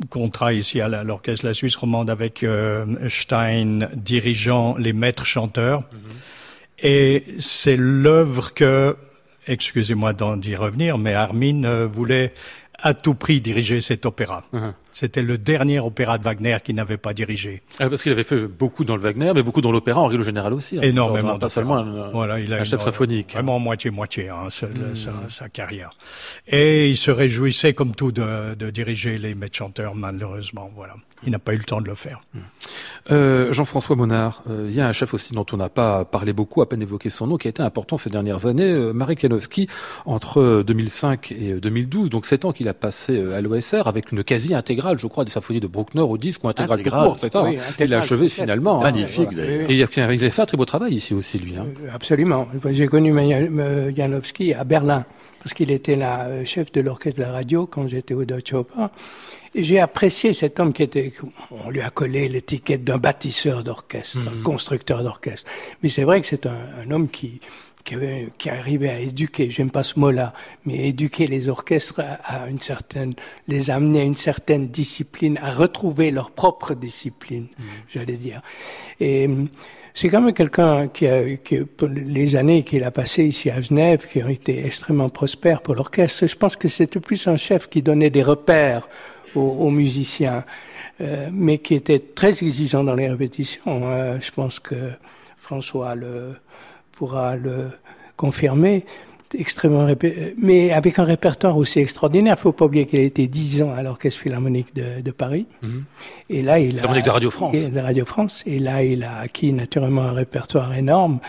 contrat 0.10 0.54
ici 0.54 0.82
à 0.82 0.88
l'orchestre 1.04 1.46
La 1.46 1.54
Suisse 1.54 1.76
romande 1.76 2.10
avec 2.10 2.44
euh, 2.44 2.86
Stein 3.10 3.90
dirigeant 3.94 4.76
les 4.78 4.94
maîtres 4.94 5.26
chanteurs. 5.26 5.82
Mm-hmm. 5.82 6.86
Et 6.86 7.26
c'est 7.40 7.76
l'œuvre 7.78 8.54
que, 8.54 8.96
excusez-moi 9.48 10.14
d'y 10.14 10.56
revenir, 10.56 10.98
mais 10.98 11.14
Armin 11.14 11.64
euh, 11.66 11.88
voulait 11.88 12.34
à 12.82 12.94
tout 12.94 13.14
prix 13.14 13.42
diriger 13.42 13.82
cet 13.82 14.06
opéra. 14.06 14.44
Uh-huh. 14.54 14.74
C'était 15.00 15.22
le 15.22 15.38
dernier 15.38 15.80
opéra 15.80 16.18
de 16.18 16.26
Wagner 16.26 16.58
qu'il 16.62 16.76
n'avait 16.76 16.98
pas 16.98 17.14
dirigé. 17.14 17.62
Ah, 17.80 17.88
parce 17.88 18.04
qu'il 18.04 18.12
avait 18.12 18.26
fait 18.26 18.48
beaucoup 18.48 18.84
dans 18.84 18.98
le 18.98 19.02
Wagner, 19.02 19.32
mais 19.34 19.44
beaucoup 19.44 19.62
dans 19.62 19.72
l'opéra 19.72 20.02
en 20.02 20.08
règle 20.08 20.26
générale 20.26 20.52
aussi. 20.52 20.78
Hein. 20.78 20.82
Énormément. 20.82 21.40
pas 21.40 21.48
seulement 21.48 21.78
un, 21.78 22.10
voilà, 22.10 22.38
il 22.38 22.54
a 22.54 22.58
un 22.58 22.64
chef 22.66 22.82
symphonique. 22.82 23.32
Vraiment 23.32 23.60
moitié-moitié, 23.60 24.28
hein, 24.28 24.48
hmm. 24.48 25.30
sa, 25.30 25.48
carrière. 25.48 25.92
Et 26.50 26.90
il 26.90 26.98
se 26.98 27.12
réjouissait, 27.12 27.72
comme 27.72 27.96
tout, 27.96 28.12
de, 28.12 28.56
de 28.56 28.70
diriger 28.72 29.16
les 29.16 29.36
maîtres 29.36 29.56
chanteurs, 29.56 29.96
malheureusement. 29.96 30.70
Voilà. 30.76 30.96
Il 31.24 31.32
n'a 31.32 31.40
pas 31.40 31.54
eu 31.54 31.58
le 31.58 31.64
temps 31.64 31.80
de 31.80 31.88
le 31.88 31.96
faire. 31.96 32.22
Hmm. 32.34 32.40
Euh, 33.12 33.52
Jean-François 33.52 33.96
Monard, 33.96 34.44
euh, 34.50 34.68
il 34.70 34.76
y 34.76 34.82
a 34.82 34.88
un 34.88 34.92
chef 34.92 35.14
aussi 35.14 35.34
dont 35.34 35.46
on 35.52 35.58
n'a 35.58 35.70
pas 35.70 36.06
parlé 36.06 36.34
beaucoup, 36.34 36.62
à 36.62 36.70
peine 36.70 36.82
évoqué 36.82 37.10
son 37.10 37.28
nom, 37.28 37.38
qui 37.38 37.48
a 37.48 37.50
été 37.50 37.62
important 37.62 37.98
ces 37.98 38.10
dernières 38.10 38.46
années, 38.46 38.72
euh, 38.72 38.94
Marek 38.94 39.22
Janowski, 39.22 39.68
entre 40.06 40.64
2005 40.66 41.32
et 41.32 41.54
2012, 41.54 42.10
donc 42.10 42.26
sept 42.26 42.46
ans 42.46 42.52
qu'il 42.52 42.68
a 42.68 42.74
passé 42.74 43.20
à 43.34 43.42
l'OSR, 43.42 43.88
avec 43.88 44.12
une 44.12 44.24
quasi 44.24 44.54
intégrale, 44.90 45.00
je 45.00 45.08
crois, 45.08 45.26
des 45.26 45.32
symphonies 45.32 45.60
de 45.60 45.68
Bruckner 45.68 46.02
au 46.02 46.18
disque 46.18 46.44
ou 46.44 46.50
intégrale 46.50 46.84
tout 46.84 46.90
court, 46.90 47.18
c'est 47.20 47.32
ça. 47.32 47.44
Oui, 47.44 47.58
il 47.80 47.94
a 47.94 48.00
achevé 48.00 48.28
finalement. 48.28 48.82
Magnifique. 48.82 49.30
Et 49.38 49.76
il 49.76 49.84
a, 49.84 49.88
fait 49.88 50.02
un 50.42 50.46
très 50.46 50.58
beau 50.58 50.66
travail 50.66 50.94
ici 50.94 51.14
aussi, 51.14 51.40
lui. 51.40 51.56
Hein. 51.58 51.68
Absolument. 51.94 52.48
J'ai 52.70 52.88
connu 52.88 53.14
Janowski 53.96 54.54
à 54.54 54.64
Berlin. 54.64 55.06
parce 55.42 55.54
qu'il 55.54 55.72
était 55.72 55.96
là, 55.96 56.26
euh, 56.28 56.46
chef 56.46 56.72
de 56.72 56.82
l'orchestre 56.82 57.20
de 57.20 57.26
la 57.26 57.32
radio 57.32 57.66
quand 57.66 57.88
j'étais 57.88 58.14
au 58.14 58.26
Deutsche 58.26 58.54
Oper. 58.54 58.90
Et 59.56 59.64
j'ai 59.64 59.80
apprécié 59.80 60.34
cet 60.34 60.60
homme 60.60 60.74
qui 60.74 60.84
était, 60.84 61.14
on 61.50 61.70
lui 61.72 61.82
a 61.82 61.90
collé 61.90 62.28
l'étiquette 62.28 62.84
d'un 62.84 62.98
bâtisseur 62.98 63.64
d'orchestre, 63.64 64.18
un 64.18 64.42
mmh. 64.42 64.44
constructeur 64.44 65.02
d'orchestre. 65.02 65.50
Mais 65.82 65.90
c'est 65.90 66.04
vrai 66.04 66.22
que 66.22 66.28
c'est 66.28 66.46
un, 66.46 66.60
un, 66.84 66.92
homme 66.92 67.08
qui, 67.10 67.40
qui, 67.84 67.96
avait, 67.96 68.30
qui 68.38 68.50
arrivait 68.50 68.90
à 68.90 69.00
éduquer, 69.00 69.50
j'aime 69.50 69.72
pas 69.72 69.84
ce 69.84 70.00
mot-là, 70.00 70.34
mais 70.66 70.90
éduquer 70.90 71.28
les 71.28 71.50
orchestres 71.50 72.02
à, 72.24 72.48
une 72.48 72.60
certaine, 72.60 73.14
les 73.48 73.72
amener 73.72 74.02
à 74.02 74.04
une 74.04 74.16
certaine 74.16 74.68
discipline, 74.68 75.40
à 75.42 75.52
retrouver 75.52 76.12
leur 76.12 76.32
propre 76.32 76.74
discipline, 76.74 77.48
mmh. 77.58 77.64
j'allais 77.90 78.18
dire. 78.18 78.42
Et 79.00 79.30
c'est 79.94 80.10
quand 80.10 80.22
même 80.22 80.34
quelqu'un 80.34 80.88
qui 80.88 81.08
a, 81.08 81.36
qui, 81.38 81.60
les 81.90 82.36
années 82.36 82.64
qu'il 82.64 82.84
a 82.84 82.92
passées 82.92 83.26
ici 83.26 83.50
à 83.50 83.60
Genève, 83.60 84.08
qui 84.08 84.24
ont 84.24 84.30
été 84.30 84.66
extrêmement 84.66 85.10
prospères 85.10 85.62
pour 85.62 85.76
l'orchestre. 85.76 86.28
Je 86.28 86.36
pense 86.36 86.56
que 86.56 86.68
c'était 86.68 87.00
plus 87.00 87.28
un 87.28 87.38
chef 87.38 87.68
qui 87.68 87.82
donnait 87.82 88.10
des 88.10 88.24
repères 88.24 88.88
aux, 89.36 89.70
musiciens, 89.70 90.44
euh, 91.02 91.30
mais 91.32 91.60
qui 91.60 91.76
était 91.76 92.00
très 92.00 92.30
exigeant 92.30 92.84
dans 92.84 92.96
les 92.96 93.10
répétitions. 93.10 93.62
Euh, 93.68 94.20
je 94.20 94.32
pense 94.32 94.60
que 94.60 94.92
François 95.38 95.96
le, 95.96 96.36
pourra 97.00 97.38
le 97.38 97.70
confirmer 98.18 98.84
extrêmement 99.38 99.88
mais 100.38 100.72
avec 100.72 101.00
un 101.00 101.04
répertoire 101.04 101.56
aussi 101.56 101.80
extraordinaire. 101.80 102.36
Il 102.38 102.42
faut 102.42 102.52
pas 102.52 102.66
oublier 102.66 102.86
qu'il 102.88 103.00
a 103.00 103.04
été 103.04 103.28
dix 103.28 103.62
ans 103.62 103.72
à 103.74 103.84
l'Orchestre 103.84 104.20
Philharmonique 104.22 104.76
de, 104.76 105.02
de 105.02 105.12
Paris. 105.12 105.46
Mhm. 105.62 105.86
Et 106.30 106.42
là, 106.42 106.60
il 106.60 106.80
a 106.80 107.02
de 107.02 107.10
Radio 107.10 107.32
France. 107.32 107.70
De 107.70 107.80
Radio 107.80 108.06
France. 108.06 108.44
Et 108.46 108.60
là, 108.60 108.84
il 108.84 109.04
a 109.04 109.20
acquis 109.20 109.54
naturellement 109.54 110.02
un 110.02 110.14
répertoire 110.14 110.74
énorme 110.74 111.20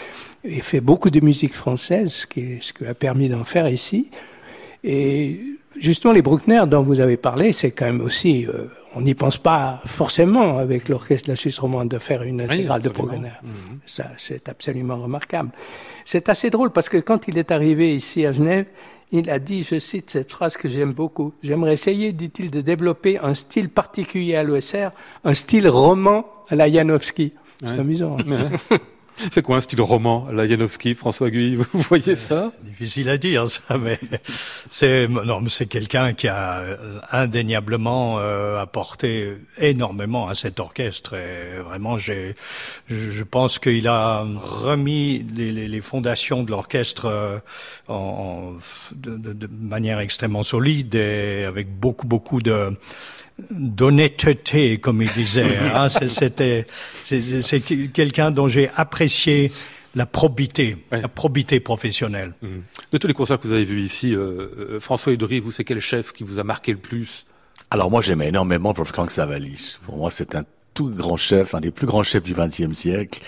et 0.45 0.61
fait 0.63 0.81
beaucoup 0.81 1.11
de 1.11 1.21
musique 1.21 1.55
française, 1.55 2.11
ce 2.13 2.27
qui, 2.27 2.59
ce 2.61 2.73
qui 2.73 2.87
a 2.87 2.95
permis 2.95 3.29
d'en 3.29 3.45
faire 3.45 3.69
ici. 3.69 4.09
Et 4.83 5.39
justement, 5.79 6.13
les 6.13 6.23
Bruckner 6.23 6.65
dont 6.67 6.83
vous 6.83 7.01
avez 7.01 7.17
parlé, 7.17 7.53
c'est 7.53 7.71
quand 7.71 7.87
même 7.87 8.01
aussi, 8.01 8.47
euh, 8.47 8.67
on 8.95 9.03
n'y 9.03 9.15
pense 9.15 9.39
pas 9.39 9.81
forcément 9.85 10.59
avec 10.59 10.89
l'orchestre 10.89 11.29
de 11.29 11.33
la 11.33 11.37
Suisse 11.37 11.59
romande 11.59 11.89
de 11.89 11.99
faire 11.99 12.23
une 12.23 12.41
intégrale 12.41 12.83
de 12.83 12.89
Bruckner. 12.89 13.33
Mhm. 13.43 13.81
Ça, 13.87 14.07
c'est 14.19 14.49
absolument 14.49 14.97
remarquable. 14.97 15.51
C'est 16.05 16.29
assez 16.29 16.51
drôle 16.51 16.71
parce 16.71 16.89
que 16.89 16.97
quand 16.97 17.29
il 17.29 17.39
est 17.39 17.51
arrivé 17.51 17.95
ici 17.95 18.27
à 18.27 18.33
Genève, 18.33 18.67
il 19.13 19.29
a 19.31 19.39
dit, 19.39 19.63
je 19.63 19.79
cite 19.79 20.11
cette 20.11 20.31
phrase 20.31 20.57
que 20.57 20.69
j'aime 20.69 20.93
beaucoup, 20.93 21.33
j'aimerais 21.43 21.73
essayer, 21.73 22.13
dit-il, 22.13 22.51
de 22.51 22.61
développer 22.61 23.19
un 23.19 23.35
style 23.35 23.69
particulier 23.69 24.37
à 24.37 24.45
l'OSR, 24.45 24.91
un 25.25 25.35
style 25.35 25.69
roman 25.69 26.27
à 26.49 26.55
la 26.55 26.71
Janowski. 26.71 27.33
C'est 27.65 27.79
amusant. 27.79 28.17
C'est 29.33 29.43
quoi 29.43 29.57
un 29.57 29.61
style 29.61 29.81
roman, 29.81 30.27
la 30.33 30.49
Janowski, 30.49 30.95
François 30.95 31.31
Guy 31.31 31.57
Vous 31.57 31.65
voyez 31.89 32.17
ça? 32.17 32.53
Difficile 32.63 33.09
à 33.09 33.19
dire, 33.19 33.49
ça, 33.49 33.77
mais 33.79 33.99
c'est 34.71 35.09
non, 35.09 35.41
mais 35.41 35.49
c'est 35.49 35.67
quelqu'un 35.67 36.13
qui 36.13 36.29
a 36.29 36.61
euh, 36.61 37.01
indéniablement 37.11 38.19
euh, 38.19 38.61
apporté 38.61 39.37
énormément 39.59 40.29
à 40.29 40.35
cet 40.35 40.61
orchestre. 40.61 41.15
Et 41.15 41.61
vraiment, 41.61 41.97
j'ai, 41.97 42.35
je 42.89 43.25
pense 43.25 43.59
qu'il 43.59 43.89
a 43.89 44.25
remis 44.43 45.25
les, 45.35 45.53
les, 45.53 45.69
les 45.69 45.81
fondations 45.81 46.43
de 46.43 46.51
l'orchestre 46.51 47.07
euh, 47.07 47.39
en, 47.89 48.55
de, 48.95 49.17
de, 49.17 49.33
de, 49.33 49.49
manière 49.61 50.01
extrêmement 50.01 50.43
solide 50.43 50.95
et 50.95 51.45
avec 51.45 51.69
beaucoup, 51.69 52.07
beaucoup 52.07 52.41
de 52.41 52.73
d'honnêteté, 53.51 54.79
comme 54.79 55.03
il 55.03 55.11
disait. 55.11 55.59
Hein. 55.75 55.89
C'était, 55.89 56.67
c'est 57.05 57.61
quelqu'un 57.93 58.31
dont 58.31 58.49
j'ai 58.49 58.71
apprécié 58.77 59.51
la 59.95 60.07
probité, 60.07 60.77
la 60.91 61.09
probité 61.09 61.61
professionnelle. 61.61 62.35
Mmh. 62.43 62.49
De 62.93 62.99
tous 62.99 63.07
les 63.07 63.15
concerts 63.15 63.41
que 63.41 63.47
vous 63.47 63.53
avez 63.53 63.65
vus 63.65 63.83
ici, 63.83 64.15
euh, 64.15 64.49
euh, 64.59 64.81
François 64.81 65.13
Hudry, 65.13 65.41
vous, 65.41 65.51
c'est 65.51 65.65
quel 65.65 65.81
chef 65.81 66.13
qui 66.13 66.25
vous 66.25 66.39
a 66.39 66.45
marqué 66.45 66.73
le 66.73 66.79
plus? 66.79 67.27
Alors 67.71 67.91
moi, 67.91 68.01
j'aimais 68.01 68.29
énormément 68.29 68.73
Wolfgang 68.73 69.09
Savalis. 69.09 69.79
Pour 69.85 69.97
moi, 69.97 70.11
c'est 70.11 70.35
un 70.35 70.45
tout 70.75 70.91
grand 70.91 71.17
chef, 71.17 71.55
un 71.55 71.61
des 71.61 71.71
plus 71.71 71.87
grands 71.87 72.03
chefs 72.03 72.23
du 72.23 72.35
XXe 72.35 72.73
siècle. 72.73 73.21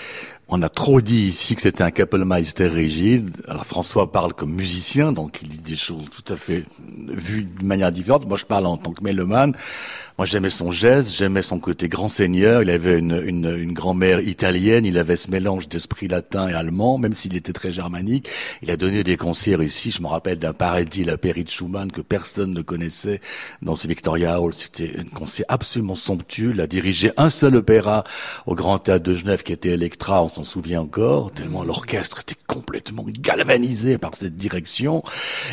On 0.55 0.61
a 0.61 0.68
trop 0.68 1.00
dit 1.00 1.22
ici 1.22 1.55
que 1.55 1.62
c'était 1.62 1.82
un 1.82 1.90
Kapellmeister 1.90 2.68
rigide. 2.68 3.42
Alors 3.48 3.64
François 3.64 4.12
parle 4.12 4.34
comme 4.34 4.53
musicien, 4.53 5.11
donc 5.11 5.38
il 5.40 5.48
dit 5.48 5.62
des 5.62 5.76
choses 5.76 6.11
tout 6.11 6.30
à 6.30 6.36
fait 6.36 6.66
vues 7.09 7.44
de 7.44 7.64
manière 7.64 7.90
différente. 7.90 8.28
Moi, 8.28 8.36
je 8.36 8.44
parle 8.44 8.66
en 8.66 8.76
tant 8.76 8.92
que 8.92 9.03
mélomane. 9.03 9.57
Moi, 10.23 10.27
j'aimais 10.29 10.51
son 10.51 10.70
geste, 10.70 11.16
j'aimais 11.16 11.43
son 11.43 11.59
côté 11.59 11.89
grand 11.89 12.09
seigneur. 12.09 12.62
Il 12.62 12.70
avait 12.70 12.97
une, 12.97 13.20
une, 13.27 13.57
une 13.59 13.73
grand-mère 13.73 14.20
italienne. 14.20 14.85
Il 14.85 14.97
avait 14.97 15.16
ce 15.16 15.29
mélange 15.29 15.66
d'esprit 15.68 16.07
latin 16.07 16.49
et 16.49 16.53
allemand, 16.53 16.97
même 16.97 17.12
s'il 17.12 17.35
était 17.35 17.53
très 17.53 17.73
germanique. 17.73 18.29
Il 18.62 18.70
a 18.70 18.77
donné 18.77 19.03
des 19.03 19.16
concerts 19.16 19.61
ici. 19.64 19.91
Je 19.91 20.01
me 20.01 20.07
rappelle 20.07 20.39
d'un 20.39 20.53
Paradis, 20.53 21.03
la 21.03 21.18
Péri 21.18 21.43
de 21.43 21.49
Schumann, 21.51 21.91
que 21.91 22.03
personne 22.03 22.53
ne 22.53 22.62
connaissait 22.62 23.20
dans 23.62 23.75
ce 23.75 23.89
Victoria 23.89 24.41
Hall. 24.41 24.55
C'était 24.55 24.93
un 24.97 25.12
concert 25.12 25.45
absolument 25.49 25.97
somptueux. 25.97 26.53
Il 26.55 26.61
a 26.61 26.68
dirigé 26.68 27.11
un 27.16 27.29
seul 27.29 27.57
opéra 27.57 28.05
au 28.47 28.55
Grand 28.55 28.79
Théâtre 28.79 29.03
de 29.03 29.14
Genève 29.14 29.43
qui 29.43 29.53
était 29.53 29.70
Electra. 29.70 30.23
On 30.23 30.29
s'en 30.29 30.45
souvient 30.45 30.83
encore, 30.83 31.33
tellement 31.33 31.64
l'orchestre 31.64 32.20
était 32.20 32.37
complètement 32.47 33.05
galvanisé 33.09 33.99
par 33.99 34.14
cette 34.14 34.37
direction. 34.37 35.03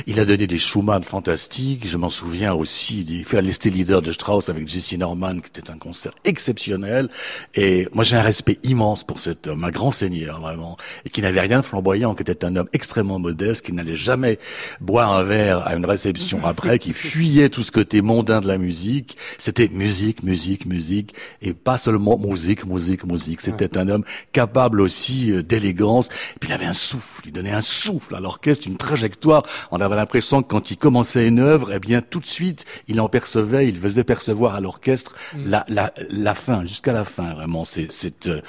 Il 0.06 0.20
a 0.20 0.26
donné 0.26 0.46
des 0.46 0.60
Schumann 0.60 1.04
fantastiques. 1.04 1.88
Je 1.88 1.98
m'en 1.98 2.12
souviens 2.12 2.54
aussi 2.54 3.04
des 3.04 3.24
Fearless 3.24 3.64
Leader 3.64 4.04
de 4.04 4.12
Strauss 4.12 4.50
avec 4.50 4.59
Jesse 4.68 4.98
Norman, 4.98 5.40
qui 5.40 5.48
était 5.48 5.70
un 5.70 5.78
concert 5.78 6.14
exceptionnel. 6.26 7.10
Et 7.56 7.88
moi, 7.94 8.04
j'ai 8.04 8.16
un 8.16 8.22
respect 8.22 8.58
immense 8.64 9.04
pour 9.04 9.20
cet 9.20 9.48
homme, 9.48 9.64
un 9.64 9.70
grand 9.70 9.92
seigneur, 9.92 10.42
vraiment, 10.42 10.78
et 11.06 11.10
qui 11.10 11.22
n'avait 11.22 11.42
rien 11.42 11.60
de 11.60 11.66
flamboyant, 11.66 12.16
qui 12.16 12.22
était 12.22 12.46
un 12.46 12.56
homme 12.56 12.70
extrêmement 12.74 13.20
modeste, 13.20 13.66
qui 13.66 13.74
n'allait 13.74 13.96
jamais 13.96 14.40
boire 14.82 15.14
un 15.14 15.24
verre 15.24 15.68
à 15.68 15.76
une 15.76 15.86
réception 15.86 16.46
après, 16.46 16.80
qui 16.80 16.94
fuyait 17.10 17.50
tout 17.50 17.64
ce 17.64 17.72
côté 17.72 18.02
mondain 18.02 18.42
de 18.42 18.48
la 18.48 18.58
musique. 18.58 19.18
C'était 19.38 19.68
musique, 19.68 20.24
musique, 20.24 20.66
musique, 20.66 21.14
et 21.42 21.54
pas 21.54 21.78
seulement 21.78 22.18
musique, 22.18 22.66
musique, 22.66 23.06
musique. 23.06 23.42
C'était 23.42 23.78
un 23.78 23.90
homme 23.90 24.04
capable 24.32 24.82
aussi 24.82 25.32
euh, 25.32 25.44
d'élégance. 25.44 26.08
Et 26.08 26.40
puis 26.40 26.50
il 26.50 26.54
avait 26.54 26.66
un 26.66 26.74
souffle, 26.74 27.28
il 27.28 27.32
donnait 27.32 27.52
un 27.52 27.62
souffle 27.62 28.16
à 28.16 28.20
l'orchestre, 28.20 28.68
une 28.68 28.78
trajectoire. 28.78 29.44
On 29.72 29.82
avait 29.82 29.96
l'impression 29.96 30.42
que 30.42 30.48
quand 30.48 30.72
il 30.72 30.78
commençait 30.78 31.28
une 31.28 31.40
œuvre, 31.40 31.72
eh 31.74 31.80
bien 31.80 32.02
tout 32.02 32.20
de 32.20 32.26
suite, 32.26 32.66
il 32.88 33.00
en 33.02 33.10
percevait, 33.10 33.68
il 33.68 33.78
faisait 33.78 34.04
percevoir 34.04 34.39
voir 34.40 34.56
à 34.56 34.62
l'orchestre 34.62 35.16
mm. 35.36 35.50
la, 35.50 35.66
la, 35.70 35.94
la 36.10 36.34
fin, 36.34 36.62
jusqu'à 36.62 36.94
la 36.94 37.04
fin, 37.04 37.34
vraiment. 37.36 37.64
C'est, 37.66 37.92
c'est 37.92 38.28
euh, 38.28 38.42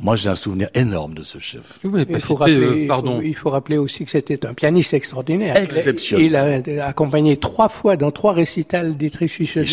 moi, 0.00 0.14
j'ai 0.14 0.28
un 0.28 0.36
souvenir 0.36 0.68
énorme 0.74 1.14
de 1.14 1.24
ce 1.24 1.40
chef. 1.40 1.80
il, 1.82 2.20
faut 2.20 2.36
rappeler, 2.36 2.84
euh, 2.84 2.86
pardon. 2.86 3.20
il 3.20 3.34
faut 3.34 3.50
rappeler 3.50 3.78
aussi 3.78 4.04
que 4.04 4.10
c'était 4.12 4.46
un 4.46 4.54
pianiste 4.54 4.94
extraordinaire. 4.94 5.56
Exceptionnel. 5.56 6.62
Il 6.66 6.78
a 6.80 6.86
accompagné 6.86 7.36
trois 7.36 7.68
fois 7.68 7.96
dans 7.96 8.12
trois 8.12 8.32
récitals 8.32 8.96
d'Etrich 8.96 9.30
Fischer. 9.30 9.64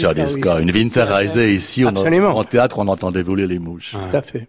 Une 0.60 0.72
Winterreise 0.72 1.36
ici, 1.36 1.86
on 1.86 1.96
en 1.96 2.44
théâtre, 2.44 2.80
on 2.80 2.88
entendait 2.88 3.22
voler 3.22 3.46
les 3.46 3.60
mouches. 3.60 3.92
Tout 3.92 4.18
à 4.18 4.22
fait. 4.24 4.48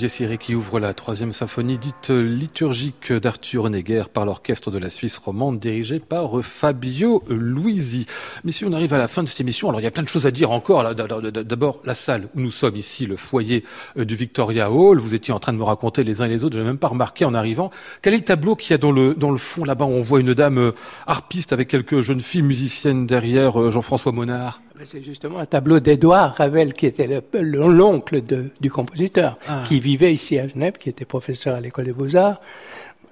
Dies 0.00 0.38
qui 0.38 0.54
ouvre 0.54 0.80
la 0.80 0.94
troisième 0.94 1.30
symphonie 1.30 1.76
dite 1.76 2.08
liturgique 2.08 3.12
d'Arthur 3.12 3.64
Honegger 3.64 4.04
par 4.10 4.24
l'orchestre 4.24 4.70
de 4.70 4.78
la 4.78 4.88
Suisse 4.88 5.18
romande 5.18 5.58
dirigé 5.58 5.98
par 5.98 6.42
Fabio 6.42 7.22
Luisi. 7.28 8.06
Messieurs, 8.42 8.68
on 8.70 8.72
arrive 8.72 8.94
à 8.94 8.98
la 8.98 9.08
fin 9.08 9.22
de 9.22 9.28
cette 9.28 9.42
émission. 9.42 9.68
Alors 9.68 9.82
il 9.82 9.84
y 9.84 9.86
a 9.86 9.90
plein 9.90 10.02
de 10.02 10.08
choses 10.08 10.24
à 10.24 10.30
dire 10.30 10.52
encore. 10.52 10.94
D'abord 10.94 11.82
la 11.84 11.92
salle 11.92 12.28
où 12.34 12.40
nous 12.40 12.50
sommes 12.50 12.76
ici, 12.76 13.04
le 13.04 13.18
foyer 13.18 13.62
euh, 13.98 14.06
du 14.06 14.14
Victoria 14.16 14.70
Hall. 14.70 15.00
Vous 15.00 15.14
étiez 15.14 15.34
en 15.34 15.38
train 15.38 15.52
de 15.52 15.58
me 15.58 15.64
raconter 15.64 16.02
les 16.02 16.22
uns 16.22 16.24
et 16.24 16.30
les 16.30 16.44
autres. 16.44 16.54
Je 16.54 16.60
n'ai 16.60 16.66
même 16.66 16.78
pas 16.78 16.88
remarqué 16.88 17.26
en 17.26 17.34
arrivant. 17.34 17.70
Quel 18.00 18.14
est 18.14 18.18
le 18.18 18.24
tableau 18.24 18.56
qu'il 18.56 18.70
y 18.70 18.74
a 18.74 18.78
dans 18.78 18.92
le, 18.92 19.14
dans 19.14 19.30
le 19.30 19.36
fond 19.36 19.64
là-bas? 19.64 19.84
On 19.84 20.00
voit 20.00 20.20
une 20.20 20.32
dame 20.32 20.56
euh, 20.56 20.72
harpiste 21.06 21.52
avec 21.52 21.68
quelques 21.68 22.00
jeunes 22.00 22.22
filles 22.22 22.40
musiciennes 22.40 23.06
derrière 23.06 23.60
euh, 23.60 23.70
Jean-François 23.70 24.12
Monard. 24.12 24.62
C'est 24.84 25.02
justement 25.02 25.38
un 25.40 25.46
tableau 25.46 25.78
d'Edouard 25.78 26.34
Ravel, 26.36 26.72
qui 26.72 26.86
était 26.86 27.22
l'oncle 27.34 28.22
du 28.60 28.70
compositeur, 28.70 29.38
ah. 29.46 29.64
qui 29.66 29.78
vivait 29.78 30.12
ici 30.12 30.38
à 30.38 30.48
Genève, 30.48 30.74
qui 30.78 30.88
était 30.88 31.04
professeur 31.04 31.56
à 31.56 31.60
l'école 31.60 31.84
des 31.84 31.92
beaux-arts, 31.92 32.40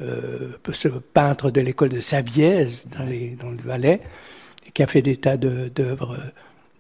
euh, 0.01 0.53
ce 0.71 0.89
peintre 0.89 1.51
de 1.51 1.61
l'école 1.61 1.91
de 1.91 2.01
Sabiez, 2.01 2.69
dans, 2.97 3.05
les, 3.05 3.31
dans 3.31 3.51
le 3.51 3.59
Valais, 3.59 4.01
qui 4.73 4.83
a 4.83 4.87
fait 4.87 5.03
des 5.03 5.17
tas 5.17 5.37
d'œuvres 5.37 6.17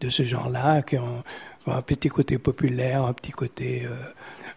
de, 0.01 0.09
ce 0.09 0.22
genre-là, 0.22 0.82
qui 0.82 0.97
ont, 0.97 1.22
un 1.66 1.82
petit 1.82 2.09
côté 2.09 2.39
populaire, 2.39 3.05
un 3.05 3.12
petit 3.12 3.32
côté... 3.32 3.84
Euh, 3.84 3.95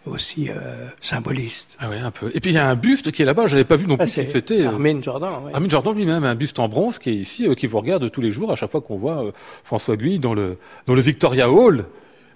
aussi 0.06 0.50
euh, 0.50 0.88
symboliste. 1.00 1.76
Ah 1.80 1.90
ouais, 1.90 2.00
un 2.00 2.12
peu. 2.12 2.32
Et 2.34 2.40
puis 2.40 2.52
il 2.52 2.56
y 2.56 2.58
a 2.58 2.68
un 2.68 2.76
buste 2.76 3.12
qui 3.12 3.22
est 3.22 3.26
là-bas, 3.26 3.48
je 3.48 3.54
n'avais 3.54 3.66
pas 3.66 3.76
vu 3.76 3.86
non 3.88 3.98
plus 3.98 4.12
ah, 4.18 4.22
qui 4.22 4.26
c'était. 4.26 4.62
Euh, 4.62 4.70
Armin 4.70 5.02
Jordan. 5.02 5.32
Ouais. 5.46 5.54
Armin 5.54 5.70
Jordan 5.70 5.96
lui-même, 5.96 6.24
un 6.24 6.36
buste 6.36 6.60
en 6.60 6.68
bronze 6.68 6.98
qui 6.98 7.10
est 7.10 7.16
ici, 7.16 7.48
euh, 7.48 7.54
qui 7.54 7.68
vous 7.68 7.80
regarde 7.80 8.10
tous 8.10 8.22
les 8.22 8.32
jours 8.32 8.52
à 8.52 8.56
chaque 8.56 8.72
fois 8.72 8.82
qu'on 8.82 8.98
voit 8.98 9.26
euh, 9.26 9.32
François 9.64 9.98
Guy 9.98 10.20
dans 10.20 10.34
le 10.34 10.58
dans 10.88 10.96
le 10.96 11.02
Victoria 11.02 11.50
Hall. 11.52 11.86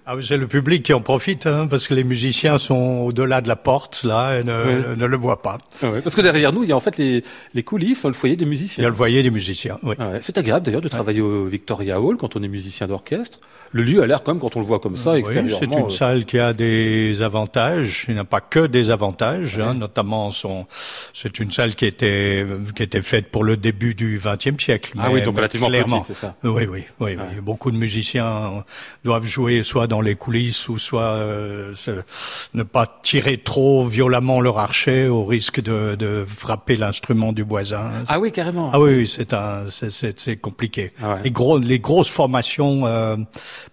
Ah, 0.08 0.14
c'est 0.22 0.36
le 0.36 0.46
public 0.46 0.84
qui 0.84 0.92
en 0.92 1.00
profite, 1.00 1.48
hein, 1.48 1.66
parce 1.68 1.88
que 1.88 1.94
les 1.94 2.04
musiciens 2.04 2.58
sont 2.58 3.04
au-delà 3.06 3.40
de 3.40 3.48
la 3.48 3.56
porte, 3.56 4.04
là, 4.04 4.38
et 4.38 4.44
ne, 4.44 4.94
ne 4.94 5.04
le 5.04 5.16
voient 5.16 5.42
pas. 5.42 5.58
Ah 5.82 5.88
parce 6.00 6.14
que 6.14 6.20
derrière 6.20 6.52
nous, 6.52 6.62
il 6.62 6.68
y 6.68 6.72
a 6.72 6.76
en 6.76 6.80
fait 6.80 6.96
les, 6.96 7.24
les 7.54 7.62
coulisses, 7.64 8.04
le 8.04 8.12
foyer 8.12 8.36
des 8.36 8.44
musiciens. 8.44 8.82
Il 8.82 8.84
y 8.84 8.86
a 8.86 8.90
le 8.90 8.94
foyer 8.94 9.24
des 9.24 9.30
musiciens, 9.30 9.80
oui. 9.82 9.96
Ah 9.98 10.12
c'est 10.20 10.38
agréable 10.38 10.64
d'ailleurs 10.64 10.80
de 10.80 10.86
travailler 10.86 11.20
au 11.20 11.46
Victoria 11.46 12.00
Hall 12.00 12.18
quand 12.18 12.36
on 12.36 12.42
est 12.44 12.48
musicien 12.48 12.86
d'orchestre. 12.86 13.40
Le 13.72 13.82
lieu 13.82 14.00
a 14.00 14.06
l'air 14.06 14.22
quand 14.22 14.32
même, 14.32 14.40
quand 14.40 14.54
on 14.54 14.60
le 14.60 14.66
voit 14.66 14.78
comme 14.78 14.96
ça, 14.96 15.18
extérieurement... 15.18 15.58
c'est 15.58 15.76
une 15.76 15.86
euh, 15.86 15.90
salle 15.90 16.24
qui 16.24 16.38
a 16.38 16.52
des 16.52 17.20
avantages, 17.20 18.04
il 18.06 18.14
n'y 18.14 18.20
a 18.20 18.24
pas 18.24 18.40
que 18.40 18.68
des 18.68 18.92
avantages, 18.92 19.58
hein, 19.58 19.74
notamment 19.74 20.30
son... 20.30 20.66
C'est 21.12 21.40
une 21.40 21.50
salle 21.50 21.74
qui 21.74 21.84
était, 21.84 22.46
qui 22.76 22.82
était 22.84 23.02
faite 23.02 23.32
pour 23.32 23.42
le 23.42 23.56
début 23.56 23.94
du 23.94 24.20
XXe 24.24 24.62
siècle. 24.62 24.92
Ah 24.98 25.10
oui, 25.10 25.22
donc 25.22 25.34
relativement 25.34 25.68
petite, 25.68 26.04
c'est 26.04 26.14
ça 26.14 26.36
Oui, 26.44 26.64
oui, 26.70 26.84
oui, 27.00 27.16
oui. 27.16 27.40
Beaucoup 27.42 27.72
de 27.72 27.76
musiciens 27.76 28.64
doivent 29.04 29.26
jouer 29.26 29.64
soit 29.64 29.88
dans 29.88 29.95
les 30.00 30.14
coulisses 30.14 30.68
ou 30.68 30.78
soit 30.78 31.14
euh, 31.14 31.72
ne 32.54 32.62
pas 32.62 33.00
tirer 33.02 33.38
trop 33.38 33.86
violemment 33.86 34.40
leur 34.40 34.58
archet 34.58 35.08
au 35.08 35.24
risque 35.24 35.60
de, 35.60 35.94
de 35.94 36.24
frapper 36.26 36.76
l'instrument 36.76 37.32
du 37.32 37.42
voisin. 37.42 37.90
Ah 38.08 38.18
oui, 38.18 38.32
carrément. 38.32 38.70
Ah 38.72 38.80
oui, 38.80 39.06
c'est 39.06 39.32
un, 39.32 39.64
c'est 39.70 40.36
compliqué. 40.36 40.92
Ah 41.02 41.18
les 41.22 41.30
gros, 41.30 41.58
les 41.58 41.78
grosses 41.78 42.10
formations 42.10 42.86
euh, 42.86 43.16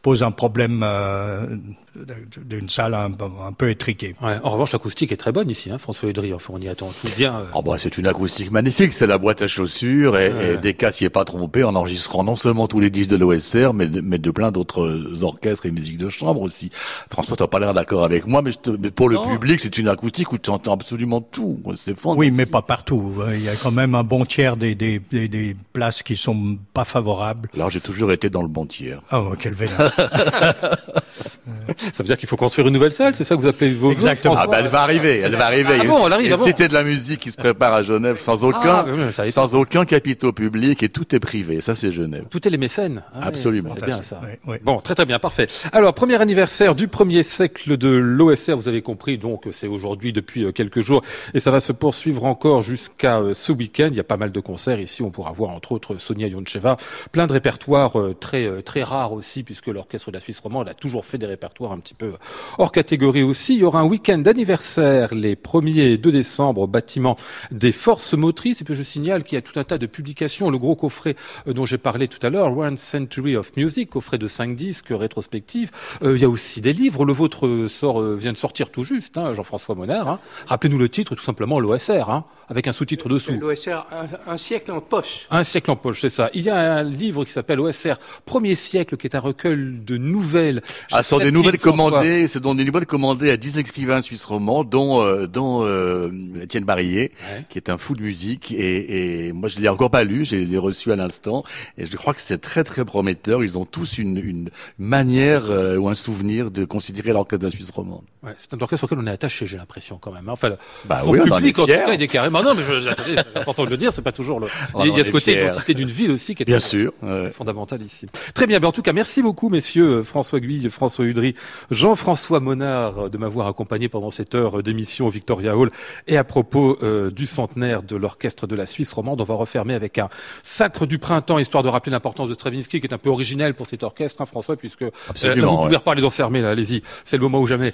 posent 0.01 0.23
un 0.23 0.31
problème 0.31 0.81
euh, 0.83 1.57
d'une 1.95 2.69
salle 2.69 2.95
un, 2.95 3.11
peu 3.53 3.69
étriquée. 3.69 4.15
Ouais, 4.21 4.37
en 4.43 4.49
revanche, 4.49 4.71
l'acoustique 4.71 5.11
est 5.11 5.17
très 5.17 5.31
bonne 5.31 5.49
ici, 5.49 5.69
hein, 5.69 5.77
François 5.77 6.09
Udry. 6.09 6.33
Enfin, 6.33 6.53
on 6.55 6.59
y 6.59 6.67
attend 6.67 6.89
tout 7.01 7.07
bien. 7.15 7.35
Euh... 7.35 7.45
Oh 7.53 7.61
bah, 7.61 7.75
c'est 7.77 7.97
une 7.97 8.07
acoustique 8.07 8.51
magnifique. 8.51 8.93
C'est 8.93 9.07
la 9.07 9.17
boîte 9.17 9.41
à 9.41 9.47
chaussures 9.47 10.17
et, 10.17 10.31
ouais. 10.31 10.59
et 10.63 10.91
s'y 10.91 11.05
est 11.05 11.09
pas 11.09 11.25
trompé 11.25 11.63
en 11.63 11.75
enregistrant 11.75 12.23
non 12.23 12.35
seulement 12.35 12.67
tous 12.67 12.79
les 12.79 12.89
disques 12.89 13.11
de 13.11 13.17
l'OSR, 13.17 13.73
mais, 13.73 13.87
mais 13.87 14.17
de 14.17 14.31
plein 14.31 14.51
d'autres 14.51 15.23
orchestres 15.23 15.65
et 15.65 15.71
musiques 15.71 15.97
de 15.97 16.09
chambre 16.09 16.41
aussi. 16.41 16.69
François, 17.09 17.37
tu 17.37 17.43
n'as 17.43 17.47
pas 17.47 17.59
l'air 17.59 17.73
d'accord 17.73 18.03
avec 18.03 18.25
moi, 18.27 18.41
mais, 18.41 18.51
je 18.51 18.59
te, 18.59 18.71
mais 18.71 18.91
pour 18.91 19.09
le 19.09 19.17
public, 19.31 19.59
c'est 19.59 19.77
une 19.77 19.87
acoustique 19.87 20.31
où 20.31 20.37
tu 20.37 20.49
entends 20.49 20.73
absolument 20.73 21.21
tout. 21.21 21.61
C'est 21.75 21.95
Oui, 22.05 22.31
mais 22.31 22.45
pas 22.45 22.61
partout. 22.61 23.13
Il 23.31 23.43
y 23.43 23.49
a 23.49 23.55
quand 23.55 23.71
même 23.71 23.95
un 23.95 24.03
bon 24.03 24.25
tiers 24.25 24.57
des, 24.57 24.75
des, 24.75 24.99
des, 25.11 25.27
des 25.27 25.55
places 25.73 26.01
qui 26.03 26.15
sont 26.15 26.57
pas 26.73 26.85
favorables. 26.85 27.49
Alors, 27.55 27.69
j'ai 27.69 27.81
toujours 27.81 28.11
été 28.11 28.29
dans 28.29 28.41
le 28.41 28.47
bon 28.47 28.65
tiers. 28.65 29.01
Oh, 29.11 29.33
quel 29.39 29.53
vénère. 29.53 29.91
Ça 31.93 32.03
veut 32.03 32.05
dire 32.05 32.17
qu'il 32.17 32.29
faut 32.29 32.37
construire 32.37 32.67
une 32.67 32.73
nouvelle 32.73 32.91
salle, 32.91 33.15
c'est 33.15 33.25
ça 33.25 33.35
que 33.35 33.41
vous 33.41 33.47
appelez 33.47 33.73
vos 33.73 33.91
Exactement. 33.91 34.35
Ah 34.37 34.47
bah 34.47 34.57
elle 34.59 34.67
va 34.67 34.81
arriver, 34.81 35.19
elle 35.19 35.35
va 35.35 35.45
arriver. 35.45 35.77
Ah 35.81 35.83
bon, 35.85 36.07
elle 36.07 36.13
arrive. 36.13 36.31
Une 36.31 36.37
cité 36.37 36.67
de 36.67 36.73
la 36.73 36.83
musique 36.83 37.19
qui 37.19 37.31
se 37.31 37.37
prépare 37.37 37.73
à 37.73 37.83
Genève 37.83 38.19
sans 38.19 38.43
aucun, 38.43 38.85
ah, 39.17 39.31
sans 39.31 39.55
aucun 39.55 39.85
capitaux 39.85 40.31
public 40.31 40.83
et 40.83 40.89
tout 40.89 41.15
est 41.15 41.19
privé. 41.19 41.61
Ça 41.61 41.75
c'est 41.75 41.91
Genève. 41.91 42.25
Tout 42.29 42.47
est 42.47 42.51
les 42.51 42.57
mécènes. 42.57 43.03
Ah, 43.13 43.27
Absolument. 43.27 43.69
c'est 43.73 43.85
bien 43.85 44.01
ça. 44.01 44.21
Oui, 44.23 44.29
oui. 44.47 44.57
Bon, 44.63 44.79
très 44.79 44.95
très 44.95 45.05
bien, 45.05 45.19
parfait. 45.19 45.47
Alors 45.71 45.93
premier 45.93 46.21
anniversaire 46.21 46.75
du 46.75 46.87
premier 46.87 47.23
siècle 47.23 47.77
de 47.77 47.89
l'OSR, 47.89 48.55
vous 48.55 48.67
avez 48.67 48.81
compris, 48.81 49.17
donc 49.17 49.47
c'est 49.51 49.67
aujourd'hui 49.67 50.13
depuis 50.13 50.45
euh, 50.45 50.51
quelques 50.51 50.81
jours 50.81 51.01
et 51.33 51.39
ça 51.39 51.51
va 51.51 51.59
se 51.59 51.71
poursuivre 51.71 52.25
encore 52.25 52.61
jusqu'à 52.61 53.19
euh, 53.19 53.33
ce 53.33 53.51
week-end. 53.51 53.89
Il 53.91 53.97
y 53.97 53.99
a 53.99 54.05
pas 54.05 54.17
mal 54.17 54.31
de 54.31 54.39
concerts 54.39 54.79
ici. 54.79 55.01
On 55.03 55.11
pourra 55.11 55.31
voir 55.31 55.51
entre 55.51 55.71
autres 55.71 55.97
Sonia 55.97 56.27
Yoncheva, 56.27 56.77
plein 57.11 57.27
de 57.27 57.33
répertoires 57.33 57.99
euh, 57.99 58.13
très 58.13 58.61
très 58.61 58.83
rares 58.83 59.13
aussi 59.13 59.43
puisque 59.43 59.67
l'orchestre 59.67 60.11
de 60.11 60.15
la 60.15 60.21
Suisse 60.21 60.39
romande 60.39 60.69
a 60.69 60.73
toujours 60.73 61.05
fait 61.05 61.17
des 61.17 61.25
répertoires 61.25 61.71
un 61.73 61.79
petit 61.79 61.93
peu 61.93 62.13
hors 62.57 62.71
catégorie 62.71 63.23
aussi. 63.23 63.55
Il 63.55 63.59
y 63.59 63.63
aura 63.63 63.79
un 63.79 63.85
week-end 63.85 64.17
d'anniversaire 64.17 65.13
les 65.13 65.35
1er 65.35 65.93
et 65.93 65.97
2 65.97 66.11
décembre 66.11 66.61
au 66.61 66.67
bâtiment 66.67 67.17
des 67.51 67.71
forces 67.71 68.13
motrices. 68.13 68.61
Et 68.61 68.65
puis 68.65 68.75
je 68.75 68.83
signale 68.83 69.23
qu'il 69.23 69.35
y 69.35 69.39
a 69.39 69.41
tout 69.41 69.59
un 69.59 69.63
tas 69.63 69.77
de 69.77 69.85
publications. 69.85 70.49
Le 70.49 70.57
gros 70.57 70.75
coffret 70.75 71.15
euh, 71.47 71.53
dont 71.53 71.65
j'ai 71.65 71.77
parlé 71.77 72.07
tout 72.07 72.25
à 72.25 72.29
l'heure, 72.29 72.57
One 72.57 72.77
Century 72.77 73.35
of 73.35 73.55
Music, 73.57 73.89
coffret 73.89 74.17
de 74.17 74.27
5 74.27 74.55
disques 74.55 74.87
rétrospectifs. 74.91 75.71
Euh, 76.03 76.15
il 76.15 76.21
y 76.21 76.25
a 76.25 76.29
aussi 76.29 76.61
des 76.61 76.73
livres. 76.73 77.05
Le 77.05 77.13
vôtre 77.13 77.67
sort, 77.67 78.01
euh, 78.01 78.15
vient 78.15 78.33
de 78.33 78.37
sortir 78.37 78.69
tout 78.69 78.83
juste, 78.83 79.17
hein, 79.17 79.33
Jean-François 79.33 79.75
Monard. 79.75 80.07
Hein. 80.07 80.19
Rappelez-nous 80.47 80.77
le 80.77 80.89
titre, 80.89 81.15
tout 81.15 81.23
simplement 81.23 81.59
l'OSR, 81.59 82.09
hein, 82.09 82.25
avec 82.49 82.67
un 82.67 82.71
sous-titre 82.71 83.09
dessous. 83.09 83.33
L'OSR, 83.39 83.85
un, 83.91 84.31
un, 84.31 84.37
siècle 84.37 84.71
en 84.71 84.81
poche. 84.81 85.27
Un 85.31 85.43
siècle 85.43 85.71
en 85.71 85.75
poche, 85.75 86.01
c'est 86.01 86.09
ça. 86.09 86.29
Il 86.33 86.43
y 86.43 86.49
a 86.49 86.75
un 86.77 86.83
livre 86.83 87.25
qui 87.25 87.31
s'appelle 87.31 87.59
OSR 87.59 87.95
Premier 88.25 88.55
siècle, 88.55 88.97
qui 88.97 89.07
est 89.07 89.15
un 89.15 89.19
recueil 89.19 89.79
de 89.85 89.97
nouvelles. 89.97 90.61
Ah, 90.91 91.03
sont 91.03 91.19
des 91.19 91.31
nouvelles 91.31 91.59
commandées, 91.63 92.27
c'est 92.27 92.39
dans 92.39 92.55
des 92.55 92.65
nouvelles 92.65 92.85
commandées 92.85 93.31
à 93.31 93.37
10 93.37 93.57
écrivains 93.57 94.01
suisses 94.01 94.25
romans, 94.25 94.63
dont, 94.63 95.01
euh, 95.01 95.27
dont 95.27 95.63
euh, 95.63 96.09
Étienne 96.41 96.65
Barillet, 96.65 97.11
ouais. 97.11 97.45
qui 97.49 97.57
est 97.57 97.69
un 97.69 97.77
fou 97.77 97.95
de 97.95 98.01
musique. 98.01 98.51
Et, 98.51 99.27
et 99.27 99.33
moi, 99.33 99.49
je 99.49 99.59
l'ai 99.59 99.69
encore 99.69 99.89
pas 99.89 100.03
lu, 100.03 100.25
j'ai 100.25 100.45
l'ai 100.45 100.57
reçu 100.57 100.91
à 100.91 100.95
l'instant. 100.95 101.43
Et 101.77 101.85
je 101.85 101.97
crois 101.97 102.13
que 102.13 102.21
c'est 102.21 102.39
très, 102.39 102.63
très 102.63 102.85
prometteur. 102.85 103.43
Ils 103.43 103.57
ont 103.57 103.65
tous 103.65 103.97
une, 103.97 104.17
une 104.17 104.49
manière 104.77 105.49
euh, 105.49 105.77
ou 105.77 105.89
un 105.89 105.95
souvenir 105.95 106.51
de 106.51 106.65
considérer 106.65 107.11
l'orchestre 107.11 107.45
la 107.45 107.49
Suisse 107.49 107.71
romande. 107.71 108.03
Ouais, 108.23 108.33
c'est 108.37 108.53
un 108.53 108.57
orchestre 108.61 108.85
auquel 108.85 108.99
on 108.99 109.05
est 109.05 109.11
attaché, 109.11 109.45
j'ai 109.45 109.57
l'impression, 109.57 109.97
quand 109.97 110.13
même. 110.13 110.29
Hein. 110.29 110.33
Enfin, 110.33 110.51
bah 110.85 111.01
oui, 111.05 111.19
public, 111.19 111.59
en 111.59 111.63
tout 111.63 111.67
cas, 111.67 111.93
il 111.93 112.01
est 112.01 112.07
carrément... 112.07 112.41
Non, 112.41 112.53
mais 112.55 112.63
c'est 112.63 113.37
important 113.37 113.65
de 113.65 113.69
le 113.69 113.75
dire, 113.75 113.91
c'est 113.91 114.01
pas 114.01 114.13
toujours 114.13 114.39
le... 114.39 114.47
il 114.85 114.95
y 114.95 115.01
a 115.01 115.03
ce 115.03 115.11
côté 115.11 115.33
fiers. 115.33 115.41
identité 115.41 115.73
d'une 115.73 115.89
ville 115.89 116.11
aussi 116.11 116.33
qui 116.33 116.43
est 116.43 116.45
bien 116.45 116.59
sûr, 116.59 116.93
ouais. 117.01 117.31
fondamental 117.31 117.81
ici. 117.81 118.07
Très 118.33 118.47
bien, 118.47 118.59
mais 118.59 118.65
en 118.65 118.71
tout 118.71 118.81
cas, 118.81 118.93
merci 118.93 119.21
beaucoup, 119.21 119.49
messieurs 119.49 120.03
François 120.03 120.39
Guy, 120.39 120.69
François 120.69 121.03
Udry, 121.03 121.35
Jean-François 121.69 122.39
Monard, 122.39 123.09
de 123.09 123.17
m'avoir 123.17 123.47
accompagné 123.47 123.89
pendant 123.89 124.09
cette 124.09 124.35
heure 124.35 124.63
d'émission 124.63 125.07
au 125.07 125.09
Victoria 125.09 125.57
Hall. 125.57 125.69
Et 126.07 126.15
à 126.15 126.23
propos 126.23 126.77
euh, 126.81 127.11
du 127.11 127.25
centenaire 127.25 127.83
de 127.83 127.97
l'orchestre 127.97 128.47
de 128.47 128.55
la 128.55 128.65
Suisse 128.65 128.93
romande, 128.93 129.19
on 129.19 129.25
va 129.25 129.33
refermer 129.33 129.73
avec 129.73 129.97
un 129.97 130.07
sacre 130.43 130.85
du 130.85 130.97
printemps, 130.97 131.39
histoire 131.39 131.61
de 131.61 131.67
rappeler 131.67 131.91
l'importance 131.91 132.29
de 132.29 132.33
Stravinsky, 132.33 132.79
qui 132.79 132.87
est 132.87 132.93
un 132.93 132.97
peu 132.97 133.09
originel 133.09 133.53
pour 133.53 133.67
cet 133.67 133.83
orchestre, 133.83 134.21
hein, 134.21 134.25
François, 134.25 134.55
puisque 134.55 134.81
là, 134.81 134.89
vous 135.11 135.25
ouais. 135.25 135.63
pouvez 135.65 135.75
reparler 135.75 136.01
d'enfermer, 136.01 136.39
là, 136.39 136.51
allez-y, 136.51 136.83
c'est 137.03 137.17
le 137.17 137.23
moment 137.23 137.41
ou 137.41 137.47
jamais. 137.47 137.73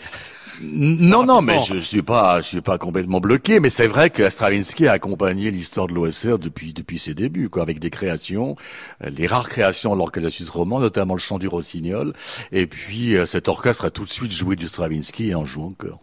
Non, 0.61 1.23
non, 1.23 1.41
mais 1.41 1.59
je 1.61 1.77
suis 1.77 2.01
pas, 2.01 2.41
je 2.41 2.47
suis 2.47 2.61
pas 2.61 2.77
complètement 2.77 3.19
bloqué, 3.19 3.59
mais 3.59 3.69
c'est 3.69 3.87
vrai 3.87 4.09
que 4.09 4.29
Stravinsky 4.29 4.87
a 4.87 4.93
accompagné 4.93 5.51
l'histoire 5.51 5.87
de 5.87 5.93
l'OSR 5.93 6.37
depuis 6.37 6.73
depuis 6.73 6.99
ses 6.99 7.13
débuts, 7.13 7.49
quoi, 7.49 7.61
avec 7.61 7.79
des 7.79 7.89
créations, 7.89 8.55
euh, 9.03 9.09
les 9.09 9.27
rares 9.27 9.49
créations 9.49 9.93
de 9.93 9.97
l'orchestre 9.97 10.29
suisse 10.29 10.49
roman, 10.49 10.79
notamment 10.79 11.13
le 11.13 11.19
chant 11.19 11.39
du 11.39 11.47
rossignol, 11.47 12.13
et 12.51 12.67
puis 12.67 13.15
euh, 13.15 13.25
cet 13.25 13.47
orchestre 13.47 13.85
a 13.85 13.89
tout 13.89 14.03
de 14.03 14.09
suite 14.09 14.31
joué 14.31 14.55
du 14.55 14.67
Stravinsky 14.67 15.29
et 15.29 15.35
en 15.35 15.45
joue 15.45 15.63
encore. 15.63 15.99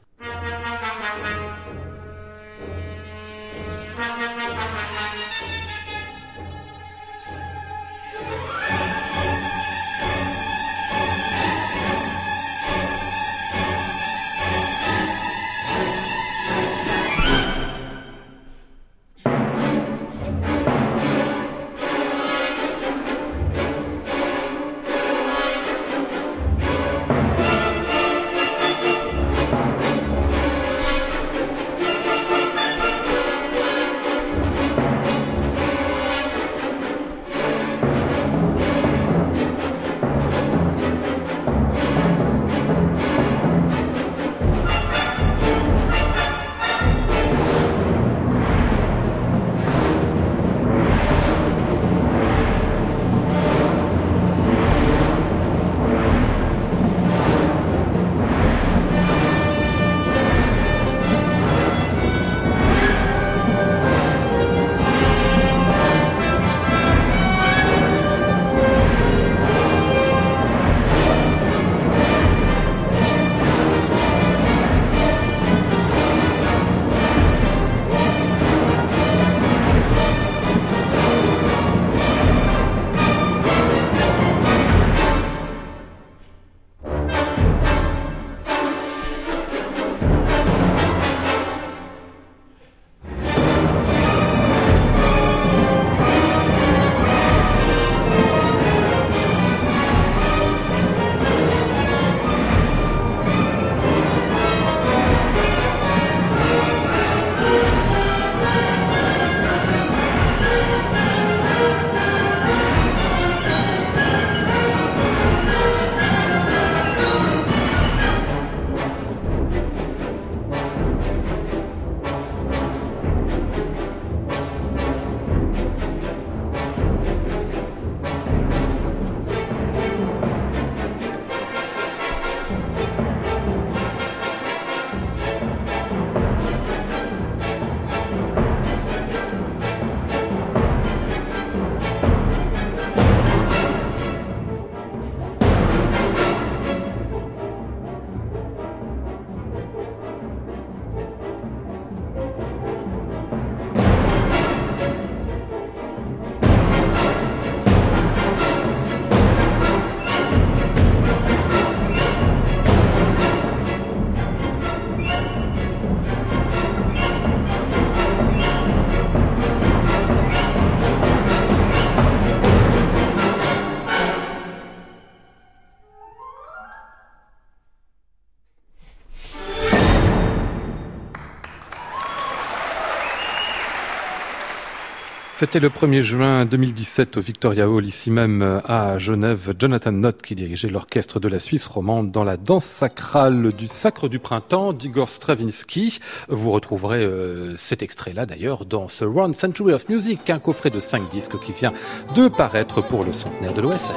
C'était 185.38 185.60
le 185.60 185.68
1er 185.68 186.00
juin 186.00 186.46
2017 186.46 187.18
au 187.18 187.20
Victoria 187.20 187.68
Hall, 187.68 187.84
ici 187.84 188.10
même 188.10 188.40
euh, 188.40 188.58
à 188.64 188.96
Genève, 188.96 189.52
Jonathan 189.58 189.92
Nott 189.92 190.22
qui 190.22 190.34
dirigeait 190.34 190.70
l'orchestre 190.70 191.20
de 191.20 191.28
la 191.28 191.38
Suisse 191.40 191.66
romande 191.66 192.10
dans 192.10 192.24
la 192.24 192.38
danse 192.38 192.64
sacrale 192.64 193.52
du 193.52 193.66
Sacre 193.66 194.08
du 194.08 194.18
Printemps 194.18 194.72
d'Igor 194.72 195.10
Stravinsky. 195.10 195.98
Vous 196.30 196.52
retrouverez 196.52 197.04
euh, 197.04 197.54
cet 197.58 197.82
extrait-là 197.82 198.24
d'ailleurs 198.24 198.64
dans 198.64 198.88
ce 198.88 199.04
Round 199.04 199.34
Century 199.34 199.74
of 199.74 199.90
Music, 199.90 200.30
un 200.30 200.38
coffret 200.38 200.70
de 200.70 200.80
5 200.80 201.10
disques 201.10 201.38
qui 201.40 201.52
vient 201.52 201.74
de 202.14 202.28
paraître 202.28 202.80
pour 202.80 203.04
le 203.04 203.12
centenaire 203.12 203.52
de 203.52 203.60
l'OSR. 203.60 203.92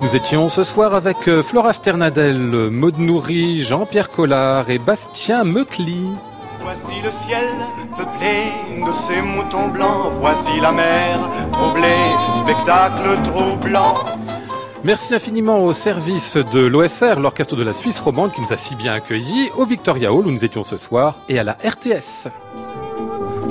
Nous 0.00 0.16
étions 0.16 0.48
ce 0.48 0.64
soir 0.64 0.94
avec 0.94 1.28
euh, 1.28 1.42
Flora 1.42 1.74
Sternadel, 1.74 2.70
Maud 2.70 2.96
Nourri, 2.96 3.60
Jean-Pierre 3.60 4.08
Collard 4.08 4.70
et 4.70 4.78
Bastien 4.78 5.44
Meucli. 5.44 6.06
Voici 6.62 7.00
le 7.02 7.10
ciel 7.26 7.48
peuplé 7.96 8.52
de 8.78 8.92
ces 9.06 9.22
moutons 9.22 9.68
blancs. 9.68 10.12
Voici 10.20 10.60
la 10.60 10.72
mer 10.72 11.18
troublée, 11.52 12.12
spectacle 12.38 13.18
troublant. 13.24 13.94
Merci 14.84 15.14
infiniment 15.14 15.64
au 15.64 15.72
service 15.72 16.36
de 16.36 16.60
l'OSR, 16.60 17.20
l'orchestre 17.20 17.56
de 17.56 17.62
la 17.62 17.72
Suisse 17.72 18.00
romande, 18.00 18.32
qui 18.32 18.40
nous 18.40 18.52
a 18.52 18.56
si 18.56 18.76
bien 18.76 18.92
accueillis, 18.92 19.50
au 19.56 19.66
Victoria 19.66 20.12
Hall 20.12 20.26
où 20.26 20.30
nous 20.30 20.44
étions 20.44 20.62
ce 20.62 20.76
soir, 20.76 21.18
et 21.28 21.38
à 21.38 21.44
la 21.44 21.52
RTS. 21.52 22.28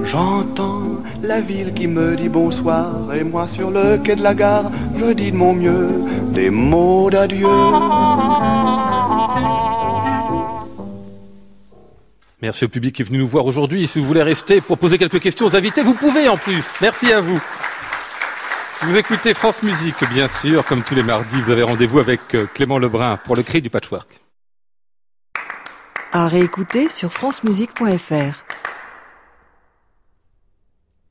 J'entends 0.04 0.82
la 1.22 1.42
ville 1.42 1.74
qui 1.74 1.88
me 1.88 2.16
dit 2.16 2.30
bonsoir, 2.30 3.14
et 3.14 3.24
moi 3.24 3.48
sur 3.54 3.70
le 3.70 3.98
quai 3.98 4.16
de 4.16 4.24
la 4.24 4.34
gare, 4.34 4.72
je 4.98 5.06
dis 5.14 5.32
de 5.32 5.38
mon 5.38 5.54
mieux 5.54 5.90
des 6.32 6.50
mots 6.50 7.10
d'adieu. 7.12 7.48
Merci 12.42 12.66
au 12.66 12.70
public 12.70 12.96
qui 12.96 13.02
est 13.02 13.06
venu 13.06 13.18
nous 13.18 13.28
voir 13.28 13.46
aujourd'hui. 13.46 13.86
Si 13.88 14.00
vous 14.00 14.06
voulez 14.06 14.24
rester 14.24 14.62
pour 14.62 14.78
poser 14.78 14.98
quelques 14.98 15.20
questions 15.20 15.46
aux 15.46 15.56
invités, 15.56 15.84
vous 15.84 15.94
pouvez 15.94 16.30
en 16.30 16.38
plus. 16.38 16.64
Merci 16.82 17.12
à 17.12 17.20
vous. 17.20 17.40
Vous 18.82 18.96
écoutez 18.96 19.34
France 19.34 19.62
Musique, 19.62 20.02
bien 20.10 20.30
sûr. 20.30 20.66
Comme 20.66 20.84
tous 20.84 20.96
les 20.96 21.04
mardis, 21.04 21.42
vous 21.42 21.52
avez 21.52 21.64
rendez-vous 21.64 22.00
avec 22.00 22.22
euh, 22.34 22.48
Clément 22.54 22.80
Lebrun 22.80 23.18
pour 23.18 23.36
le 23.36 23.44
cri 23.44 23.62
du 23.62 23.70
patchwork. 23.70 24.22
À 26.14 26.28
réécouter 26.28 26.88
sur 26.88 27.12
francemusique.fr. 27.12 28.49